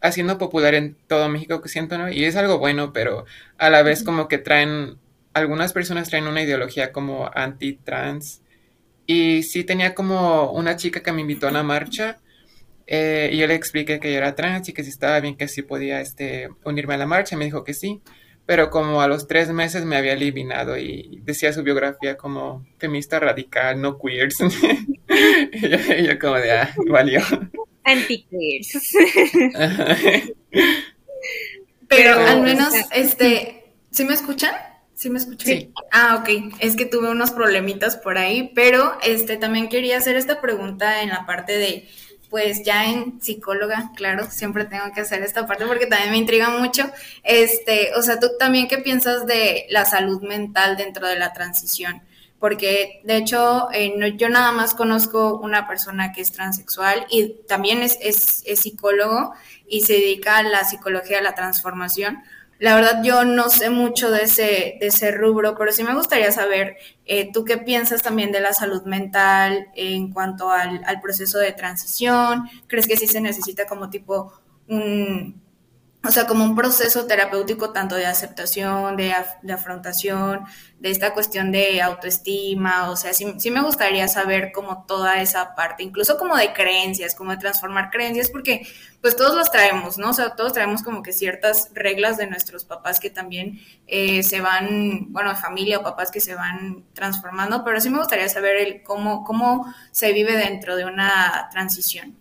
haciendo 0.00 0.38
popular 0.38 0.74
en 0.74 0.96
todo 1.06 1.28
México, 1.28 1.60
que 1.60 1.68
siento, 1.68 1.98
¿no? 1.98 2.10
Y 2.10 2.24
es 2.24 2.36
algo 2.36 2.58
bueno, 2.58 2.92
pero 2.92 3.24
a 3.58 3.70
la 3.70 3.82
vez 3.82 4.04
como 4.04 4.28
que 4.28 4.38
traen, 4.38 4.98
algunas 5.32 5.72
personas 5.72 6.08
traen 6.08 6.26
una 6.26 6.42
ideología 6.42 6.92
como 6.92 7.30
anti-trans. 7.34 8.42
Y 9.06 9.42
sí 9.42 9.64
tenía 9.64 9.94
como 9.94 10.52
una 10.52 10.76
chica 10.76 11.00
que 11.02 11.12
me 11.12 11.22
invitó 11.22 11.46
a 11.46 11.50
una 11.50 11.62
marcha 11.62 12.18
eh, 12.86 13.30
y 13.32 13.36
yo 13.36 13.46
le 13.46 13.54
expliqué 13.54 14.00
que 14.00 14.10
yo 14.10 14.18
era 14.18 14.34
trans 14.34 14.68
y 14.68 14.72
que 14.72 14.82
si 14.82 14.90
estaba 14.90 15.20
bien 15.20 15.36
que 15.36 15.46
sí 15.46 15.62
podía 15.62 16.00
este, 16.00 16.48
unirme 16.64 16.94
a 16.94 16.98
la 16.98 17.06
marcha. 17.06 17.36
Me 17.36 17.44
dijo 17.44 17.64
que 17.64 17.74
sí, 17.74 18.02
pero 18.48 18.70
como 18.70 19.02
a 19.02 19.08
los 19.08 19.28
tres 19.28 19.50
meses 19.50 19.84
me 19.84 19.98
había 19.98 20.14
eliminado 20.14 20.78
y 20.78 21.20
decía 21.22 21.52
su 21.52 21.62
biografía 21.62 22.16
como 22.16 22.66
feminista 22.78 23.20
radical, 23.20 23.78
no 23.78 23.98
queers. 23.98 24.38
y, 26.00 26.06
yo, 26.06 26.18
como 26.18 26.36
de, 26.36 26.52
ah, 26.52 26.74
valió. 26.88 27.20
Anti-queers. 27.84 28.72
pero, 31.88 32.18
al 32.20 32.40
menos, 32.40 32.72
este, 32.90 33.64
¿sí 33.90 34.04
me 34.04 34.14
escuchan? 34.14 34.54
¿Sí 34.94 35.10
me 35.10 35.18
escuchan? 35.18 35.46
Sí. 35.46 35.70
Ah, 35.92 36.16
ok. 36.22 36.54
Es 36.60 36.74
que 36.74 36.86
tuve 36.86 37.10
unos 37.10 37.32
problemitas 37.32 37.98
por 37.98 38.16
ahí, 38.16 38.50
pero 38.54 38.96
este 39.02 39.36
también 39.36 39.68
quería 39.68 39.98
hacer 39.98 40.16
esta 40.16 40.40
pregunta 40.40 41.02
en 41.02 41.10
la 41.10 41.26
parte 41.26 41.58
de, 41.58 41.86
pues 42.30 42.62
ya 42.62 42.86
en 42.86 43.20
psicóloga, 43.20 43.90
claro, 43.96 44.30
siempre 44.30 44.64
tengo 44.64 44.92
que 44.94 45.00
hacer 45.00 45.22
esta 45.22 45.46
parte 45.46 45.66
porque 45.66 45.86
también 45.86 46.10
me 46.10 46.18
intriga 46.18 46.50
mucho. 46.50 46.84
Este, 47.22 47.90
o 47.96 48.02
sea, 48.02 48.20
tú 48.20 48.28
también 48.38 48.68
qué 48.68 48.78
piensas 48.78 49.26
de 49.26 49.66
la 49.70 49.84
salud 49.84 50.22
mental 50.22 50.76
dentro 50.76 51.06
de 51.06 51.18
la 51.18 51.32
transición? 51.32 52.02
Porque 52.38 53.00
de 53.04 53.16
hecho, 53.16 53.68
eh, 53.72 54.14
yo 54.16 54.28
nada 54.28 54.52
más 54.52 54.74
conozco 54.74 55.38
una 55.38 55.66
persona 55.66 56.12
que 56.12 56.20
es 56.20 56.30
transexual 56.30 57.06
y 57.10 57.34
también 57.48 57.82
es, 57.82 57.98
es, 58.00 58.42
es 58.46 58.60
psicólogo 58.60 59.32
y 59.66 59.80
se 59.80 59.94
dedica 59.94 60.38
a 60.38 60.42
la 60.42 60.64
psicología 60.64 61.16
de 61.16 61.24
la 61.24 61.34
transformación 61.34 62.22
la 62.58 62.74
verdad 62.74 63.02
yo 63.04 63.24
no 63.24 63.48
sé 63.50 63.70
mucho 63.70 64.10
de 64.10 64.22
ese, 64.22 64.76
de 64.80 64.88
ese 64.88 65.12
rubro, 65.12 65.56
pero 65.56 65.72
sí 65.72 65.82
me 65.84 65.94
gustaría 65.94 66.32
saber, 66.32 66.76
eh, 67.06 67.30
¿tú 67.32 67.44
qué 67.44 67.58
piensas 67.58 68.02
también 68.02 68.32
de 68.32 68.40
la 68.40 68.52
salud 68.52 68.82
mental 68.84 69.68
en 69.74 70.12
cuanto 70.12 70.50
al, 70.50 70.82
al 70.84 71.00
proceso 71.00 71.38
de 71.38 71.52
transición? 71.52 72.48
¿Crees 72.66 72.86
que 72.86 72.96
sí 72.96 73.06
se 73.06 73.20
necesita 73.20 73.66
como 73.66 73.90
tipo 73.90 74.32
un, 74.68 75.40
o 76.04 76.10
sea, 76.12 76.26
como 76.26 76.44
un 76.44 76.54
proceso 76.54 77.06
terapéutico 77.06 77.70
tanto 77.70 77.96
de 77.96 78.06
aceptación, 78.06 78.96
de, 78.96 79.12
de, 79.42 79.52
afrontación, 79.52 80.44
de 80.78 80.90
esta 80.90 81.12
cuestión 81.12 81.50
de 81.50 81.82
autoestima, 81.82 82.88
o 82.88 82.96
sea, 82.96 83.12
sí, 83.12 83.34
sí, 83.38 83.50
me 83.50 83.62
gustaría 83.62 84.06
saber 84.06 84.52
como 84.52 84.84
toda 84.86 85.20
esa 85.20 85.56
parte, 85.56 85.82
incluso 85.82 86.16
como 86.16 86.36
de 86.36 86.52
creencias, 86.52 87.16
como 87.16 87.32
de 87.32 87.38
transformar 87.38 87.90
creencias, 87.90 88.30
porque 88.30 88.66
pues 89.00 89.16
todos 89.16 89.34
los 89.34 89.50
traemos, 89.50 89.98
¿no? 89.98 90.10
O 90.10 90.12
sea, 90.12 90.36
todos 90.36 90.52
traemos 90.52 90.82
como 90.82 91.02
que 91.02 91.12
ciertas 91.12 91.70
reglas 91.74 92.16
de 92.16 92.28
nuestros 92.28 92.64
papás 92.64 93.00
que 93.00 93.10
también 93.10 93.60
eh, 93.88 94.22
se 94.22 94.40
van, 94.40 95.12
bueno, 95.12 95.34
familia 95.36 95.78
o 95.80 95.82
papás 95.82 96.12
que 96.12 96.20
se 96.20 96.34
van 96.36 96.84
transformando, 96.94 97.64
pero 97.64 97.80
sí 97.80 97.90
me 97.90 97.98
gustaría 97.98 98.28
saber 98.28 98.56
el 98.56 98.82
cómo, 98.84 99.24
cómo 99.24 99.74
se 99.90 100.12
vive 100.12 100.36
dentro 100.36 100.76
de 100.76 100.84
una 100.84 101.48
transición. 101.50 102.16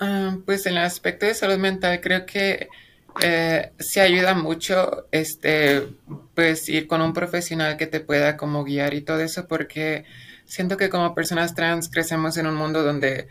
Ah, 0.00 0.36
pues 0.46 0.66
en 0.66 0.72
el 0.72 0.84
aspecto 0.84 1.26
de 1.26 1.34
salud 1.34 1.58
mental 1.58 2.00
creo 2.00 2.24
que 2.24 2.68
eh, 3.22 3.72
se 3.78 4.00
ayuda 4.00 4.34
mucho 4.34 5.08
este 5.10 5.88
pues 6.34 6.68
ir 6.68 6.86
con 6.86 7.02
un 7.02 7.12
profesional 7.12 7.76
que 7.76 7.88
te 7.88 8.00
pueda 8.00 8.36
como 8.36 8.62
guiar 8.64 8.94
y 8.94 9.00
todo 9.00 9.20
eso 9.20 9.48
porque 9.48 10.04
siento 10.44 10.76
que 10.76 10.88
como 10.88 11.14
personas 11.14 11.54
trans 11.54 11.90
crecemos 11.90 12.36
en 12.36 12.46
un 12.46 12.54
mundo 12.54 12.84
donde 12.84 13.28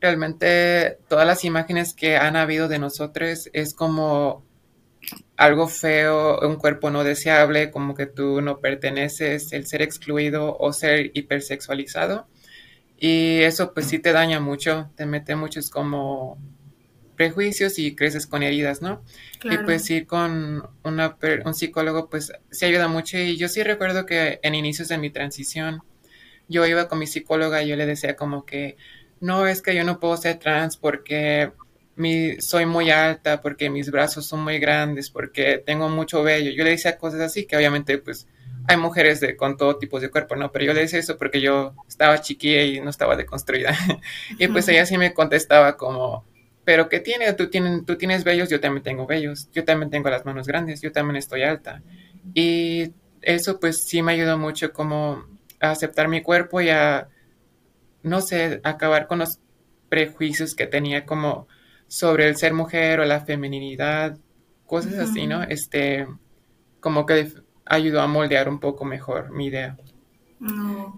realmente 0.00 0.98
todas 1.08 1.26
las 1.26 1.44
imágenes 1.44 1.94
que 1.94 2.16
han 2.16 2.36
habido 2.36 2.68
de 2.68 2.78
nosotros 2.78 3.48
es 3.52 3.74
como 3.74 4.44
algo 5.36 5.68
feo, 5.68 6.40
un 6.46 6.56
cuerpo 6.56 6.90
no 6.90 7.04
deseable, 7.04 7.70
como 7.70 7.94
que 7.94 8.06
tú 8.06 8.42
no 8.42 8.60
perteneces, 8.60 9.52
el 9.52 9.66
ser 9.66 9.82
excluido 9.82 10.56
o 10.58 10.72
ser 10.72 11.10
hipersexualizado. 11.14 12.26
Y 13.00 13.40
eso 13.40 13.72
pues 13.72 13.86
sí 13.86 13.98
te 13.98 14.12
daña 14.12 14.38
mucho, 14.40 14.90
te 14.94 15.06
mete 15.06 15.34
muchos 15.34 15.70
como 15.70 16.38
prejuicios 17.16 17.78
y 17.78 17.94
creces 17.96 18.26
con 18.26 18.42
heridas, 18.42 18.82
¿no? 18.82 19.02
Y 19.42 19.56
pues 19.58 19.88
ir 19.90 20.06
con 20.06 20.68
una, 20.84 21.16
un 21.44 21.54
psicólogo 21.54 22.08
pues 22.08 22.32
sí 22.50 22.66
ayuda 22.66 22.88
mucho 22.88 23.18
y 23.18 23.36
yo 23.36 23.48
sí 23.48 23.62
recuerdo 23.62 24.06
que 24.06 24.38
en 24.42 24.54
inicios 24.54 24.88
de 24.88 24.98
mi 24.98 25.10
transición 25.10 25.82
yo 26.48 26.66
iba 26.66 26.88
con 26.88 26.98
mi 26.98 27.06
psicóloga 27.06 27.62
y 27.62 27.68
yo 27.68 27.76
le 27.76 27.86
decía 27.86 28.16
como 28.16 28.44
que 28.44 28.76
no 29.20 29.46
es 29.46 29.62
que 29.62 29.74
yo 29.74 29.84
no 29.84 29.98
puedo 29.98 30.16
ser 30.16 30.38
trans 30.38 30.76
porque 30.76 31.52
mi, 31.96 32.40
soy 32.40 32.66
muy 32.66 32.90
alta, 32.90 33.40
porque 33.40 33.70
mis 33.70 33.90
brazos 33.90 34.26
son 34.26 34.40
muy 34.40 34.58
grandes, 34.58 35.10
porque 35.10 35.62
tengo 35.64 35.88
mucho 35.88 36.22
vello. 36.22 36.50
Yo 36.50 36.64
le 36.64 36.70
decía 36.70 36.98
cosas 36.98 37.20
así 37.20 37.46
que 37.46 37.56
obviamente 37.56 37.98
pues 37.98 38.26
hay 38.68 38.76
mujeres 38.76 39.20
de, 39.20 39.36
con 39.36 39.56
todo 39.56 39.76
tipo 39.76 40.00
de 40.00 40.10
cuerpo, 40.10 40.36
¿no? 40.36 40.52
Pero 40.52 40.66
yo 40.66 40.74
le 40.74 40.80
decía 40.80 40.98
eso 40.98 41.16
porque 41.18 41.40
yo 41.40 41.74
estaba 41.88 42.20
chiquilla 42.20 42.62
y 42.62 42.80
no 42.80 42.90
estaba 42.90 43.16
deconstruida. 43.16 43.74
y 44.38 44.48
pues 44.48 44.68
ella 44.68 44.86
sí 44.86 44.98
me 44.98 45.12
contestaba 45.12 45.76
como, 45.76 46.24
pero 46.64 46.88
¿qué 46.88 47.00
tiene? 47.00 47.32
Tú, 47.32 47.50
tienes, 47.50 47.84
tú 47.84 47.96
tienes 47.96 48.24
vellos, 48.24 48.48
yo 48.48 48.60
también 48.60 48.82
tengo 48.82 49.06
vellos, 49.06 49.50
yo 49.52 49.64
también 49.64 49.90
tengo 49.90 50.10
las 50.10 50.24
manos 50.24 50.46
grandes, 50.46 50.80
yo 50.80 50.92
también 50.92 51.16
estoy 51.16 51.42
alta. 51.42 51.82
Y 52.34 52.92
eso 53.22 53.60
pues 53.60 53.84
sí 53.84 54.02
me 54.02 54.12
ayudó 54.12 54.38
mucho 54.38 54.72
como 54.72 55.24
a 55.60 55.70
aceptar 55.70 56.08
mi 56.08 56.22
cuerpo 56.22 56.60
y 56.60 56.70
a, 56.70 57.08
no 58.02 58.20
sé, 58.20 58.60
acabar 58.64 59.06
con 59.06 59.18
los 59.18 59.38
prejuicios 59.88 60.54
que 60.54 60.66
tenía 60.66 61.04
como 61.04 61.48
sobre 61.88 62.28
el 62.28 62.36
ser 62.36 62.54
mujer 62.54 63.00
o 63.00 63.04
la 63.04 63.24
feminidad, 63.24 64.16
cosas 64.64 64.94
así, 64.94 65.26
¿no? 65.26 65.42
Este, 65.42 66.06
como 66.78 67.04
que 67.04 67.32
ayudó 67.70 68.02
a 68.02 68.06
moldear 68.06 68.48
un 68.48 68.60
poco 68.60 68.84
mejor 68.84 69.30
mi 69.30 69.46
idea. 69.46 69.78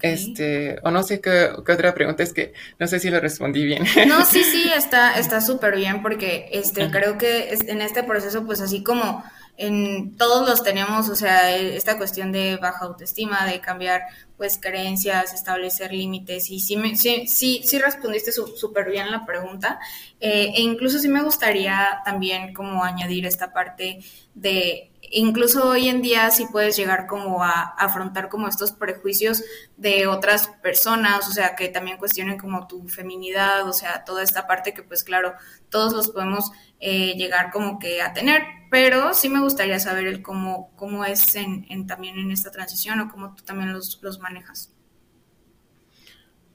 Este, 0.00 0.78
o 0.84 0.90
no 0.92 1.02
sé 1.02 1.20
qué, 1.20 1.48
otra 1.56 1.92
pregunta 1.94 2.22
es 2.22 2.32
que 2.32 2.52
no 2.78 2.86
sé 2.86 3.00
si 3.00 3.10
lo 3.10 3.18
respondí 3.18 3.64
bien. 3.64 3.84
No, 4.06 4.24
sí, 4.24 4.42
sí, 4.52 4.70
está 4.74 5.18
está 5.18 5.40
súper 5.40 5.76
bien 5.76 6.00
porque 6.00 6.48
este 6.52 6.90
creo 6.90 7.18
que 7.18 7.52
en 7.52 7.80
este 7.80 8.04
proceso 8.04 8.46
pues 8.46 8.60
así 8.60 8.84
como 8.84 9.24
en 9.56 10.16
todos 10.16 10.48
los 10.48 10.62
tenemos, 10.62 11.08
o 11.08 11.14
sea, 11.14 11.54
esta 11.54 11.98
cuestión 11.98 12.32
de 12.32 12.56
baja 12.56 12.86
autoestima, 12.86 13.44
de 13.44 13.60
cambiar 13.60 14.02
pues 14.36 14.58
creencias, 14.60 15.34
establecer 15.34 15.92
límites 15.92 16.48
y 16.48 16.60
sí, 16.60 16.80
sí, 16.96 17.26
sí, 17.26 17.62
sí 17.64 17.78
respondiste 17.78 18.30
súper 18.32 18.90
bien 18.90 19.10
la 19.10 19.26
pregunta 19.26 19.78
eh, 20.20 20.52
e 20.54 20.62
incluso 20.62 21.00
sí 21.00 21.08
me 21.08 21.22
gustaría 21.22 22.00
también 22.04 22.54
como 22.54 22.82
añadir 22.84 23.26
esta 23.26 23.52
parte 23.52 23.98
de 24.34 24.91
incluso 25.12 25.68
hoy 25.68 25.88
en 25.88 26.02
día 26.02 26.30
sí 26.30 26.46
puedes 26.50 26.76
llegar 26.76 27.06
como 27.06 27.44
a, 27.44 27.74
afrontar 27.78 28.28
como 28.28 28.48
estos 28.48 28.72
prejuicios 28.72 29.44
de 29.76 30.06
otras 30.06 30.48
personas, 30.62 31.28
o 31.28 31.32
sea, 31.32 31.54
que 31.54 31.68
también 31.68 31.98
cuestionen 31.98 32.38
como 32.38 32.66
tu 32.66 32.88
feminidad, 32.88 33.68
o 33.68 33.72
sea, 33.72 34.04
toda 34.04 34.22
esta 34.22 34.46
parte 34.46 34.74
que 34.74 34.82
pues 34.82 35.04
claro, 35.04 35.34
todos 35.68 35.92
los 35.92 36.08
podemos 36.08 36.50
eh, 36.80 37.14
llegar 37.16 37.50
como 37.50 37.78
que 37.78 38.02
a 38.02 38.12
tener, 38.12 38.42
pero 38.70 39.14
sí 39.14 39.28
me 39.28 39.40
gustaría 39.40 39.78
saber 39.78 40.06
el 40.06 40.22
cómo, 40.22 40.72
cómo 40.76 41.04
es 41.04 41.34
en, 41.34 41.86
también 41.86 42.18
en 42.18 42.30
esta 42.30 42.50
transición 42.50 43.00
o 43.00 43.10
cómo 43.10 43.34
tú 43.34 43.44
también 43.44 43.72
los, 43.72 44.18
manejas. 44.20 44.72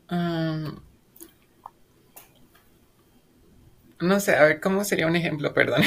Um, 0.10 0.80
no 4.00 4.20
sé, 4.20 4.36
a 4.36 4.44
ver, 4.44 4.60
¿cómo 4.60 4.84
sería 4.84 5.08
un 5.08 5.16
ejemplo? 5.16 5.54
Perdón. 5.54 5.82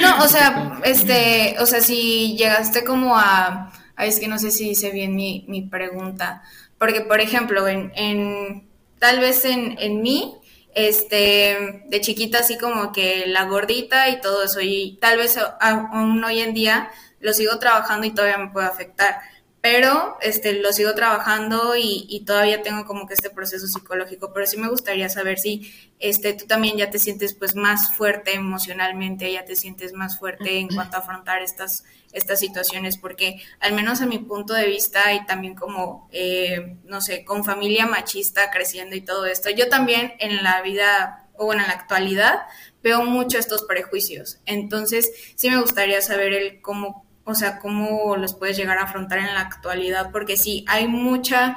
No, 0.00 0.24
o 0.24 0.28
sea, 0.28 0.80
este, 0.84 1.56
o 1.60 1.66
sea, 1.66 1.80
si 1.80 2.36
llegaste 2.36 2.84
como 2.84 3.16
a, 3.16 3.72
es 3.98 4.20
que 4.20 4.28
no 4.28 4.38
sé 4.38 4.50
si 4.50 4.70
hice 4.70 4.90
bien 4.90 5.14
mi, 5.14 5.44
mi 5.48 5.62
pregunta, 5.62 6.42
porque 6.78 7.00
por 7.00 7.20
ejemplo, 7.20 7.66
en, 7.68 7.92
en 7.96 8.68
tal 8.98 9.20
vez 9.20 9.44
en, 9.44 9.76
en 9.78 10.02
mí, 10.02 10.36
este, 10.74 11.84
de 11.86 12.00
chiquita 12.00 12.38
así 12.38 12.56
como 12.56 12.92
que 12.92 13.26
la 13.26 13.44
gordita 13.44 14.08
y 14.08 14.20
todo 14.20 14.44
eso, 14.44 14.60
y 14.60 14.98
tal 15.00 15.18
vez 15.18 15.38
aún 15.60 16.22
hoy 16.24 16.40
en 16.40 16.54
día 16.54 16.90
lo 17.20 17.32
sigo 17.32 17.58
trabajando 17.58 18.06
y 18.06 18.10
todavía 18.10 18.38
me 18.38 18.50
puede 18.50 18.66
afectar 18.66 19.20
pero 19.62 20.18
este, 20.20 20.54
lo 20.54 20.72
sigo 20.72 20.92
trabajando 20.92 21.76
y, 21.76 22.24
todavía 22.26 22.62
tengo 22.62 22.84
como 22.84 23.06
que 23.06 23.14
este 23.14 23.30
proceso 23.30 23.68
psicológico, 23.68 24.32
pero 24.32 24.44
sí 24.44 24.56
me 24.56 24.68
gustaría 24.68 25.08
saber 25.08 25.38
si 25.38 25.72
este, 26.00 26.34
tú 26.34 26.46
también 26.46 26.76
ya 26.76 26.90
te 26.90 26.98
sientes 26.98 27.32
pues 27.32 27.54
más 27.54 27.94
fuerte 27.94 28.34
emocionalmente, 28.34 29.32
ya 29.32 29.44
te 29.44 29.54
sientes 29.54 29.92
más 29.92 30.18
fuerte 30.18 30.58
en 30.58 30.66
cuanto 30.66 30.96
a 30.96 31.00
afrontar 31.00 31.42
estas, 31.42 31.84
estas 32.12 32.40
situaciones, 32.40 32.98
porque 32.98 33.40
al 33.60 33.72
menos 33.72 34.00
a 34.00 34.06
mi 34.06 34.18
punto 34.18 34.52
de 34.52 34.66
vista 34.66 35.14
y 35.14 35.24
también 35.26 35.54
como, 35.54 36.08
eh, 36.10 36.76
no 36.84 37.00
sé, 37.00 37.24
con 37.24 37.44
familia 37.44 37.86
machista 37.86 38.50
creciendo 38.50 38.96
y 38.96 39.00
todo 39.00 39.26
esto, 39.26 39.48
yo 39.48 39.68
también 39.68 40.14
en 40.18 40.42
la 40.42 40.60
vida 40.62 41.28
o 41.34 41.46
bueno, 41.46 41.62
en 41.62 41.68
la 41.68 41.74
actualidad, 41.74 42.40
veo 42.82 43.04
mucho 43.04 43.38
estos 43.38 43.62
prejuicios. 43.62 44.38
Entonces, 44.44 45.10
sí 45.36 45.50
me 45.50 45.60
gustaría 45.60 46.00
saber 46.00 46.32
el 46.32 46.60
cómo, 46.60 47.06
o 47.24 47.34
sea, 47.34 47.58
cómo 47.58 48.16
los 48.16 48.34
puedes 48.34 48.56
llegar 48.56 48.78
a 48.78 48.84
afrontar 48.84 49.18
en 49.18 49.26
la 49.26 49.40
actualidad, 49.40 50.10
porque 50.10 50.36
sí, 50.36 50.64
hay 50.68 50.88
mucha, 50.88 51.56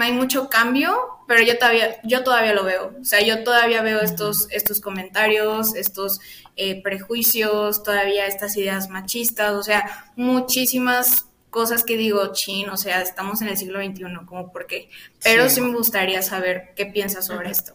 hay 0.00 0.12
mucho 0.12 0.48
cambio, 0.48 0.96
pero 1.26 1.42
yo 1.42 1.58
todavía, 1.58 2.00
yo 2.04 2.22
todavía 2.22 2.54
lo 2.54 2.64
veo. 2.64 2.94
O 3.00 3.04
sea, 3.04 3.20
yo 3.20 3.42
todavía 3.42 3.82
veo 3.82 4.00
estos, 4.00 4.48
estos 4.50 4.80
comentarios, 4.80 5.74
estos 5.74 6.20
eh, 6.56 6.82
prejuicios, 6.82 7.82
todavía 7.82 8.26
estas 8.26 8.56
ideas 8.56 8.88
machistas, 8.88 9.52
o 9.52 9.62
sea, 9.62 10.12
muchísimas 10.16 11.26
cosas 11.50 11.84
que 11.84 11.96
digo, 11.96 12.32
chin, 12.32 12.70
o 12.70 12.76
sea, 12.76 13.02
estamos 13.02 13.42
en 13.42 13.48
el 13.48 13.56
siglo 13.56 13.80
XXI, 13.80 14.04
como 14.26 14.52
por 14.52 14.66
qué. 14.66 14.88
Pero 15.22 15.48
sí, 15.48 15.60
me 15.60 15.74
gustaría 15.74 16.22
saber 16.22 16.72
qué 16.76 16.86
piensas 16.86 17.26
sobre 17.26 17.50
esto. 17.50 17.74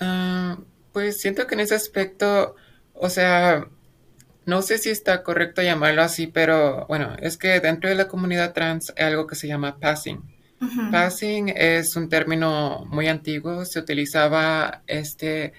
Ah, 0.00 0.58
pues 0.92 1.20
siento 1.20 1.46
que 1.46 1.54
en 1.54 1.60
ese 1.60 1.74
aspecto, 1.74 2.54
o 2.94 3.10
sea, 3.10 3.68
no 4.48 4.62
sé 4.62 4.78
si 4.78 4.88
está 4.88 5.22
correcto 5.22 5.60
llamarlo 5.60 6.00
así, 6.00 6.26
pero 6.26 6.86
bueno, 6.86 7.14
es 7.20 7.36
que 7.36 7.60
dentro 7.60 7.90
de 7.90 7.94
la 7.94 8.08
comunidad 8.08 8.54
trans 8.54 8.94
hay 8.96 9.04
algo 9.04 9.26
que 9.26 9.34
se 9.34 9.46
llama 9.46 9.78
passing. 9.78 10.22
Passing 10.90 11.52
es 11.54 11.94
un 11.96 12.08
término 12.08 12.86
muy 12.88 13.08
antiguo, 13.08 13.66
se 13.66 13.78
utilizaba 13.78 14.82
este 14.86 15.52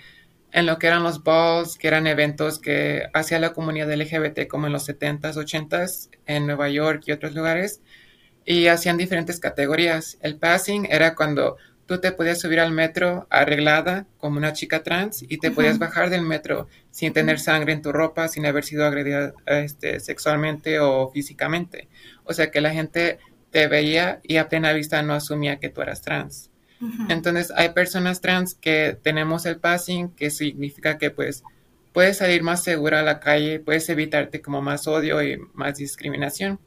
en 0.52 0.66
lo 0.66 0.80
que 0.80 0.88
eran 0.88 1.04
los 1.04 1.24
balls, 1.24 1.78
que 1.78 1.88
eran 1.88 2.08
eventos 2.08 2.58
que 2.58 3.04
hacía 3.14 3.38
la 3.38 3.54
comunidad 3.54 3.94
LGBT 3.94 4.48
como 4.48 4.66
en 4.66 4.74
los 4.74 4.90
70s, 4.90 5.36
80s, 5.36 6.10
en 6.26 6.48
Nueva 6.48 6.68
York 6.70 7.04
y 7.06 7.12
otros 7.12 7.36
lugares, 7.36 7.82
y 8.44 8.70
hacían 8.70 8.98
diferentes 8.98 9.40
categorías. 9.40 10.18
El 10.22 10.38
passing 10.38 10.88
era 10.90 11.14
cuando 11.14 11.58
tú 11.90 11.98
te 11.98 12.12
podías 12.12 12.40
subir 12.40 12.60
al 12.60 12.72
metro 12.72 13.26
arreglada 13.32 14.06
como 14.20 14.38
una 14.38 14.54
chica 14.54 14.84
trans 14.84 15.24
y 15.28 15.40
te 15.40 15.50
podías 15.50 15.80
bajar 15.80 16.12
del 16.12 16.22
metro 16.22 16.68
sin 16.92 17.14
tener 17.14 17.40
sangre 17.40 17.74
en 17.74 17.82
tu 17.82 17.92
ropa, 17.92 18.28
sin 18.28 18.46
haber 18.46 18.64
sido 18.64 18.86
agredida 18.86 19.34
este, 19.48 20.00
sexualmente 20.00 20.80
o 20.80 21.10
físicamente. 21.10 21.88
O 22.26 22.34
sea 22.34 22.52
que 22.52 22.62
la 22.62 22.70
gente 22.70 23.18
te 23.50 23.68
veía 23.68 24.20
y 24.22 24.38
a 24.38 24.50
plena 24.50 24.72
vista 24.72 25.02
no 25.02 25.16
asumía 25.16 25.58
que 25.58 25.70
tú 25.70 25.82
eras 25.82 26.04
trans. 26.04 26.52
Entonces 27.10 27.52
hay 27.56 27.70
personas 27.70 28.22
trans 28.22 28.54
que 28.54 28.96
tenemos 29.02 29.48
el 29.48 29.58
passing, 29.58 30.10
que 30.10 30.30
significa 30.30 31.00
que 31.00 31.10
pues 31.10 31.44
puedes 31.92 32.18
salir 32.18 32.44
más 32.44 32.64
segura 32.64 33.00
a 33.00 33.04
la 33.04 33.20
calle, 33.20 33.60
puedes 33.60 33.90
evitarte 33.90 34.42
como 34.42 34.62
más 34.62 34.86
odio 34.86 35.24
y 35.24 35.40
más 35.56 35.78
discriminación. 35.80 36.60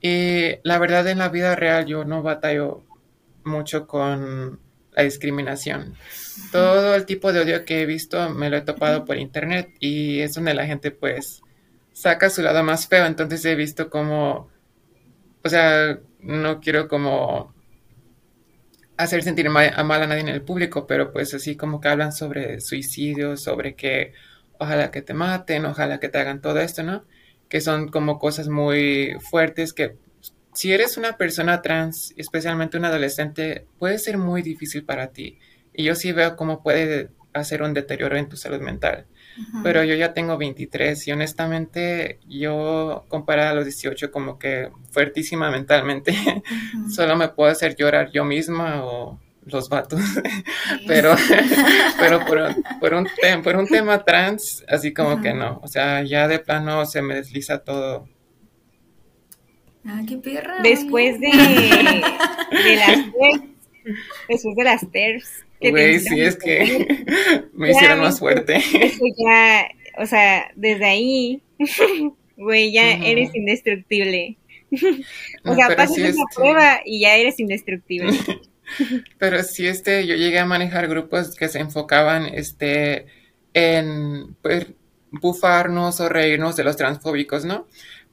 Y 0.00 0.60
la 0.62 0.78
verdad 0.78 1.08
en 1.08 1.18
la 1.18 1.30
vida 1.30 1.56
real 1.56 1.84
yo 1.86 2.04
no 2.04 2.22
batallo 2.22 2.85
mucho 3.46 3.86
con 3.86 4.60
la 4.92 5.02
discriminación. 5.02 5.94
Todo 6.52 6.94
el 6.94 7.04
tipo 7.06 7.32
de 7.32 7.40
odio 7.40 7.64
que 7.64 7.82
he 7.82 7.86
visto 7.86 8.30
me 8.30 8.50
lo 8.50 8.56
he 8.56 8.62
topado 8.62 9.04
por 9.04 9.18
internet 9.18 9.74
y 9.78 10.20
es 10.20 10.34
donde 10.34 10.54
la 10.54 10.66
gente 10.66 10.90
pues 10.90 11.42
saca 11.92 12.30
su 12.30 12.42
lado 12.42 12.62
más 12.62 12.88
feo. 12.88 13.06
Entonces 13.06 13.44
he 13.44 13.54
visto 13.54 13.90
como, 13.90 14.50
o 15.44 15.48
sea, 15.48 15.98
no 16.20 16.60
quiero 16.60 16.88
como 16.88 17.54
hacer 18.96 19.22
sentir 19.22 19.50
mal, 19.50 19.72
a 19.76 19.84
mal 19.84 20.02
a 20.02 20.06
nadie 20.06 20.22
en 20.22 20.28
el 20.28 20.42
público, 20.42 20.86
pero 20.86 21.12
pues 21.12 21.34
así 21.34 21.56
como 21.56 21.80
que 21.80 21.88
hablan 21.88 22.12
sobre 22.12 22.60
suicidio, 22.60 23.36
sobre 23.36 23.74
que 23.74 24.14
ojalá 24.58 24.90
que 24.90 25.02
te 25.02 25.14
maten, 25.14 25.66
ojalá 25.66 26.00
que 26.00 26.08
te 26.08 26.18
hagan 26.18 26.40
todo 26.40 26.60
esto, 26.60 26.82
¿no? 26.82 27.04
Que 27.48 27.60
son 27.60 27.88
como 27.88 28.18
cosas 28.18 28.48
muy 28.48 29.16
fuertes 29.20 29.72
que 29.72 29.96
si 30.56 30.72
eres 30.72 30.96
una 30.96 31.18
persona 31.18 31.60
trans, 31.60 32.14
especialmente 32.16 32.78
un 32.78 32.86
adolescente, 32.86 33.66
puede 33.78 33.98
ser 33.98 34.16
muy 34.16 34.40
difícil 34.40 34.84
para 34.84 35.08
ti. 35.08 35.38
Y 35.74 35.84
yo 35.84 35.94
sí 35.94 36.12
veo 36.12 36.34
cómo 36.34 36.62
puede 36.62 37.10
hacer 37.34 37.60
un 37.60 37.74
deterioro 37.74 38.16
en 38.16 38.30
tu 38.30 38.38
salud 38.38 38.60
mental. 38.60 39.06
Pero 39.62 39.84
yo 39.84 39.94
ya 39.94 40.14
tengo 40.14 40.38
23 40.38 41.08
y 41.08 41.12
honestamente 41.12 42.20
yo 42.26 43.04
comparada 43.08 43.50
a 43.50 43.54
los 43.54 43.66
18 43.66 44.10
como 44.10 44.38
que 44.38 44.70
fuertísima 44.92 45.50
mentalmente. 45.50 46.14
Solo 46.90 47.16
me 47.16 47.28
puedo 47.28 47.50
hacer 47.50 47.76
llorar 47.76 48.10
yo 48.10 48.24
misma 48.24 48.82
o 48.82 49.20
los 49.44 49.68
vatos. 49.68 50.00
pero 50.86 51.14
pero 52.00 52.24
por, 52.24 52.94
un 52.94 53.06
por 53.42 53.56
un 53.56 53.66
tema 53.66 54.02
trans, 54.04 54.64
así 54.68 54.94
como 54.94 55.20
que 55.20 55.34
no. 55.34 55.60
O 55.62 55.68
sea, 55.68 56.02
ya 56.02 56.28
de 56.28 56.38
plano 56.38 56.86
se 56.86 57.02
me 57.02 57.16
desliza 57.16 57.58
todo. 57.58 58.08
Ah, 59.86 60.02
qué 60.08 60.16
perra. 60.16 60.58
Después 60.62 61.20
de, 61.20 61.28
de 61.30 62.76
las 62.76 63.06
después 64.28 64.56
de 64.56 64.64
las 64.64 64.90
TERS, 64.90 65.46
Güey, 65.60 66.00
sí, 66.00 66.20
es 66.20 66.36
que 66.36 67.04
me 67.54 67.70
hicieron 67.70 68.00
más 68.00 68.18
fuerte. 68.18 68.62
Ya, 69.16 69.68
o 69.98 70.06
sea, 70.06 70.50
desde 70.54 70.84
ahí, 70.84 71.42
güey, 72.36 72.72
ya 72.72 72.92
eres 72.92 73.34
indestructible. 73.34 74.36
o 75.44 75.54
sea, 75.54 75.74
pasas 75.76 75.98
una 75.98 76.24
prueba 76.34 76.80
y 76.84 77.00
ya 77.00 77.16
eres 77.16 77.40
indestructible. 77.40 78.12
pero 79.18 79.42
sí, 79.42 79.66
este, 79.66 80.06
yo 80.06 80.14
llegué 80.14 80.38
a 80.38 80.44
manejar 80.44 80.88
grupos 80.88 81.34
que 81.34 81.48
se 81.48 81.60
enfocaban, 81.60 82.26
este, 82.26 83.06
en, 83.54 84.34
pues, 84.42 84.66
bufarnos 85.10 86.00
o 86.00 86.08
reírnos 86.08 86.56
de 86.56 86.64
los 86.64 86.76
transfóbicos, 86.76 87.44
¿no? 87.44 87.66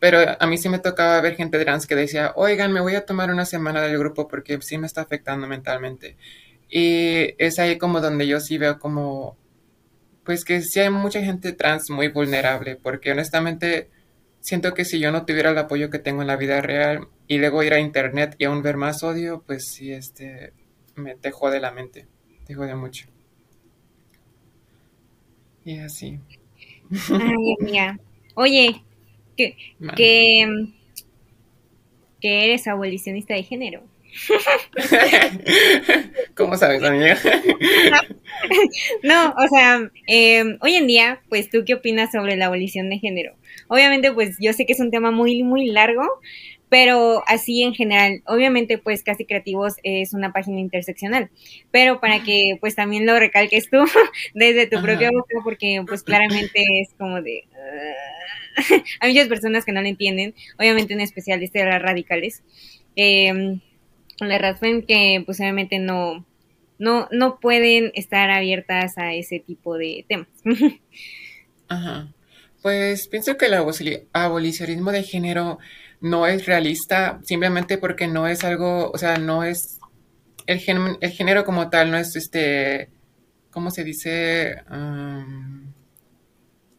Pero 0.04 0.20
a 0.38 0.48
mí 0.48 0.58
sí 0.58 0.68
me 0.68 0.80
tocaba 0.80 1.22
ver 1.22 1.38
gente 1.38 1.64
trans 1.64 1.88
que 1.88 1.96
decía, 1.96 2.34
oigan, 2.36 2.74
me 2.74 2.82
voy 2.82 2.94
a 2.96 3.06
tomar 3.06 3.32
una 3.32 3.46
semana 3.46 3.80
del 3.80 3.98
grupo 3.98 4.28
porque 4.28 4.60
sí 4.62 4.78
me 4.78 4.86
está 4.86 5.00
afectando 5.00 5.48
mentalmente. 5.48 6.18
Y 6.70 7.36
es 7.38 7.58
ahí 7.58 7.78
como 7.78 8.02
donde 8.02 8.28
yo 8.28 8.42
sí 8.42 8.58
veo 8.58 8.80
como, 8.80 9.38
pues 10.26 10.44
que 10.44 10.62
sí 10.62 10.82
hay 10.82 10.90
mucha 10.90 11.22
gente 11.22 11.54
trans 11.54 11.90
muy 11.90 12.10
vulnerable, 12.10 12.76
porque 12.76 13.14
honestamente 13.14 13.92
siento 14.42 14.74
que 14.74 14.84
si 14.84 15.00
yo 15.00 15.10
no 15.10 15.26
tuviera 15.26 15.52
el 15.52 15.58
apoyo 15.58 15.90
que 15.90 16.00
tengo 16.00 16.22
en 16.22 16.28
la 16.28 16.36
vida 16.36 16.60
real 16.60 17.08
y 17.28 17.38
luego 17.38 17.64
ir 17.64 17.74
a 17.74 17.80
internet 17.80 18.36
y 18.40 18.44
aún 18.44 18.62
ver 18.62 18.76
más 18.76 19.04
odio, 19.04 19.42
pues 19.48 19.70
sí, 19.70 19.94
este, 19.94 20.52
me 20.96 21.16
te 21.16 21.32
jode 21.32 21.62
la 21.62 21.72
mente, 21.72 22.08
te 22.46 22.56
jode 22.56 22.76
mucho. 22.76 23.08
Y 25.64 25.78
así. 25.78 26.20
Ay, 27.10 27.56
mía. 27.62 27.98
Oye, 28.36 28.84
que, 29.36 29.58
que, 29.96 30.68
que 32.22 32.44
eres 32.46 32.68
abolicionista 32.68 33.34
de 33.34 33.44
género. 33.44 33.84
¿Cómo 36.36 36.58
sabes, 36.58 36.84
amiga? 36.84 37.18
no, 39.04 39.32
o 39.32 39.48
sea, 39.48 39.90
em, 40.08 40.58
hoy 40.62 40.76
en 40.76 40.88
día, 40.88 41.22
pues, 41.30 41.50
¿tú 41.50 41.64
qué 41.66 41.76
opinas 41.76 42.12
sobre 42.12 42.36
la 42.36 42.48
abolición 42.48 42.90
de 42.90 43.00
género? 43.00 43.36
Obviamente, 43.68 44.12
pues, 44.12 44.38
yo 44.40 44.54
sé 44.54 44.66
que 44.66 44.74
es 44.74 44.80
un 44.80 44.92
tema 44.92 45.12
muy, 45.12 45.44
muy 45.44 45.68
largo, 45.68 46.04
pero 46.74 47.22
así 47.28 47.62
en 47.62 47.76
general, 47.76 48.24
obviamente, 48.26 48.80
pues, 48.80 49.04
Casi 49.04 49.26
Creativos 49.26 49.76
es 49.84 50.16
una 50.16 50.34
página 50.34 50.60
interseccional, 50.60 51.30
pero 51.70 52.00
para 52.00 52.24
que, 52.24 52.58
pues, 52.60 52.74
también 52.74 53.06
lo 53.06 53.20
recalques 53.20 53.70
tú 53.70 53.78
desde 54.34 54.66
tu 54.66 54.82
propia 54.82 55.12
boca, 55.12 55.36
porque, 55.44 55.84
pues, 55.88 56.02
claramente 56.02 56.64
es 56.82 56.90
como 56.98 57.22
de... 57.22 57.44
hay 59.02 59.12
muchas 59.12 59.28
personas 59.28 59.66
que 59.66 59.72
no 59.72 59.84
lo 59.84 59.88
entienden, 59.88 60.34
obviamente 60.58 60.96
en 60.96 61.02
especial 61.02 61.44
este, 61.44 61.64
las 61.64 61.80
radicales. 61.80 62.42
Eh, 62.96 63.60
la 64.20 64.40
razón 64.40 64.82
que 64.82 65.22
pues 65.28 65.40
obviamente 65.42 65.78
no, 65.78 66.26
no, 66.80 67.08
no 67.12 67.40
pueden 67.40 67.92
estar 67.94 68.32
abiertas 68.32 68.98
a 68.98 69.14
ese 69.14 69.38
tipo 69.38 69.78
de 69.78 70.06
temas. 70.10 70.28
Ajá. 71.68 72.12
Pues 72.64 73.10
pienso 73.10 73.38
que 73.38 73.46
el 73.46 73.54
abolicionismo 74.14 74.92
de 74.92 75.04
género 75.04 75.60
no 76.04 76.28
es 76.28 76.46
realista 76.46 77.20
simplemente 77.24 77.78
porque 77.78 78.08
no 78.08 78.28
es 78.28 78.44
algo, 78.44 78.92
o 78.92 78.98
sea, 78.98 79.16
no 79.18 79.46
es, 79.46 79.80
el, 80.48 80.60
el 81.00 81.12
género 81.12 81.46
como 81.46 81.70
tal 81.70 81.92
no 81.92 81.98
es 81.98 82.18
este, 82.18 82.90
¿cómo 83.50 83.72
se 83.72 83.86
dice? 83.86 84.62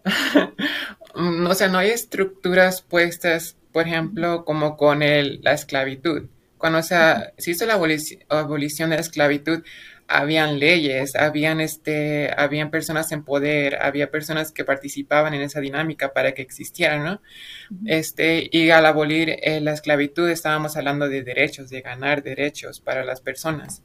o 1.14 1.54
sea, 1.54 1.68
no 1.68 1.78
hay 1.78 1.88
estructuras 1.88 2.82
puestas, 2.82 3.56
por 3.72 3.88
ejemplo, 3.88 4.44
como 4.44 4.76
con 4.76 5.02
el, 5.02 5.40
la 5.42 5.54
esclavitud. 5.54 6.28
Cuando 6.58 6.82
se 6.82 7.32
hizo 7.46 7.64
la 7.64 7.80
abolición 8.28 8.90
de 8.90 8.96
la 8.96 9.00
esclavitud, 9.00 9.64
habían 10.06 10.58
leyes, 10.58 11.16
habían, 11.16 11.60
este, 11.60 12.30
habían 12.36 12.70
personas 12.70 13.10
en 13.12 13.24
poder, 13.24 13.78
había 13.82 14.10
personas 14.10 14.52
que 14.52 14.64
participaban 14.64 15.34
en 15.34 15.42
esa 15.42 15.60
dinámica 15.60 16.12
para 16.12 16.32
que 16.32 16.42
existieran, 16.42 17.04
¿no? 17.04 17.22
Este, 17.86 18.48
y 18.52 18.70
al 18.70 18.86
abolir 18.86 19.36
eh, 19.42 19.60
la 19.60 19.72
esclavitud 19.72 20.28
estábamos 20.28 20.76
hablando 20.76 21.08
de 21.08 21.22
derechos, 21.22 21.70
de 21.70 21.80
ganar 21.80 22.22
derechos 22.22 22.80
para 22.80 23.04
las 23.04 23.20
personas. 23.20 23.82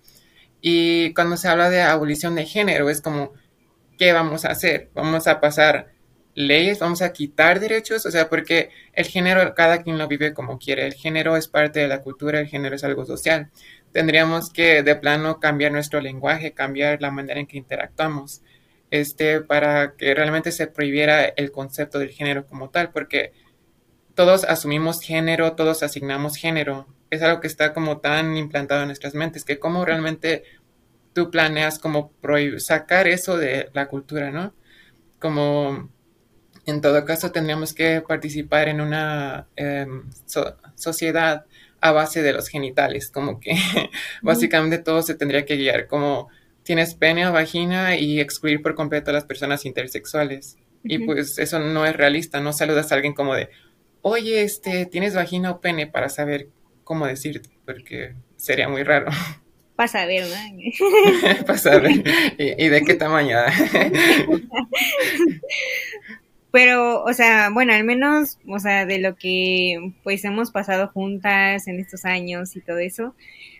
Y 0.61 1.13
cuando 1.13 1.37
se 1.37 1.47
habla 1.47 1.69
de 1.69 1.81
abolición 1.81 2.35
de 2.35 2.45
género, 2.45 2.89
es 2.89 3.01
como, 3.01 3.33
¿qué 3.97 4.11
vamos 4.11 4.45
a 4.45 4.51
hacer? 4.51 4.89
Vamos 4.93 5.27
a 5.27 5.39
pasar 5.39 5.93
leyes, 6.35 6.79
vamos 6.79 7.01
a 7.01 7.11
quitar 7.11 7.59
derechos, 7.59 8.05
o 8.05 8.11
sea, 8.11 8.29
porque 8.29 8.69
el 8.93 9.05
género 9.05 9.53
cada 9.55 9.83
quien 9.83 9.97
lo 9.97 10.07
vive 10.07 10.33
como 10.33 10.57
quiere, 10.57 10.85
el 10.85 10.93
género 10.93 11.35
es 11.35 11.47
parte 11.47 11.79
de 11.79 11.87
la 11.87 12.01
cultura, 12.01 12.39
el 12.39 12.47
género 12.47 12.75
es 12.75 12.83
algo 12.83 13.05
social. 13.05 13.51
Tendríamos 13.91 14.51
que 14.51 14.83
de 14.83 14.95
plano 14.95 15.39
cambiar 15.39 15.71
nuestro 15.71 16.01
lenguaje, 16.01 16.53
cambiar 16.53 17.01
la 17.01 17.11
manera 17.11 17.39
en 17.39 17.47
que 17.47 17.57
interactuamos, 17.57 18.41
este, 18.91 19.41
para 19.41 19.93
que 19.95 20.13
realmente 20.13 20.51
se 20.51 20.67
prohibiera 20.67 21.25
el 21.25 21.51
concepto 21.51 21.99
del 21.99 22.09
género 22.09 22.45
como 22.45 22.69
tal, 22.69 22.91
porque 22.91 23.33
todos 24.15 24.43
asumimos 24.43 25.01
género, 25.01 25.53
todos 25.53 25.81
asignamos 25.83 26.35
género. 26.35 26.87
Es 27.09 27.21
algo 27.21 27.41
que 27.41 27.47
está 27.47 27.73
como 27.73 27.99
tan 27.99 28.37
implantado 28.37 28.81
en 28.81 28.87
nuestras 28.87 29.13
mentes, 29.15 29.45
que 29.45 29.59
como 29.59 29.85
realmente 29.85 30.43
tú 31.13 31.31
planeas 31.31 31.79
como 31.79 32.11
sacar 32.57 33.07
eso 33.07 33.37
de 33.37 33.69
la 33.73 33.87
cultura, 33.87 34.31
¿no? 34.31 34.53
Como 35.19 35.89
en 36.65 36.81
todo 36.81 37.03
caso 37.05 37.31
tendríamos 37.31 37.73
que 37.73 38.01
participar 38.01 38.67
en 38.67 38.81
una 38.81 39.47
em, 39.55 40.09
sociedad 40.75 41.45
a 41.81 41.91
base 41.91 42.21
de 42.21 42.33
los 42.33 42.47
genitales, 42.47 43.09
como 43.09 43.39
que 43.39 43.55
básicamente 44.21 44.77
todo 44.77 45.01
se 45.01 45.15
tendría 45.15 45.45
que 45.45 45.55
guiar, 45.55 45.87
como 45.87 46.29
tienes 46.63 46.95
pene 46.95 47.27
o 47.27 47.33
vagina 47.33 47.97
y 47.97 48.19
excluir 48.19 48.61
por 48.61 48.75
completo 48.75 49.11
a 49.11 49.13
las 49.13 49.25
personas 49.25 49.65
intersexuales. 49.65 50.57
Y 50.83 50.99
pues 50.99 51.37
eso 51.39 51.59
no 51.59 51.85
es 51.85 51.95
realista, 51.95 52.39
no 52.39 52.53
saludas 52.53 52.91
a 52.91 52.95
alguien 52.95 53.13
como 53.13 53.35
de, 53.35 53.49
oye, 54.01 54.43
este, 54.43 54.85
¿tienes 54.85 55.13
vagina 55.13 55.51
o 55.51 55.61
pene? 55.61 55.87
Para 55.87 56.09
saber 56.09 56.47
cómo 56.83 57.05
decirte, 57.05 57.49
porque 57.65 58.13
sería 58.37 58.69
muy 58.69 58.83
raro. 58.83 59.11
Para 59.75 59.87
saber, 59.87 60.25
¿no? 60.25 61.45
Para 61.45 61.57
saber. 61.57 62.03
¿Y, 62.37 62.67
de 62.67 62.81
qué 62.83 62.95
tamaño? 62.95 63.37
Pero, 66.51 67.03
o 67.03 67.13
sea, 67.13 67.49
bueno, 67.51 67.73
al 67.73 67.83
menos, 67.83 68.39
o 68.47 68.59
sea, 68.59 68.85
de 68.85 68.99
lo 68.99 69.15
que 69.15 69.93
pues 70.03 70.23
hemos 70.25 70.51
pasado 70.51 70.87
juntas 70.87 71.67
en 71.67 71.79
estos 71.79 72.05
años 72.05 72.55
y 72.55 72.61
todo 72.61 72.79
eso, 72.79 73.13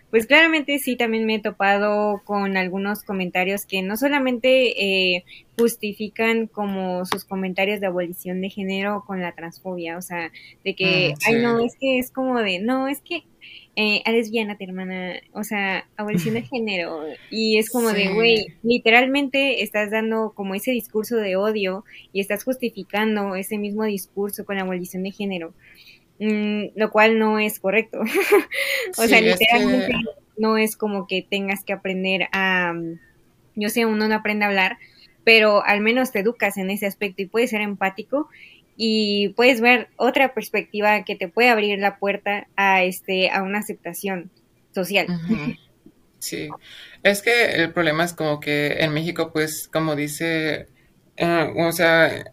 pues 0.09 0.25
claramente 0.25 0.79
sí, 0.79 0.95
también 0.95 1.25
me 1.25 1.35
he 1.35 1.39
topado 1.39 2.21
con 2.25 2.57
algunos 2.57 3.03
comentarios 3.03 3.65
que 3.65 3.83
no 3.83 3.95
solamente 3.95 4.83
eh, 5.15 5.23
justifican 5.57 6.47
como 6.47 7.05
sus 7.05 7.25
comentarios 7.25 7.79
de 7.79 7.87
abolición 7.87 8.41
de 8.41 8.49
género 8.49 9.03
con 9.05 9.21
la 9.21 9.35
transfobia, 9.35 9.97
o 9.97 10.01
sea, 10.01 10.31
de 10.63 10.75
que, 10.75 11.13
mm, 11.13 11.19
ay, 11.27 11.41
no, 11.43 11.59
es 11.59 11.75
que 11.79 11.99
es 11.99 12.11
como 12.11 12.39
de, 12.39 12.59
no, 12.59 12.87
es 12.87 13.01
que 13.01 13.23
eh, 13.75 14.01
a 14.05 14.11
lesbiana, 14.11 14.57
hermana, 14.59 15.13
o 15.33 15.43
sea, 15.43 15.87
abolición 15.95 16.35
de 16.35 16.41
género, 16.41 17.03
y 17.29 17.57
es 17.57 17.69
como 17.69 17.93
de, 17.93 18.13
güey, 18.13 18.47
literalmente 18.61 19.63
estás 19.63 19.89
dando 19.91 20.33
como 20.35 20.55
ese 20.55 20.71
discurso 20.71 21.15
de 21.15 21.35
odio 21.35 21.85
y 22.11 22.19
estás 22.19 22.43
justificando 22.43 23.35
ese 23.35 23.57
mismo 23.57 23.83
discurso 23.85 24.45
con 24.45 24.57
la 24.57 24.63
abolición 24.63 25.03
de 25.03 25.11
género. 25.11 25.53
Mm, 26.19 26.71
lo 26.75 26.91
cual 26.91 27.17
no 27.17 27.39
es 27.39 27.59
correcto. 27.59 27.99
o 28.97 29.03
sea, 29.03 29.21
literalmente 29.21 29.93
no 30.37 30.57
es 30.57 30.75
como 30.75 31.07
que 31.07 31.25
tengas 31.27 31.63
que 31.63 31.73
aprender 31.73 32.27
a, 32.31 32.73
mm, 32.73 32.99
yo 33.55 33.69
sé, 33.69 33.85
uno 33.85 34.07
no 34.07 34.15
aprende 34.15 34.45
a 34.45 34.49
hablar, 34.49 34.77
pero 35.23 35.63
al 35.63 35.81
menos 35.81 36.11
te 36.11 36.19
educas 36.19 36.57
en 36.57 36.69
ese 36.69 36.85
aspecto 36.85 37.21
y 37.21 37.27
puedes 37.27 37.51
ser 37.51 37.61
empático 37.61 38.29
y 38.81 39.33
puedes 39.35 39.59
ver 39.59 39.89
otra 39.97 40.33
perspectiva 40.33 41.03
que 41.03 41.17
te 41.17 41.27
puede 41.27 41.49
abrir 41.49 41.77
la 41.79 41.99
puerta 41.99 42.47
a 42.55 42.81
este 42.81 43.29
a 43.29 43.43
una 43.43 43.59
aceptación 43.59 44.31
social. 44.73 45.07
Sí, 46.19 46.47
es 47.03 47.21
que 47.21 47.61
el 47.61 47.73
problema 47.73 48.05
es 48.05 48.13
como 48.13 48.39
que 48.39 48.77
en 48.79 48.93
México, 48.93 49.33
pues, 49.33 49.67
como 49.67 49.97
dice, 49.97 50.67
eh, 51.17 51.53
o 51.57 51.71
sea, 51.73 52.31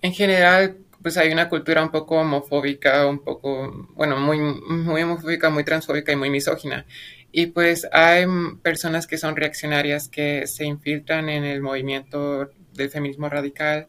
en 0.00 0.12
general 0.12 0.76
pues 1.02 1.16
hay 1.16 1.32
una 1.32 1.48
cultura 1.48 1.82
un 1.82 1.90
poco 1.90 2.20
homofóbica, 2.20 3.04
un 3.08 3.24
poco, 3.24 3.88
bueno, 3.94 4.16
muy, 4.18 4.38
muy 4.38 5.02
homofóbica, 5.02 5.50
muy 5.50 5.64
transfóbica 5.64 6.12
y 6.12 6.16
muy 6.16 6.30
misógina. 6.30 6.86
Y 7.32 7.46
pues 7.46 7.88
hay 7.90 8.26
personas 8.62 9.08
que 9.08 9.18
son 9.18 9.34
reaccionarias 9.34 10.08
que 10.08 10.46
se 10.46 10.66
infiltran 10.66 11.28
en 11.28 11.42
el 11.42 11.60
movimiento 11.60 12.48
del 12.74 12.90
feminismo 12.90 13.28
radical 13.28 13.88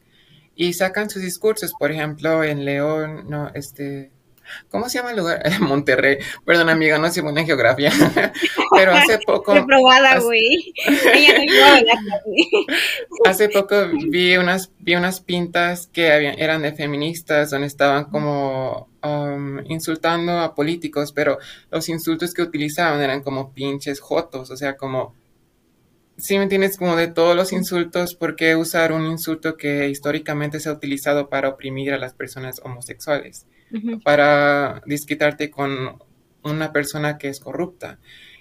y 0.55 0.73
sacan 0.73 1.09
sus 1.09 1.21
discursos. 1.21 1.73
Por 1.77 1.91
ejemplo, 1.91 2.43
en 2.43 2.65
León, 2.65 3.25
no, 3.29 3.49
este, 3.53 4.11
¿Cómo 4.69 4.89
se 4.89 4.97
llama 4.97 5.11
el 5.11 5.17
lugar? 5.17 5.41
Monterrey. 5.61 6.17
Perdón, 6.45 6.69
amiga, 6.69 6.97
no 6.97 7.09
soy 7.11 7.23
buena 7.23 7.41
en 7.41 7.47
geografía. 7.47 7.91
Pero 8.75 8.93
hace 8.93 9.19
poco. 9.25 9.53
Reprobada, 9.53 10.19
güey. 10.19 10.73
hace 13.25 13.49
poco 13.49 13.75
vi 14.09 14.37
unas, 14.37 14.71
vi 14.79 14.95
unas 14.95 15.21
pintas 15.21 15.87
que 15.87 16.11
habían, 16.11 16.39
eran 16.39 16.61
de 16.61 16.73
feministas, 16.73 17.51
donde 17.51 17.67
estaban 17.67 18.05
como 18.05 18.89
um, 19.03 19.59
insultando 19.65 20.39
a 20.39 20.55
políticos, 20.55 21.11
pero 21.13 21.37
los 21.71 21.87
insultos 21.89 22.33
que 22.33 22.41
utilizaban 22.41 23.01
eran 23.01 23.21
como 23.21 23.53
pinches 23.53 23.99
jotos, 23.99 24.49
o 24.49 24.57
sea, 24.57 24.75
como. 24.75 25.15
Sí, 26.17 26.37
me 26.37 26.43
entiendes, 26.43 26.77
como 26.77 26.95
de 26.95 27.07
todos 27.07 27.35
los 27.35 27.53
insultos, 27.53 28.15
¿por 28.15 28.35
qué 28.35 28.55
usar 28.55 28.91
un 28.91 29.05
insulto 29.05 29.57
que 29.57 29.89
históricamente 29.89 30.59
se 30.59 30.69
ha 30.69 30.73
utilizado 30.73 31.29
para 31.29 31.49
oprimir 31.49 31.93
a 31.93 31.97
las 31.97 32.13
personas 32.13 32.61
homosexuales? 32.63 33.47
para 34.03 34.81
disquitarte 34.85 35.49
con 35.49 35.99
una 36.43 36.71
persona 36.71 37.17
que 37.17 37.29
es 37.29 37.39
corrupta. 37.39 37.99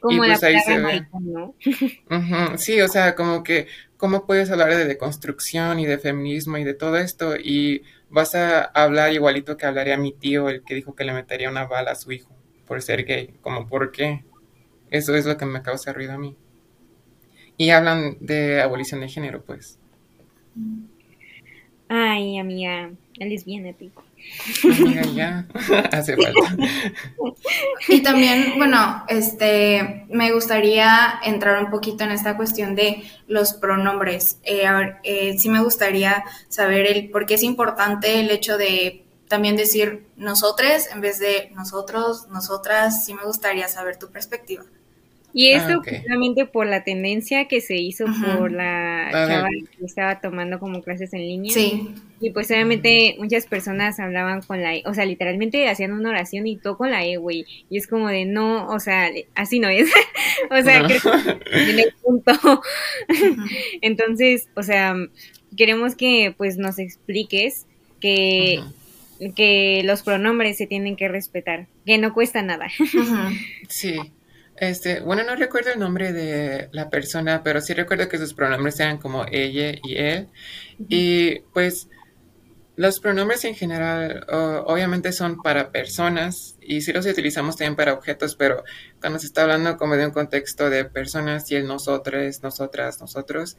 y 0.09 0.16
pues 0.16 0.43
ahí 0.43 0.59
se 0.61 0.79
ve. 0.79 1.07
¿no? 1.20 1.55
Sí, 2.57 2.81
o 2.81 2.89
sea, 2.89 3.14
como 3.14 3.43
que, 3.43 3.66
¿cómo 3.97 4.27
puedes 4.27 4.51
hablar 4.51 4.75
de 4.75 4.85
deconstrucción 4.85 5.81
y 5.81 5.87
de 5.87 5.99
feminismo 5.99 6.59
y 6.59 6.64
de 6.64 6.75
todo 6.75 6.97
esto? 6.97 7.37
Y 7.37 7.83
vas 8.11 8.35
a 8.35 8.62
hablar 8.62 9.12
igualito 9.12 9.57
que 9.57 9.66
hablaría 9.66 9.97
mi 9.97 10.12
tío, 10.12 10.49
el 10.49 10.62
que 10.64 10.75
dijo 10.75 10.95
que 10.95 11.05
le 11.05 11.12
metería 11.12 11.51
una 11.51 11.66
bala 11.66 11.93
a 11.93 11.97
su 11.97 12.12
hijo 12.12 12.35
por 12.66 12.83
ser 12.83 13.05
gay. 13.05 13.35
Como, 13.41 13.68
¿por 13.68 13.93
qué? 13.93 14.25
Eso 14.91 15.14
es 15.14 15.25
lo 15.25 15.37
que 15.37 15.47
me 15.47 15.62
causa 15.62 15.93
ruido 15.93 16.12
a 16.12 16.18
mí. 16.18 16.37
Y 17.62 17.70
hablan 17.70 18.16
de 18.18 18.60
abolición 18.60 19.02
de 19.02 19.08
género, 19.08 19.40
pues. 19.40 19.78
Ay, 21.88 22.36
amiga, 22.36 22.90
él 23.20 23.32
es 23.32 23.44
bien 23.44 23.66
épico. 23.66 24.02
ya, 25.14 25.46
hace 25.92 26.16
falta. 26.16 26.56
Y 27.86 28.02
también, 28.02 28.54
bueno, 28.56 29.04
este, 29.06 30.06
me 30.10 30.32
gustaría 30.32 31.20
entrar 31.22 31.62
un 31.62 31.70
poquito 31.70 32.02
en 32.02 32.10
esta 32.10 32.36
cuestión 32.36 32.74
de 32.74 33.04
los 33.28 33.52
pronombres. 33.52 34.38
Eh, 34.42 34.66
a 34.66 34.76
ver, 34.76 34.96
eh, 35.04 35.38
sí 35.38 35.48
me 35.48 35.62
gustaría 35.62 36.24
saber 36.48 36.88
el 36.88 37.10
por 37.10 37.26
qué 37.26 37.34
es 37.34 37.44
importante 37.44 38.18
el 38.18 38.32
hecho 38.32 38.58
de 38.58 39.04
también 39.28 39.54
decir 39.54 40.08
nosotros 40.16 40.88
en 40.92 41.00
vez 41.00 41.20
de 41.20 41.52
nosotros, 41.54 42.26
nosotras. 42.26 43.04
Sí 43.04 43.14
me 43.14 43.22
gustaría 43.22 43.68
saber 43.68 43.98
tu 43.98 44.10
perspectiva. 44.10 44.64
Y 45.35 45.49
eso 45.49 45.80
ah, 45.80 46.47
por 46.53 46.66
la 46.66 46.85
tendencia 46.85 47.47
que 47.49 47.61
se 47.61 47.76
hizo 47.76 48.05
por 48.37 48.53
la 48.53 49.09
chava 49.11 49.49
que 49.49 49.85
estaba 49.85 50.20
tomando 50.20 50.59
como 50.59 50.83
clases 50.83 51.12
en 51.14 51.20
línea. 51.20 51.53
Sí. 51.53 51.95
Y 52.20 52.30
pues 52.30 52.51
obviamente 52.51 53.16
muchas 53.18 53.47
personas 53.47 53.99
hablaban 53.99 54.43
con 54.43 54.62
la 54.62 54.76
E, 54.76 54.83
o 54.87 54.95
sea, 54.95 55.07
literalmente 55.07 55.68
hacían 55.68 55.93
una 55.93 56.11
oración 56.11 56.47
y 56.47 56.57
todo 56.57 56.76
con 56.76 56.91
la 56.91 57.05
E, 57.05 57.16
güey. 57.16 57.47
Y 57.70 57.78
es 57.78 57.87
como 57.87 58.09
de 58.09 58.26
no, 58.26 58.66
o 58.68 58.78
sea, 58.78 59.11
así 59.35 59.59
no 59.59 59.68
es. 59.68 59.91
o 60.51 60.62
sea, 60.62 60.85
creo 60.85 61.01
que 61.01 61.70
en 61.70 61.78
el 61.78 61.95
punto. 62.03 62.33
Entonces, 63.80 64.49
o 64.55 64.62
sea, 64.62 64.95
queremos 65.57 65.97
que 65.97 66.35
pues 66.37 66.59
nos 66.59 66.78
expliques 66.78 67.66
que 68.01 68.61
que 69.37 69.83
los 69.85 70.03
pronombres 70.03 70.57
se 70.57 70.66
tienen 70.66 70.97
que 70.97 71.07
respetar, 71.07 71.68
que 71.87 71.97
no 71.99 72.12
cuesta 72.12 72.43
nada. 72.43 72.68
Sí. 73.68 73.95
Este, 74.57 75.00
bueno, 75.00 75.24
no 75.24 75.34
recuerdo 75.34 75.72
el 75.72 75.78
nombre 75.78 76.12
de 76.12 76.68
la 76.72 76.90
persona, 76.90 77.42
pero 77.42 77.61
sí 77.61 77.74
recuerdo 77.74 78.09
que 78.09 78.18
sus 78.18 78.34
pronombres 78.34 78.78
eran 78.80 78.98
como 78.98 79.24
ella 79.30 79.78
y 79.82 79.96
él. 79.96 80.28
Y 80.88 81.40
pues 81.53 81.88
los 82.76 83.00
pronombres 83.00 83.44
en 83.44 83.55
general 83.55 84.24
obviamente 84.28 85.12
son 85.12 85.42
para 85.42 85.70
personas 85.70 86.57
y 86.61 86.80
sí 86.80 86.92
los 86.92 87.07
utilizamos 87.07 87.57
también 87.57 87.76
para 87.76 87.92
objetos, 87.92 88.34
pero 88.34 88.64
cuando 89.00 89.18
se 89.18 89.26
está 89.26 89.42
hablando 89.42 89.76
como 89.76 89.96
de 89.96 90.07
un 90.07 90.12
contexto 90.12 90.70
de 90.70 90.86
personas 90.86 91.50
y 91.50 91.57
el 91.57 91.66
nosotros, 91.66 92.42
nosotras, 92.42 93.00
nosotros, 93.00 93.59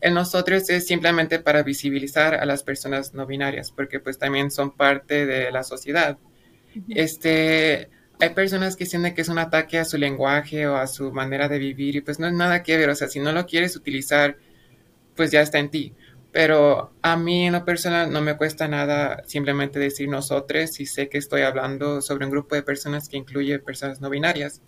el 0.00 0.14
nosotros 0.14 0.68
es 0.70 0.86
simplemente 0.86 1.40
para 1.40 1.62
visibilizar 1.62 2.34
a 2.34 2.46
las 2.46 2.62
personas 2.62 3.12
no 3.12 3.26
binarias, 3.26 3.70
porque 3.70 4.00
pues 4.00 4.18
también 4.18 4.50
son 4.50 4.74
parte 4.74 5.26
de 5.26 5.50
la 5.52 5.62
sociedad. 5.62 6.18
Este, 6.88 7.90
hay 8.24 8.34
personas 8.34 8.76
que 8.76 8.86
sienten 8.86 9.14
que 9.14 9.22
es 9.22 9.28
un 9.28 9.38
ataque 9.38 9.78
a 9.78 9.84
su 9.84 9.98
lenguaje 9.98 10.66
o 10.66 10.76
a 10.76 10.86
su 10.86 11.12
manera 11.12 11.48
de 11.48 11.58
vivir 11.58 11.96
y 11.96 12.00
pues 12.00 12.18
no 12.18 12.26
es 12.26 12.32
nada 12.32 12.62
que 12.62 12.76
ver, 12.76 12.88
o 12.88 12.94
sea, 12.94 13.08
si 13.08 13.20
no 13.20 13.32
lo 13.32 13.46
quieres 13.46 13.76
utilizar, 13.76 14.36
pues 15.14 15.30
ya 15.30 15.40
está 15.40 15.58
en 15.58 15.70
ti. 15.70 15.94
Pero 16.32 16.92
a 17.02 17.16
mí 17.16 17.46
en 17.46 17.52
lo 17.52 17.64
personal 17.64 18.10
no 18.12 18.20
me 18.20 18.36
cuesta 18.36 18.66
nada 18.66 19.22
simplemente 19.26 19.78
decir 19.78 20.08
nosotros 20.08 20.72
si 20.72 20.86
sé 20.86 21.08
que 21.08 21.18
estoy 21.18 21.42
hablando 21.42 22.02
sobre 22.02 22.24
un 22.24 22.32
grupo 22.32 22.56
de 22.56 22.62
personas 22.62 23.08
que 23.08 23.16
incluye 23.16 23.58
personas 23.60 24.00
no 24.00 24.10
binarias. 24.10 24.60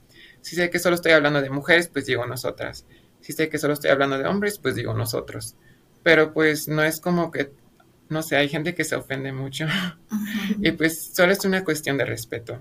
Si 0.42 0.54
sé 0.54 0.70
que 0.70 0.78
solo 0.78 0.94
estoy 0.94 1.12
hablando 1.12 1.42
de 1.42 1.50
mujeres, 1.50 1.88
pues 1.88 2.06
digo 2.06 2.24
nosotras. 2.26 2.86
Si 3.20 3.32
sé 3.32 3.48
que 3.48 3.58
solo 3.58 3.74
estoy 3.74 3.90
hablando 3.90 4.16
de 4.16 4.26
hombres, 4.26 4.58
pues 4.60 4.76
digo 4.76 4.94
nosotros. 4.94 5.56
Pero 6.04 6.32
pues 6.32 6.68
no 6.68 6.84
es 6.84 7.00
como 7.00 7.32
que 7.32 7.50
no 8.08 8.22
sé, 8.22 8.36
hay 8.36 8.48
gente 8.48 8.74
que 8.74 8.84
se 8.84 8.94
ofende 8.96 9.32
mucho. 9.32 9.66
y 10.62 10.70
pues 10.72 11.10
solo 11.14 11.32
es 11.32 11.44
una 11.44 11.64
cuestión 11.64 11.96
de 11.98 12.04
respeto. 12.04 12.58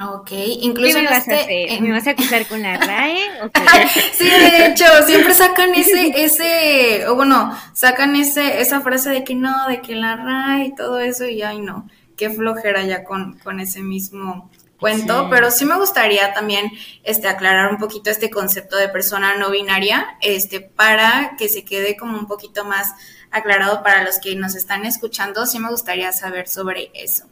Ok, 0.00 0.30
incluso 0.30 0.96
¿Qué 0.96 1.02
me 1.02 1.08
vas 1.08 1.26
a 1.26 1.34
este, 1.34 1.64
hacer? 1.66 1.80
¿Me 1.80 1.90
vas 1.90 2.06
a 2.06 2.10
acusar 2.10 2.46
con 2.46 2.62
la 2.62 2.76
RAE? 2.76 3.18
Sí, 4.12 4.28
de 4.30 4.66
hecho, 4.66 4.84
siempre 5.06 5.34
sacan 5.34 5.74
ese, 5.74 6.12
ese, 6.24 7.08
o 7.08 7.16
bueno, 7.16 7.56
sacan 7.72 8.14
ese, 8.14 8.60
esa 8.60 8.80
frase 8.80 9.10
de 9.10 9.24
que 9.24 9.34
no, 9.34 9.66
de 9.66 9.80
que 9.80 9.96
la 9.96 10.14
RAE 10.14 10.66
y 10.66 10.74
todo 10.76 11.00
eso, 11.00 11.26
y 11.26 11.42
ay 11.42 11.58
no, 11.60 11.88
qué 12.16 12.30
flojera 12.30 12.84
ya 12.84 13.02
con, 13.02 13.38
con 13.40 13.58
ese 13.58 13.82
mismo 13.82 14.48
cuento, 14.78 15.22
Sí. 15.22 15.26
pero 15.30 15.50
sí 15.50 15.64
me 15.64 15.74
gustaría 15.76 16.32
también 16.32 16.70
este, 17.02 17.26
aclarar 17.26 17.72
un 17.72 17.78
poquito 17.78 18.10
este 18.10 18.30
concepto 18.30 18.76
de 18.76 18.88
persona 18.88 19.36
no 19.36 19.50
binaria, 19.50 20.16
este, 20.20 20.60
para 20.60 21.34
que 21.36 21.48
se 21.48 21.64
quede 21.64 21.96
como 21.96 22.16
un 22.16 22.28
poquito 22.28 22.64
más 22.64 22.94
aclarado 23.32 23.82
para 23.82 24.04
los 24.04 24.18
que 24.20 24.36
nos 24.36 24.54
están 24.54 24.86
escuchando, 24.86 25.44
sí 25.46 25.58
me 25.58 25.70
gustaría 25.70 26.12
saber 26.12 26.48
sobre 26.48 26.92
eso. 26.94 27.24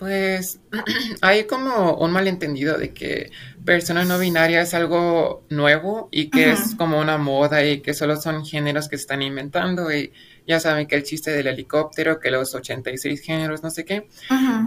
Pues 0.00 0.60
hay 1.20 1.44
como 1.44 1.94
un 1.96 2.10
malentendido 2.10 2.78
de 2.78 2.94
que 2.94 3.30
persona 3.66 4.02
no 4.06 4.18
binaria 4.18 4.62
es 4.62 4.72
algo 4.72 5.44
nuevo 5.50 6.08
y 6.10 6.30
que 6.30 6.52
es 6.52 6.74
como 6.74 6.98
una 6.98 7.18
moda 7.18 7.62
y 7.66 7.82
que 7.82 7.92
solo 7.92 8.16
son 8.16 8.46
géneros 8.46 8.88
que 8.88 8.96
se 8.96 9.02
están 9.02 9.20
inventando 9.20 9.92
y 9.92 10.10
ya 10.46 10.58
saben 10.58 10.86
que 10.86 10.96
el 10.96 11.02
chiste 11.02 11.30
del 11.32 11.48
helicóptero, 11.48 12.18
que 12.18 12.30
los 12.30 12.54
86 12.54 13.20
géneros, 13.20 13.62
no 13.62 13.68
sé 13.68 13.84
qué, 13.84 14.08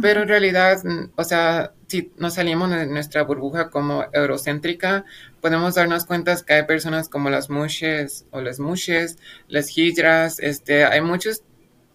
pero 0.04 0.22
en 0.22 0.28
realidad, 0.28 0.84
mm, 0.84 1.14
o 1.16 1.24
sea, 1.24 1.74
si 1.88 2.12
nos 2.18 2.36
salimos 2.36 2.70
de 2.70 2.86
nuestra 2.86 3.24
burbuja 3.24 3.72
como 3.72 4.06
eurocéntrica, 4.14 5.04
podemos 5.42 5.74
darnos 5.74 6.06
cuenta 6.06 6.38
que 6.46 6.54
hay 6.54 6.64
personas 6.68 7.10
como 7.10 7.32
las 7.32 7.50
mushes 7.50 8.26
o 8.30 8.40
las 8.40 8.60
mushes, 8.60 9.18
las 9.48 9.76
hijras, 9.80 10.40
este, 10.40 10.86
hay 10.86 11.02
muchos 11.02 11.42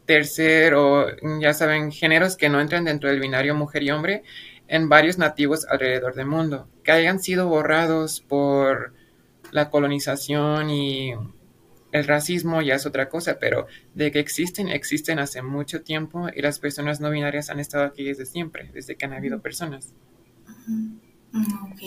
tercer 0.09 0.73
o 0.73 1.07
ya 1.39 1.53
saben, 1.53 1.93
géneros 1.93 2.39
que 2.39 2.49
no 2.49 2.63
entran 2.63 2.87
dentro 2.87 3.11
del 3.11 3.21
binario 3.21 3.55
mujer 3.55 3.83
y 3.83 3.91
hombre 3.91 4.23
en 4.67 4.89
varios 4.89 5.19
nativos 5.19 5.67
alrededor 5.69 6.15
del 6.15 6.25
mundo, 6.25 6.67
que 6.83 6.93
hayan 6.93 7.21
sido 7.21 7.47
borrados 7.47 8.23
por 8.23 8.95
la 9.53 9.69
colonización 9.69 10.71
y 10.71 11.13
el 11.93 12.07
racismo 12.07 12.63
ya 12.63 12.77
es 12.77 12.87
otra 12.87 13.11
cosa, 13.11 13.39
pero 13.39 13.67
de 13.93 14.11
que 14.11 14.19
existen, 14.19 14.69
existen 14.69 15.19
hace 15.19 15.43
mucho 15.43 15.83
tiempo 15.83 16.29
y 16.35 16.41
las 16.41 16.59
personas 16.59 17.01
no 17.01 17.11
binarias 17.11 17.51
han 17.51 17.61
estado 17.61 17.85
aquí 17.85 18.05
desde 18.05 18.25
siempre, 18.25 18.71
desde 18.73 18.97
que 18.97 19.05
han 19.05 19.13
habido 19.13 19.41
personas. 19.41 19.93
Ujú. 20.65 21.67
Ok, 21.71 21.81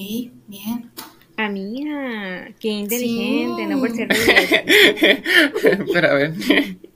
bien. 0.47 0.91
Amiga, 1.45 2.49
qué 2.59 2.69
inteligente, 2.69 3.65
no 3.65 3.79
por 3.79 3.91
ser 3.91 4.07
pero 5.93 6.07
a 6.07 6.13
ver, 6.13 6.33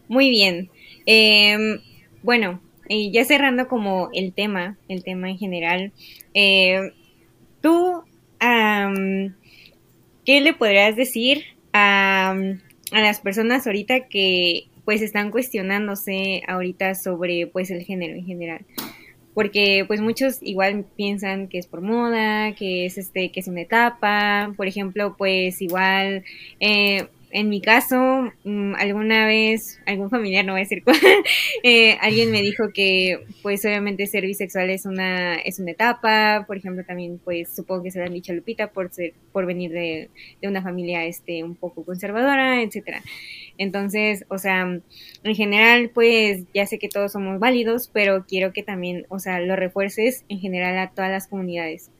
Muy 0.07 0.29
bien. 0.29 0.69
Eh, 1.05 1.79
bueno, 2.23 2.61
y 2.87 3.11
ya 3.11 3.25
cerrando 3.25 3.67
como 3.67 4.09
el 4.13 4.33
tema, 4.33 4.77
el 4.87 5.03
tema 5.03 5.29
en 5.29 5.37
general, 5.37 5.91
eh, 6.33 6.93
tú, 7.61 8.03
¿qué 8.39 10.41
le 10.41 10.53
podrías 10.53 10.95
decir 10.95 11.43
a, 11.73 12.35
a 12.91 13.01
las 13.01 13.19
personas 13.19 13.67
ahorita 13.67 14.07
que 14.07 14.67
pues 14.85 15.01
están 15.01 15.31
cuestionándose 15.31 16.43
ahorita 16.47 16.95
sobre 16.95 17.47
pues 17.47 17.69
el 17.71 17.83
género 17.83 18.13
en 18.13 18.25
general? 18.25 18.65
Porque 19.37 19.85
pues 19.85 20.01
muchos 20.01 20.39
igual 20.41 20.83
piensan 20.95 21.47
que 21.47 21.59
es 21.59 21.67
por 21.67 21.81
moda, 21.81 22.55
que 22.55 22.87
es 22.87 22.97
este, 22.97 23.31
que 23.31 23.39
es 23.39 23.47
una 23.47 23.61
etapa, 23.61 24.51
por 24.57 24.65
ejemplo, 24.65 25.13
pues 25.15 25.61
igual 25.61 26.23
eh, 26.59 27.07
en 27.37 27.49
mi 27.49 27.61
caso, 27.61 28.31
mm, 28.45 28.73
alguna 28.79 29.27
vez, 29.27 29.79
algún 29.85 30.09
familiar, 30.09 30.43
no 30.43 30.53
voy 30.53 30.61
a 30.61 30.63
decir 30.63 30.83
cuál, 30.83 30.97
eh, 31.63 31.95
alguien 32.01 32.31
me 32.31 32.41
dijo 32.41 32.69
que, 32.73 33.25
pues, 33.43 33.63
obviamente 33.63 34.07
ser 34.07 34.25
bisexual 34.25 34.71
es 34.71 34.87
una, 34.87 35.35
es 35.35 35.59
una 35.59 35.69
etapa, 35.69 36.45
por 36.47 36.57
ejemplo, 36.57 36.83
también, 36.83 37.19
pues, 37.23 37.55
supongo 37.55 37.83
que 37.83 37.91
se 37.91 37.99
lo 37.99 38.05
han 38.05 38.13
dicho 38.13 38.31
a 38.31 38.35
Lupita 38.35 38.71
por 38.71 38.91
ser, 38.91 39.13
por 39.31 39.45
venir 39.45 39.71
de, 39.71 40.09
de 40.41 40.47
una 40.47 40.63
familia, 40.63 41.05
este, 41.05 41.43
un 41.43 41.53
poco 41.53 41.85
conservadora, 41.85 42.63
etcétera. 42.63 43.03
Entonces, 43.59 44.25
o 44.29 44.39
sea, 44.39 44.61
en 45.23 45.35
general, 45.35 45.91
pues, 45.93 46.43
ya 46.55 46.65
sé 46.65 46.79
que 46.79 46.89
todos 46.89 47.11
somos 47.11 47.39
válidos, 47.39 47.87
pero 47.93 48.25
quiero 48.27 48.51
que 48.51 48.63
también, 48.63 49.05
o 49.09 49.19
sea, 49.19 49.39
lo 49.41 49.55
refuerces 49.55 50.25
en 50.27 50.39
general 50.39 50.75
a 50.79 50.89
todas 50.89 51.11
las 51.11 51.27
comunidades. 51.27 51.91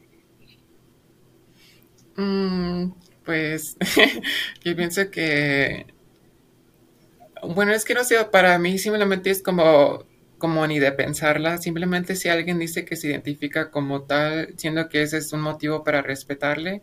Mm, 2.17 2.91
pues 3.27 3.75
yo 4.63 4.75
pienso 4.75 5.11
que, 5.11 5.85
bueno, 7.43 7.73
es 7.73 7.83
que 7.83 7.93
no 7.93 8.05
sé, 8.05 8.15
para 8.31 8.57
mí 8.57 8.77
simplemente 8.79 9.29
es 9.29 9.43
como, 9.43 10.05
como 10.37 10.65
ni 10.65 10.79
de 10.79 10.93
pensarla, 10.93 11.57
simplemente 11.57 12.15
si 12.15 12.29
alguien 12.29 12.57
dice 12.57 12.85
que 12.85 12.95
se 12.95 13.09
identifica 13.09 13.69
como 13.69 14.03
tal, 14.03 14.53
siendo 14.55 14.87
que 14.87 15.01
ese 15.01 15.17
es 15.17 15.33
un 15.33 15.41
motivo 15.41 15.83
para 15.83 16.01
respetarle, 16.01 16.81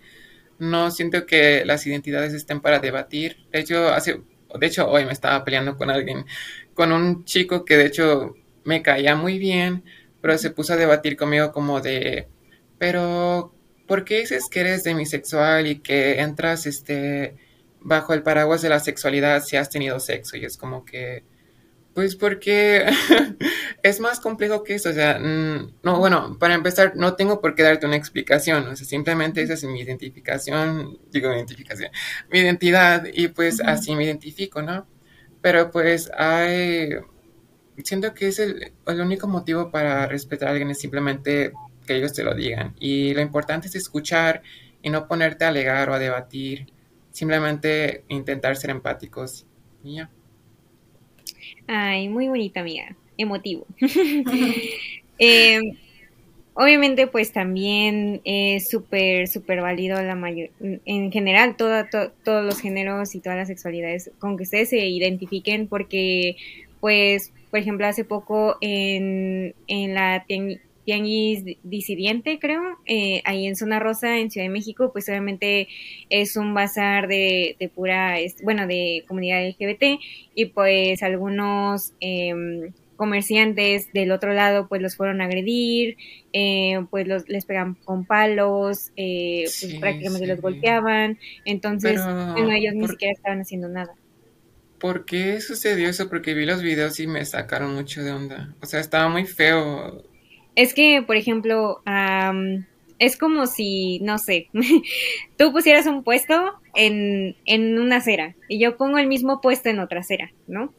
no 0.58 0.90
siento 0.90 1.24
que 1.24 1.64
las 1.64 1.86
identidades 1.86 2.34
estén 2.34 2.60
para 2.60 2.78
debatir. 2.78 3.38
De 3.50 3.60
hecho, 3.60 3.88
hace, 3.88 4.20
de 4.60 4.66
hecho, 4.66 4.86
hoy 4.88 5.06
me 5.06 5.12
estaba 5.12 5.44
peleando 5.44 5.78
con 5.78 5.90
alguien, 5.90 6.26
con 6.74 6.92
un 6.92 7.24
chico 7.24 7.64
que 7.64 7.78
de 7.78 7.86
hecho 7.86 8.34
me 8.64 8.82
caía 8.82 9.16
muy 9.16 9.38
bien, 9.38 9.82
pero 10.20 10.36
se 10.36 10.50
puso 10.50 10.74
a 10.74 10.76
debatir 10.76 11.16
conmigo 11.16 11.52
como 11.52 11.80
de, 11.80 12.28
pero 12.78 13.54
¿por 13.86 14.04
qué 14.04 14.20
dices 14.20 14.48
que 14.50 14.60
eres 14.60 14.84
demisexual 14.84 15.66
y 15.66 15.80
que 15.80 16.20
entras 16.20 16.66
este 16.66 17.36
bajo 17.80 18.14
el 18.14 18.22
paraguas 18.22 18.62
de 18.62 18.70
la 18.70 18.80
sexualidad 18.80 19.42
si 19.42 19.56
has 19.56 19.70
tenido 19.70 20.00
sexo? 20.00 20.36
Y 20.36 20.44
es 20.44 20.56
como 20.56 20.84
que, 20.84 21.24
pues 21.94 22.16
porque 22.16 22.86
es 23.82 24.00
más 24.00 24.20
complejo 24.20 24.64
que 24.64 24.74
eso. 24.76 24.90
O 24.90 24.92
sea, 24.92 25.18
mm, 25.18 25.74
no, 25.82 25.98
bueno, 25.98 26.36
para 26.38 26.54
empezar, 26.54 26.96
no 26.96 27.14
tengo 27.14 27.40
por 27.40 27.54
qué 27.54 27.62
darte 27.62 27.86
una 27.86 27.96
explicación. 27.96 28.66
O 28.68 28.76
sea, 28.76 28.86
simplemente 28.86 29.42
esa 29.42 29.54
es 29.54 29.64
mi 29.64 29.80
identificación, 29.80 30.98
digo 31.10 31.32
identificación, 31.32 31.90
mi 32.30 32.40
identidad 32.40 33.06
y 33.12 33.28
pues 33.28 33.60
Ujú. 33.60 33.70
así 33.70 33.94
me 33.96 34.04
identifico, 34.04 34.62
¿no? 34.62 34.86
Pero 35.42 35.70
pues 35.70 36.10
hay, 36.16 36.90
siento 37.82 38.14
que 38.14 38.28
es 38.28 38.38
el, 38.38 38.72
el 38.86 39.00
único 39.00 39.28
motivo 39.28 39.70
para 39.70 40.06
respetar 40.06 40.48
a 40.48 40.52
alguien 40.52 40.70
es 40.70 40.80
simplemente 40.80 41.52
que 41.84 41.96
ellos 41.96 42.12
te 42.12 42.24
lo 42.24 42.34
digan. 42.34 42.74
Y 42.80 43.14
lo 43.14 43.20
importante 43.20 43.68
es 43.68 43.74
escuchar 43.76 44.42
y 44.82 44.90
no 44.90 45.06
ponerte 45.08 45.44
a 45.44 45.48
alegar 45.48 45.88
o 45.90 45.94
a 45.94 45.98
debatir, 45.98 46.66
simplemente 47.10 48.04
intentar 48.08 48.56
ser 48.56 48.70
empáticos. 48.70 49.46
Y 49.82 49.96
ya. 49.96 50.10
Ay, 51.66 52.08
muy 52.08 52.28
bonita 52.28 52.60
amiga, 52.60 52.96
emotivo. 53.16 53.66
Eh, 55.16 55.60
obviamente, 56.54 57.06
pues 57.06 57.32
también 57.32 58.20
es 58.24 58.68
súper, 58.68 59.28
súper 59.28 59.60
válido 59.60 60.02
la 60.02 60.16
mayor, 60.16 60.50
en 60.60 61.12
general, 61.12 61.56
toda- 61.56 61.88
to- 61.88 62.10
todos 62.24 62.44
los 62.44 62.60
géneros 62.60 63.14
y 63.14 63.20
todas 63.20 63.38
las 63.38 63.46
sexualidades 63.46 64.10
con 64.18 64.36
que 64.36 64.42
ustedes 64.42 64.70
se 64.70 64.84
identifiquen, 64.88 65.68
porque, 65.68 66.36
pues, 66.80 67.32
por 67.50 67.60
ejemplo, 67.60 67.86
hace 67.86 68.04
poco 68.04 68.56
en, 68.60 69.54
en 69.68 69.94
la 69.94 70.24
Tianguis 70.84 71.44
Disidente, 71.62 72.38
creo, 72.38 72.62
eh, 72.86 73.22
ahí 73.24 73.46
en 73.46 73.56
Zona 73.56 73.80
Rosa, 73.80 74.18
en 74.18 74.30
Ciudad 74.30 74.46
de 74.46 74.50
México, 74.52 74.90
pues 74.92 75.08
obviamente 75.08 75.68
es 76.10 76.36
un 76.36 76.54
bazar 76.54 77.08
de, 77.08 77.56
de 77.58 77.68
pura, 77.68 78.20
es- 78.20 78.36
bueno, 78.42 78.66
de 78.66 79.04
comunidad 79.08 79.44
LGBT 79.44 79.98
y 80.34 80.46
pues 80.46 81.02
algunos 81.02 81.94
em, 82.00 82.72
comerciantes 82.96 83.90
del 83.92 84.12
otro 84.12 84.32
lado 84.34 84.68
pues 84.68 84.80
los 84.82 84.96
fueron 84.96 85.20
a 85.20 85.24
agredir, 85.26 85.96
eh, 86.32 86.78
pues 86.90 87.06
los, 87.08 87.28
les 87.28 87.44
pegan 87.46 87.76
con 87.84 88.06
palos, 88.06 88.92
eh, 88.96 89.52
pues 89.60 89.74
Sí, 89.74 89.76
prácticamente 89.76 90.26
sí. 90.26 90.28
los 90.28 90.40
golpeaban, 90.40 91.18
entonces 91.44 92.08
Pero, 92.34 92.34
bueno, 92.34 92.52
ellos 92.54 92.74
ni 92.74 92.86
¿por, 92.86 92.88
siquiera 92.88 93.12
estaban 93.12 93.40
haciendo 93.40 93.68
nada. 93.68 93.94
por 94.78 95.04
qué 95.04 95.40
sucedió 95.40 95.88
eso? 95.88 96.08
Porque 96.08 96.34
vi 96.34 96.44
los 96.46 96.62
videos 96.62 97.00
y 97.00 97.06
me 97.06 97.24
sacaron 97.24 97.74
mucho 97.74 98.02
de 98.02 98.12
onda. 98.12 98.56
O 98.60 98.66
sea, 98.66 98.80
estaba 98.80 99.08
muy 99.08 99.26
feo. 99.26 100.02
Es 100.56 100.74
que, 100.74 101.02
por 101.02 101.16
ejemplo, 101.16 101.82
am, 101.84 102.66
es 102.98 103.16
como 103.16 103.46
si, 103.46 103.98
no 104.00 104.18
sé, 104.18 104.48
tú 105.36 105.52
pusieras 105.52 105.86
un 105.86 106.04
puesto 106.04 106.52
en, 106.74 107.36
en 107.44 107.78
una 107.78 107.96
acera 107.96 108.34
y 108.48 108.58
yo 108.58 108.76
pongo 108.76 108.98
el 108.98 109.06
mismo 109.06 109.40
puesto 109.40 109.68
en 109.68 109.78
otra 109.78 110.00
acera, 110.00 110.32
¿no? 110.46 110.72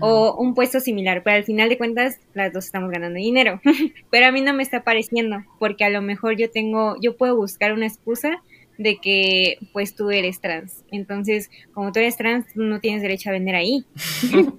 O 0.00 0.36
un 0.36 0.54
puesto 0.54 0.80
similar, 0.80 1.22
pero 1.22 1.36
al 1.36 1.44
final 1.44 1.68
de 1.68 1.78
cuentas 1.78 2.20
las 2.34 2.52
dos 2.52 2.66
estamos 2.66 2.90
ganando 2.90 3.18
dinero. 3.18 3.60
pero 4.10 4.26
a 4.26 4.32
mí 4.32 4.40
no 4.40 4.54
me 4.54 4.62
está 4.62 4.82
pareciendo, 4.82 5.44
porque 5.58 5.84
a 5.84 5.90
lo 5.90 6.02
mejor 6.02 6.36
yo 6.36 6.50
tengo, 6.50 6.96
yo 7.00 7.16
puedo 7.16 7.36
buscar 7.36 7.72
una 7.72 7.86
excusa 7.86 8.42
de 8.76 8.98
que 8.98 9.58
pues 9.72 9.94
tú 9.94 10.10
eres 10.10 10.40
trans. 10.40 10.84
Entonces, 10.90 11.50
como 11.72 11.90
tú 11.92 11.98
eres 11.98 12.16
trans, 12.16 12.46
no 12.54 12.80
tienes 12.80 13.02
derecho 13.02 13.30
a 13.30 13.32
vender 13.32 13.56
ahí. 13.56 13.84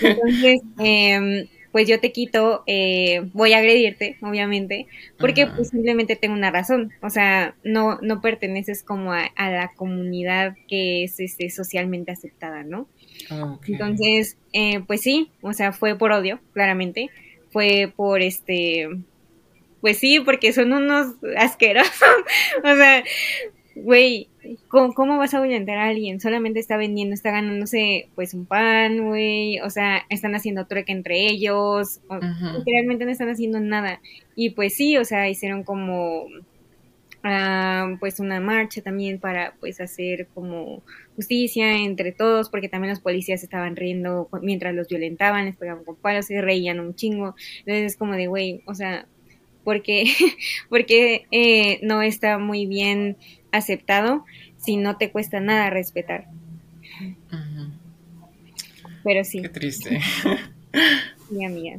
Entonces, 0.00 0.60
eh, 0.78 1.48
pues 1.76 1.86
yo 1.86 2.00
te 2.00 2.10
quito, 2.10 2.62
eh, 2.66 3.28
voy 3.34 3.52
a 3.52 3.58
agredirte, 3.58 4.16
obviamente, 4.22 4.86
porque 5.18 5.46
pues 5.46 5.68
simplemente 5.68 6.16
tengo 6.16 6.34
una 6.34 6.50
razón, 6.50 6.90
o 7.02 7.10
sea, 7.10 7.54
no, 7.64 7.98
no 8.00 8.22
perteneces 8.22 8.82
como 8.82 9.12
a, 9.12 9.30
la 9.36 9.72
comunidad 9.76 10.56
que 10.68 11.04
es 11.04 11.20
este, 11.20 11.50
socialmente 11.50 12.12
aceptada, 12.12 12.62
¿no? 12.62 12.88
Entonces, 13.68 14.38
eh, 14.54 14.80
pues 14.86 15.02
sí, 15.02 15.30
o 15.42 15.52
sea, 15.52 15.72
fue 15.72 15.98
por 15.98 16.12
odio, 16.12 16.40
claramente, 16.54 17.10
fue 17.50 17.92
por 17.94 18.22
este, 18.22 18.88
pues 19.82 19.98
sí, 19.98 20.20
porque 20.20 20.54
son 20.54 20.72
unos 20.72 21.08
asquerosos, 21.36 21.92
o 22.64 22.74
sea, 22.74 23.04
güey, 23.76 24.28
¿cómo, 24.68 25.18
vas 25.18 25.34
a 25.34 25.40
violentar 25.40 25.76
a 25.78 25.88
alguien? 25.88 26.18
Solamente 26.18 26.60
está 26.60 26.76
vendiendo, 26.76 27.14
está 27.14 27.30
ganándose 27.30 28.08
pues 28.14 28.32
un 28.32 28.46
pan, 28.46 29.06
güey, 29.06 29.60
o 29.60 29.70
sea, 29.70 30.02
están 30.08 30.34
haciendo 30.34 30.66
trueque 30.66 30.92
entre 30.92 31.26
ellos, 31.26 32.00
literalmente 32.58 33.04
no 33.04 33.10
están 33.10 33.28
haciendo 33.28 33.60
nada. 33.60 34.00
Y 34.34 34.50
pues 34.50 34.74
sí, 34.74 34.96
o 34.96 35.04
sea, 35.04 35.28
hicieron 35.28 35.62
como 35.62 36.26
ah, 37.22 37.96
pues 38.00 38.18
una 38.18 38.40
marcha 38.40 38.80
también 38.80 39.20
para 39.20 39.54
pues 39.60 39.80
hacer 39.80 40.28
como 40.34 40.82
justicia 41.14 41.76
entre 41.76 42.12
todos, 42.12 42.48
porque 42.48 42.70
también 42.70 42.90
los 42.90 43.00
policías 43.00 43.42
estaban 43.42 43.76
riendo 43.76 44.28
mientras 44.40 44.74
los 44.74 44.88
violentaban, 44.88 45.44
les 45.46 45.56
pegaban 45.56 45.84
con 45.84 45.96
palos 45.96 46.30
y 46.30 46.40
reían 46.40 46.80
un 46.80 46.94
chingo. 46.94 47.34
Entonces 47.60 47.92
es 47.92 47.96
como 47.98 48.14
de, 48.14 48.26
güey, 48.26 48.62
o 48.66 48.74
sea, 48.74 49.06
porque, 49.64 50.04
porque 50.70 51.26
eh, 51.32 51.80
no 51.82 52.00
está 52.00 52.38
muy 52.38 52.66
bien 52.66 53.16
aceptado 53.56 54.24
si 54.56 54.76
no 54.76 54.96
te 54.96 55.10
cuesta 55.10 55.40
nada 55.40 55.70
respetar. 55.70 56.26
Pero 59.04 59.24
sí. 59.24 59.42
Qué 59.42 59.48
triste. 59.48 60.00
Mi 61.30 61.44
amiga. 61.44 61.78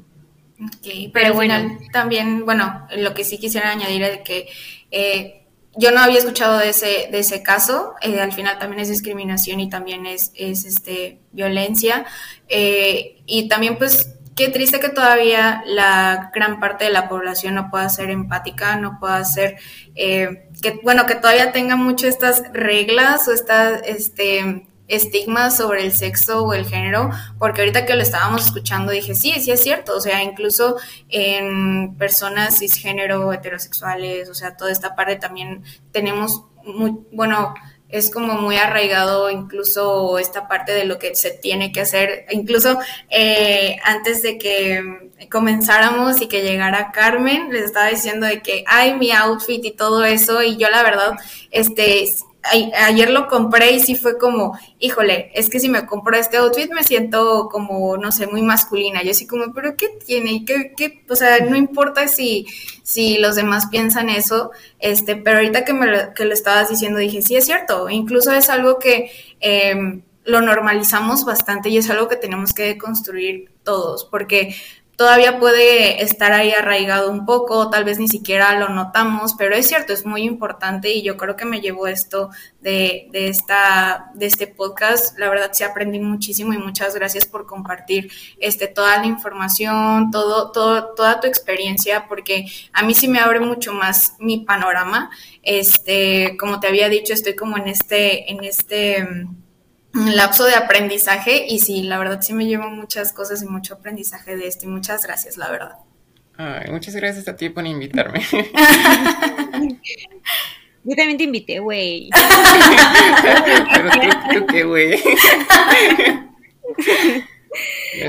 pero, 1.13 1.33
bueno, 1.33 1.77
también, 1.91 2.45
bueno, 2.45 2.87
lo 2.97 3.13
que 3.13 3.23
sí 3.23 3.37
quisiera 3.37 3.71
añadir 3.71 4.01
es 4.03 4.19
que 4.21 4.47
eh, 4.91 5.43
yo 5.77 5.91
no 5.91 5.99
había 5.99 6.17
escuchado 6.17 6.57
de 6.57 6.69
ese, 6.69 7.07
de 7.11 7.19
ese 7.19 7.43
caso, 7.43 7.93
eh, 8.01 8.19
al 8.19 8.33
final 8.33 8.57
también 8.57 8.81
es 8.81 8.89
discriminación 8.89 9.59
y 9.59 9.69
también 9.69 10.05
es, 10.05 10.31
es 10.35 10.65
este, 10.65 11.19
violencia. 11.31 12.05
Eh, 12.49 13.21
y 13.25 13.47
también 13.47 13.77
pues 13.77 14.16
qué 14.37 14.49
triste 14.49 14.79
que 14.79 14.89
todavía 14.89 15.63
la 15.65 16.31
gran 16.33 16.59
parte 16.59 16.85
de 16.85 16.91
la 16.91 17.09
población 17.09 17.55
no 17.55 17.69
pueda 17.69 17.89
ser 17.89 18.11
empática, 18.11 18.77
no 18.77 18.99
pueda 18.99 19.25
ser, 19.25 19.57
eh, 19.95 20.47
que 20.61 20.79
bueno, 20.83 21.05
que 21.05 21.15
todavía 21.15 21.51
tenga 21.51 21.75
mucho 21.75 22.07
estas 22.07 22.43
reglas 22.53 23.27
o 23.27 23.33
estas, 23.33 23.81
este, 23.85 24.67
estigmas 24.87 25.57
sobre 25.57 25.83
el 25.83 25.91
sexo 25.91 26.45
o 26.45 26.53
el 26.53 26.65
género, 26.65 27.09
porque 27.39 27.61
ahorita 27.61 27.85
que 27.85 27.95
lo 27.95 28.01
estábamos 28.01 28.45
escuchando 28.45 28.91
dije, 28.91 29.15
sí, 29.15 29.33
sí 29.41 29.51
es 29.51 29.61
cierto, 29.61 29.97
o 29.97 29.99
sea, 29.99 30.23
incluso 30.23 30.77
en 31.09 31.95
personas 31.97 32.59
cisgénero, 32.59 33.33
heterosexuales, 33.33 34.29
o 34.29 34.33
sea, 34.33 34.55
toda 34.55 34.71
esta 34.71 34.95
parte 34.95 35.17
también 35.17 35.63
tenemos, 35.91 36.43
muy, 36.63 36.93
bueno, 37.11 37.53
es 37.89 38.09
como 38.09 38.33
muy 38.33 38.57
arraigado 38.57 39.29
incluso 39.29 40.19
esta 40.19 40.47
parte 40.47 40.73
de 40.73 40.85
lo 40.85 40.99
que 40.99 41.15
se 41.15 41.31
tiene 41.31 41.71
que 41.71 41.81
hacer. 41.81 42.25
Incluso 42.31 42.79
eh, 43.09 43.77
antes 43.83 44.21
de 44.21 44.37
que 44.37 44.83
comenzáramos 45.31 46.21
y 46.21 46.27
que 46.27 46.43
llegara 46.43 46.91
Carmen, 46.91 47.51
les 47.51 47.63
estaba 47.63 47.87
diciendo 47.87 48.27
de 48.27 48.41
que, 48.41 48.63
ay, 48.67 48.95
mi 48.95 49.11
outfit 49.11 49.63
y 49.63 49.71
todo 49.71 50.05
eso, 50.05 50.43
y 50.43 50.57
yo 50.57 50.69
la 50.69 50.83
verdad, 50.83 51.13
este, 51.51 52.13
ayer 52.51 53.09
lo 53.09 53.27
compré 53.27 53.71
y 53.71 53.79
sí 53.79 53.95
fue 53.95 54.17
como, 54.17 54.57
híjole, 54.79 55.31
es 55.33 55.49
que 55.49 55.59
si 55.59 55.69
me 55.69 55.85
compro 55.85 56.17
este 56.17 56.37
outfit 56.37 56.71
me 56.71 56.83
siento 56.83 57.49
como, 57.51 57.97
no 57.97 58.11
sé, 58.11 58.27
muy 58.27 58.41
masculina. 58.41 59.03
Yo 59.03 59.11
así 59.11 59.27
como, 59.27 59.53
pero 59.53 59.75
¿qué 59.75 59.89
tiene? 60.05 60.45
¿Qué, 60.45 60.73
qué? 60.75 61.03
O 61.09 61.15
sea, 61.15 61.39
no 61.39 61.55
importa 61.55 62.07
si, 62.07 62.47
si 62.83 63.17
los 63.17 63.35
demás 63.35 63.67
piensan 63.67 64.09
eso, 64.09 64.51
este, 64.79 65.15
pero 65.15 65.37
ahorita 65.37 65.65
que, 65.65 65.73
me 65.73 65.87
lo, 65.87 66.13
que 66.13 66.25
lo 66.25 66.33
estabas 66.33 66.69
diciendo 66.69 66.99
dije, 66.99 67.21
sí 67.21 67.35
es 67.35 67.45
cierto, 67.45 67.89
incluso 67.89 68.31
es 68.31 68.49
algo 68.49 68.79
que... 68.79 69.11
Eh, 69.39 70.01
lo 70.27 70.41
normalizamos 70.41 71.23
bastante 71.23 71.69
y 71.69 71.77
es 71.77 71.89
algo 71.89 72.09
que 72.09 72.17
tenemos 72.17 72.53
que 72.53 72.77
construir 72.77 73.49
todos, 73.63 74.03
porque 74.03 74.53
todavía 74.97 75.39
puede 75.39 76.01
estar 76.01 76.33
ahí 76.33 76.51
arraigado 76.51 77.11
un 77.11 77.23
poco, 77.23 77.69
tal 77.69 77.83
vez 77.83 77.99
ni 77.99 78.07
siquiera 78.07 78.59
lo 78.59 78.69
notamos, 78.69 79.35
pero 79.37 79.55
es 79.55 79.67
cierto, 79.67 79.93
es 79.93 80.07
muy 80.07 80.23
importante 80.23 80.91
y 80.91 81.03
yo 81.03 81.17
creo 81.17 81.35
que 81.35 81.45
me 81.45 81.61
llevo 81.61 81.85
esto 81.85 82.31
de, 82.61 83.07
de, 83.11 83.27
esta, 83.27 84.09
de 84.15 84.25
este 84.25 84.47
podcast. 84.47 85.17
La 85.19 85.29
verdad 85.29 85.51
sí 85.53 85.63
aprendí 85.63 85.99
muchísimo 85.99 86.51
y 86.53 86.57
muchas 86.57 86.95
gracias 86.95 87.25
por 87.25 87.45
compartir 87.45 88.11
este, 88.39 88.67
toda 88.67 88.97
la 88.97 89.05
información, 89.05 90.09
todo, 90.09 90.51
todo, 90.51 90.95
toda 90.95 91.19
tu 91.19 91.27
experiencia, 91.27 92.07
porque 92.07 92.47
a 92.73 92.81
mí 92.81 92.95
sí 92.95 93.07
me 93.07 93.19
abre 93.19 93.39
mucho 93.39 93.73
más 93.73 94.15
mi 94.17 94.39
panorama. 94.45 95.11
Este, 95.43 96.35
como 96.37 96.59
te 96.59 96.67
había 96.67 96.89
dicho, 96.89 97.13
estoy 97.13 97.35
como 97.35 97.55
en 97.57 97.67
este, 97.67 98.31
en 98.31 98.43
este 98.43 99.07
lapso 100.05 100.45
de 100.45 100.55
aprendizaje 100.55 101.45
y 101.47 101.59
sí, 101.59 101.83
la 101.83 101.97
verdad 101.97 102.21
sí 102.21 102.33
me 102.33 102.45
llevo 102.45 102.69
muchas 102.69 103.11
cosas 103.13 103.41
y 103.41 103.45
mucho 103.45 103.75
aprendizaje 103.75 104.35
de 104.35 104.47
esto 104.47 104.65
y 104.65 104.69
muchas 104.69 105.03
gracias, 105.03 105.37
la 105.37 105.49
verdad. 105.49 105.75
Ay, 106.37 106.71
muchas 106.71 106.95
gracias 106.95 107.27
a 107.27 107.35
ti 107.35 107.49
por 107.49 107.65
invitarme. 107.65 108.21
Yo 110.83 110.95
también 110.95 111.17
te 111.17 111.23
invité, 111.25 111.59
güey. 111.59 112.09
Pero 113.73 113.89
tú, 113.91 113.99
tú 114.39 114.45
qué, 114.47 114.63
güey. 114.63 115.01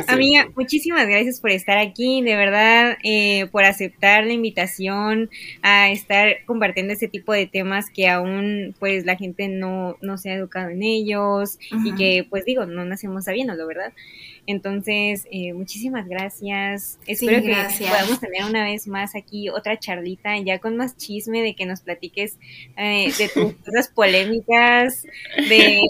Amiga, 0.06 0.48
muchísimas 0.56 1.06
gracias 1.06 1.40
por 1.40 1.50
estar 1.50 1.78
aquí, 1.78 2.22
de 2.22 2.36
verdad, 2.36 2.98
eh, 3.04 3.46
por 3.50 3.64
aceptar 3.64 4.26
la 4.26 4.32
invitación 4.32 5.30
a 5.62 5.90
estar 5.90 6.44
compartiendo 6.46 6.92
este 6.92 7.08
tipo 7.08 7.32
de 7.32 7.46
temas 7.46 7.90
que 7.90 8.08
aún 8.08 8.74
pues 8.78 9.04
la 9.04 9.16
gente 9.16 9.48
no, 9.48 9.96
no 10.00 10.18
se 10.18 10.30
ha 10.30 10.34
educado 10.34 10.70
en 10.70 10.82
ellos 10.82 11.58
y 11.84 11.94
que 11.94 12.26
pues 12.28 12.44
digo, 12.44 12.66
no 12.66 12.84
nacemos 12.84 13.24
sabiéndolo, 13.24 13.66
¿verdad? 13.66 13.92
Entonces, 14.48 15.28
eh, 15.30 15.52
muchísimas 15.52 16.08
gracias. 16.08 16.98
Espero 17.06 17.42
que 17.42 17.54
podamos 17.86 18.18
tener 18.18 18.46
una 18.46 18.64
vez 18.64 18.88
más 18.88 19.14
aquí 19.14 19.50
otra 19.50 19.78
charlita, 19.78 20.38
ya 20.38 20.58
con 20.58 20.74
más 20.78 20.96
chisme, 20.96 21.42
de 21.42 21.54
que 21.54 21.66
nos 21.66 21.82
platiques 21.82 22.38
eh, 22.78 23.12
de 23.18 23.28
tus 23.28 23.52
cosas 23.64 23.88
polémicas, 23.88 25.02
de, 25.36 25.82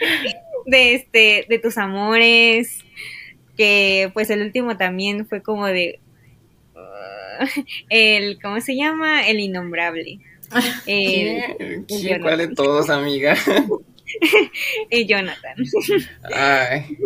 de, 0.66 0.94
este, 0.94 1.46
de 1.48 1.58
tus 1.58 1.78
amores, 1.78 2.84
que 3.56 4.10
pues 4.12 4.28
el 4.30 4.42
último 4.42 4.76
también 4.76 5.26
fue 5.26 5.42
como 5.42 5.66
de 5.66 6.00
uh, 6.74 7.62
el 7.88 8.40
¿cómo 8.42 8.60
se 8.60 8.76
llama? 8.76 9.26
el 9.26 9.40
innombrable 9.40 10.20
el, 10.86 11.84
¿Cuál 12.20 12.38
de 12.38 12.48
todos, 12.48 12.90
amiga? 12.90 13.36
el 14.90 15.06
Jonathan. 15.06 15.56
Ay. 16.32 16.96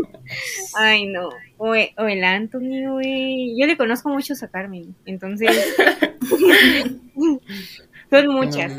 Ay, 0.76 1.06
no. 1.06 1.30
O, 1.56 1.74
el 1.74 2.24
Anthony, 2.24 2.90
güey. 2.90 3.58
Yo 3.58 3.66
le 3.66 3.76
conozco 3.76 4.10
mucho 4.10 4.34
a 4.40 4.48
Carmen. 4.48 4.94
Entonces. 5.06 5.50
son 8.10 8.26
muchas. 8.28 8.72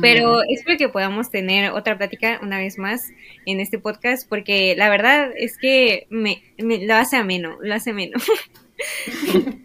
Pero 0.00 0.42
espero 0.48 0.78
que 0.78 0.88
podamos 0.88 1.30
tener 1.30 1.72
otra 1.72 1.98
plática 1.98 2.38
una 2.40 2.58
vez 2.58 2.78
más 2.78 3.10
en 3.46 3.58
este 3.58 3.80
podcast, 3.80 4.28
porque 4.28 4.74
la 4.76 4.88
verdad 4.88 5.30
es 5.36 5.58
que 5.58 6.06
me, 6.08 6.42
lo 6.58 6.94
hace 6.94 7.16
ameno, 7.16 7.58
lo 7.60 7.74
hace 7.74 7.90
ameno. 7.90 8.18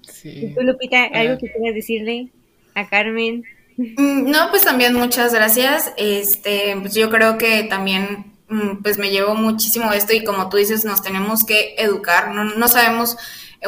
Sí. 0.00 0.46
¿Y 0.46 0.54
tú, 0.54 0.62
Lupita, 0.62 1.04
algo 1.04 1.36
que 1.36 1.52
quieras 1.52 1.74
decirle 1.74 2.28
a 2.74 2.88
Carmen? 2.88 3.44
Mm, 3.76 4.30
no, 4.30 4.48
pues 4.50 4.62
también 4.62 4.94
muchas 4.94 5.34
gracias. 5.34 5.92
Este, 5.98 6.74
pues 6.80 6.94
yo 6.94 7.10
creo 7.10 7.36
que 7.36 7.64
también 7.64 8.32
mm, 8.48 8.82
pues 8.82 8.96
me 8.96 9.10
llevo 9.10 9.34
muchísimo 9.34 9.92
esto 9.92 10.14
y 10.14 10.24
como 10.24 10.48
tú 10.48 10.56
dices, 10.56 10.86
nos 10.86 11.02
tenemos 11.02 11.44
que 11.44 11.74
educar. 11.76 12.34
No, 12.34 12.44
no 12.44 12.68
sabemos 12.68 13.18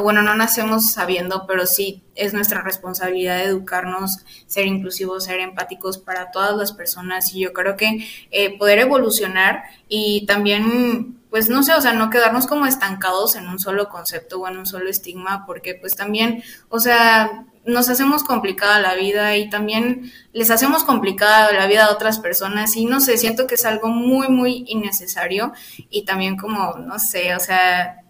bueno, 0.03 0.23
no 0.23 0.35
nacemos 0.35 0.93
sabiendo, 0.93 1.47
pero 1.47 1.67
sí 1.67 2.03
es 2.15 2.35
nuestra 2.35 2.63
responsabilidad 2.63 3.43
educarnos, 3.43 4.19
ser 4.47 4.67
inclusivos, 4.67 5.25
ser 5.25 5.41
empáticos 5.41 5.99
para 5.99 6.31
todas 6.31 6.57
las 6.57 6.73
personas. 6.73 7.33
Y 7.35 7.41
yo 7.41 7.53
creo 7.53 7.77
que 7.77 8.07
eh, 8.31 8.59
poder 8.59 8.81
evolucionar 8.81 9.65
y 9.89 10.27
también, 10.27 11.21
pues 11.31 11.49
no 11.49 11.63
sé, 11.63 11.75
o 11.75 11.81
sea, 11.81 11.93
no 11.93 12.11
quedarnos 12.11 12.47
como 12.47 12.67
estancados 12.67 13.37
en 13.37 13.49
un 13.49 13.59
solo 13.59 13.89
concepto 13.89 14.41
o 14.41 14.49
en 14.49 14.59
un 14.59 14.67
solo 14.67 14.89
estigma, 14.91 15.47
porque 15.47 15.75
pues 15.75 15.97
también, 15.97 16.43
o 16.69 16.79
sea, 16.79 17.47
nos 17.65 17.89
hacemos 17.89 18.23
complicada 18.23 18.81
la 18.81 18.95
vida 18.95 19.37
y 19.37 19.51
también 19.51 20.13
les 20.33 20.51
hacemos 20.51 20.85
complicada 20.85 21.53
la 21.53 21.67
vida 21.67 21.87
a 21.87 21.93
otras 21.93 22.19
personas. 22.19 22.77
Y 22.77 22.87
no 22.87 23.01
sé, 23.01 23.17
siento 23.19 23.47
que 23.47 23.57
es 23.57 23.65
algo 23.65 23.89
muy, 23.89 24.29
muy 24.29 24.65
innecesario 24.69 25.53
y 25.91 26.05
también 26.05 26.37
como, 26.37 26.77
no 26.79 26.99
sé, 26.99 27.35
o 27.35 27.41
sea 27.41 28.03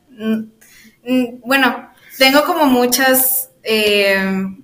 bueno, 1.44 1.90
tengo 2.18 2.44
como 2.44 2.66
muchos 2.66 3.48
eh, 3.62 4.16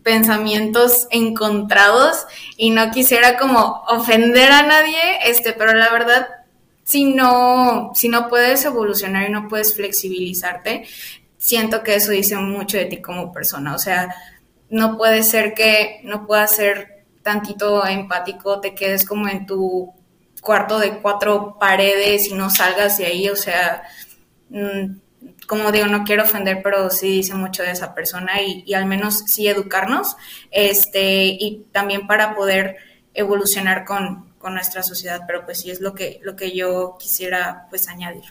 pensamientos 0.02 1.06
encontrados 1.10 2.26
y 2.56 2.70
no 2.70 2.90
quisiera 2.90 3.36
como 3.36 3.84
ofender 3.88 4.50
a 4.50 4.62
nadie, 4.62 5.00
este, 5.24 5.52
pero 5.52 5.74
la 5.74 5.90
verdad, 5.90 6.28
si 6.84 7.04
no, 7.04 7.92
si 7.94 8.08
no 8.08 8.28
puedes 8.28 8.64
evolucionar 8.64 9.28
y 9.28 9.32
no 9.32 9.48
puedes 9.48 9.74
flexibilizarte, 9.74 10.86
siento 11.38 11.82
que 11.82 11.96
eso 11.96 12.12
dice 12.12 12.36
mucho 12.36 12.76
de 12.76 12.84
ti 12.86 13.02
como 13.02 13.32
persona. 13.32 13.74
O 13.74 13.78
sea, 13.78 14.14
no 14.70 14.96
puede 14.96 15.22
ser 15.22 15.54
que 15.54 16.00
no 16.04 16.26
puedas 16.26 16.54
ser 16.54 17.04
tantito 17.22 17.86
empático, 17.86 18.60
te 18.60 18.74
quedes 18.74 19.04
como 19.04 19.28
en 19.28 19.46
tu 19.46 19.92
cuarto 20.40 20.78
de 20.78 20.98
cuatro 21.00 21.56
paredes 21.58 22.28
y 22.28 22.34
no 22.34 22.50
salgas 22.50 22.98
de 22.98 23.06
ahí. 23.06 23.28
O 23.28 23.36
sea, 23.36 23.82
mm, 24.50 25.01
como 25.46 25.72
digo, 25.72 25.86
no 25.86 26.04
quiero 26.04 26.22
ofender, 26.22 26.60
pero 26.62 26.90
sí 26.90 27.08
dice 27.08 27.34
mucho 27.34 27.62
de 27.62 27.72
esa 27.72 27.94
persona 27.94 28.40
y, 28.42 28.72
al 28.74 28.86
menos 28.86 29.24
sí 29.26 29.48
educarnos, 29.48 30.16
este, 30.50 31.24
y 31.24 31.64
también 31.72 32.06
para 32.06 32.34
poder 32.34 32.76
evolucionar 33.14 33.84
con, 33.84 34.30
con 34.38 34.54
nuestra 34.54 34.82
sociedad, 34.82 35.22
pero 35.26 35.44
pues 35.44 35.60
sí 35.60 35.70
es 35.70 35.80
lo 35.80 35.94
que, 35.94 36.20
lo 36.22 36.36
que 36.36 36.56
yo 36.56 36.96
quisiera 36.98 37.66
pues 37.70 37.88
añadir. 37.88 38.24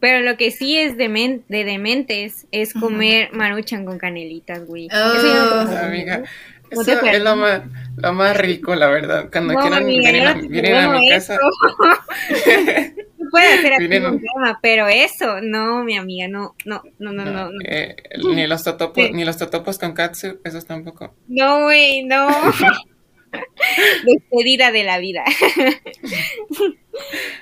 Pero 0.00 0.20
lo 0.20 0.36
que 0.36 0.50
sí 0.50 0.78
es 0.78 0.96
de, 0.96 1.42
de 1.48 1.64
dementes 1.64 2.46
es 2.50 2.74
comer 2.74 3.32
maruchan 3.32 3.84
con 3.84 3.98
canelitas, 3.98 4.66
güey. 4.66 4.88
Oh, 4.92 5.76
amiga, 5.78 6.24
eso 6.70 7.00
es 7.00 7.22
lo 7.22 7.36
más, 7.36 7.62
lo 7.96 8.12
más 8.12 8.36
rico, 8.36 8.74
la 8.74 8.88
verdad. 8.88 9.28
Cuando 9.30 9.54
quieran 9.54 9.86
venir, 9.86 10.26
a, 10.74 10.88
mi 10.88 11.08
casa. 11.08 11.38
puede 13.32 13.54
hacer 13.54 13.72
así 13.72 13.84
un 13.84 14.20
tema, 14.20 14.60
pero 14.62 14.86
eso, 14.86 15.40
no, 15.40 15.82
mi 15.82 15.96
amiga, 15.96 16.28
no, 16.28 16.54
no, 16.66 16.82
no, 16.98 17.12
no, 17.12 17.24
no. 17.24 17.50
Eh, 17.64 17.96
ni 18.22 18.46
los 18.46 18.62
totopos, 18.62 19.10
ni 19.10 19.24
los 19.24 19.38
totopos 19.38 19.78
con 19.78 19.94
katsu, 19.94 20.38
esos 20.44 20.66
tampoco. 20.66 21.14
No, 21.26 21.64
güey, 21.64 22.04
no. 22.04 22.28
Despedida 24.04 24.70
de 24.70 24.84
la 24.84 24.98
vida. 24.98 25.24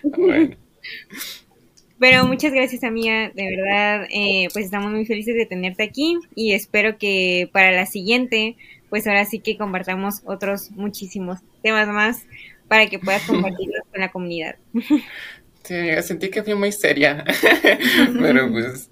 bueno. 0.05 0.57
Pero 1.99 2.25
muchas 2.25 2.53
gracias, 2.53 2.85
amiga. 2.85 3.31
De 3.35 3.57
verdad, 3.57 4.07
eh, 4.11 4.49
pues 4.55 4.65
estamos 4.65 4.91
muy 4.93 5.05
felices 5.05 5.35
de 5.35 5.45
tenerte 5.45 5.83
aquí 5.83 6.17
y 6.35 6.53
espero 6.53 6.97
que 6.97 7.51
para 7.53 7.73
la 7.73 7.85
siguiente, 7.85 8.57
pues 8.89 9.07
ahora 9.07 9.27
sí 9.27 9.41
que 9.41 9.59
compartamos 9.59 10.23
otros 10.25 10.71
muchísimos 10.71 11.41
temas 11.63 11.89
más 11.89 12.25
para 12.69 12.87
que 12.87 13.01
puedas 13.01 13.23
compartirlos 13.27 13.83
con 13.91 14.01
la 14.01 14.13
comunidad. 14.13 14.57
Sí, 15.71 15.77
amiga, 15.77 16.03
sentí 16.03 16.31
que 16.31 16.43
fui 16.43 16.57
muy 16.57 16.73
seria, 16.73 17.25
pero 18.21 18.51
pues... 18.51 18.91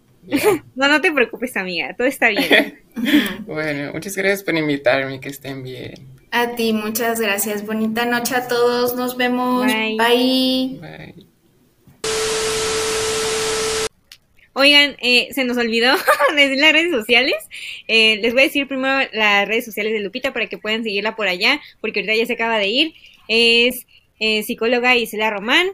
No, 0.77 0.87
no 0.87 1.01
te 1.01 1.11
preocupes, 1.11 1.57
amiga, 1.57 1.93
todo 1.97 2.07
está 2.07 2.29
bien. 2.29 2.79
bueno, 3.47 3.93
muchas 3.95 4.15
gracias 4.15 4.45
por 4.45 4.55
invitarme, 4.55 5.19
que 5.19 5.29
estén 5.29 5.65
bien. 5.65 5.95
A 6.31 6.55
ti, 6.55 6.73
muchas 6.73 7.19
gracias. 7.19 7.67
Bonita 7.67 8.05
noche 8.05 8.37
a 8.37 8.47
todos, 8.47 8.95
nos 8.95 9.17
vemos. 9.17 9.67
Bye. 9.67 10.79
Bye. 10.81 11.15
Oigan, 14.53 14.95
eh, 15.01 15.31
se 15.33 15.43
nos 15.43 15.57
olvidó 15.57 15.97
decir 16.37 16.59
las 16.59 16.73
redes 16.75 16.93
sociales. 16.93 17.35
Eh, 17.89 18.21
les 18.23 18.35
voy 18.35 18.43
a 18.43 18.45
decir 18.45 18.69
primero 18.69 19.09
las 19.13 19.49
redes 19.49 19.65
sociales 19.65 19.93
de 19.93 19.99
Lupita 19.99 20.33
para 20.33 20.47
que 20.47 20.59
puedan 20.59 20.85
seguirla 20.85 21.17
por 21.17 21.27
allá, 21.27 21.61
porque 21.81 21.99
ahorita 21.99 22.15
ya 22.15 22.27
se 22.27 22.35
acaba 22.35 22.57
de 22.57 22.69
ir. 22.69 22.95
Es 23.27 23.85
eh, 24.21 24.45
psicóloga 24.45 24.97
Isela 24.97 25.31
Román. 25.31 25.67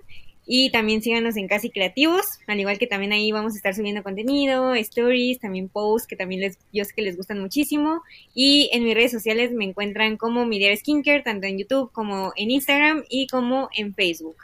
Y 0.46 0.70
también 0.70 1.00
síganos 1.00 1.36
en 1.36 1.48
Casi 1.48 1.70
Creativos, 1.70 2.24
al 2.46 2.60
igual 2.60 2.78
que 2.78 2.86
también 2.86 3.12
ahí 3.12 3.32
vamos 3.32 3.54
a 3.54 3.56
estar 3.56 3.74
subiendo 3.74 4.02
contenido, 4.02 4.74
stories, 4.74 5.40
también 5.40 5.68
posts 5.68 6.06
que 6.06 6.16
también 6.16 6.42
les, 6.42 6.58
yo 6.72 6.84
sé 6.84 6.92
que 6.94 7.02
les 7.02 7.16
gustan 7.16 7.40
muchísimo. 7.40 8.02
Y 8.34 8.70
en 8.72 8.84
mis 8.84 8.94
redes 8.94 9.12
sociales 9.12 9.52
me 9.52 9.64
encuentran 9.64 10.16
como 10.16 10.44
Midiar 10.44 10.76
Skincare, 10.76 11.22
tanto 11.22 11.46
en 11.46 11.58
YouTube 11.58 11.90
como 11.92 12.32
en 12.36 12.50
Instagram 12.50 13.04
y 13.08 13.26
como 13.26 13.68
en 13.74 13.94
Facebook. 13.94 14.36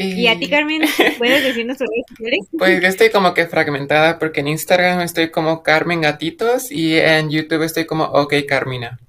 Y 0.00 0.28
a 0.28 0.38
ti, 0.38 0.48
Carmen, 0.48 0.82
¿puedes 1.18 1.42
decirnos 1.42 1.76
tus 1.76 1.88
redes 1.88 2.06
sociales? 2.08 2.46
Pues 2.56 2.80
yo 2.80 2.86
estoy 2.86 3.10
como 3.10 3.34
que 3.34 3.46
fragmentada 3.46 4.20
porque 4.20 4.40
en 4.40 4.48
Instagram 4.48 5.00
estoy 5.00 5.30
como 5.30 5.64
Carmen 5.64 6.02
Gatitos 6.02 6.70
y 6.70 6.96
en 6.96 7.30
YouTube 7.30 7.64
estoy 7.64 7.84
como 7.84 8.04
OK 8.04 8.34
Carmina. 8.46 9.00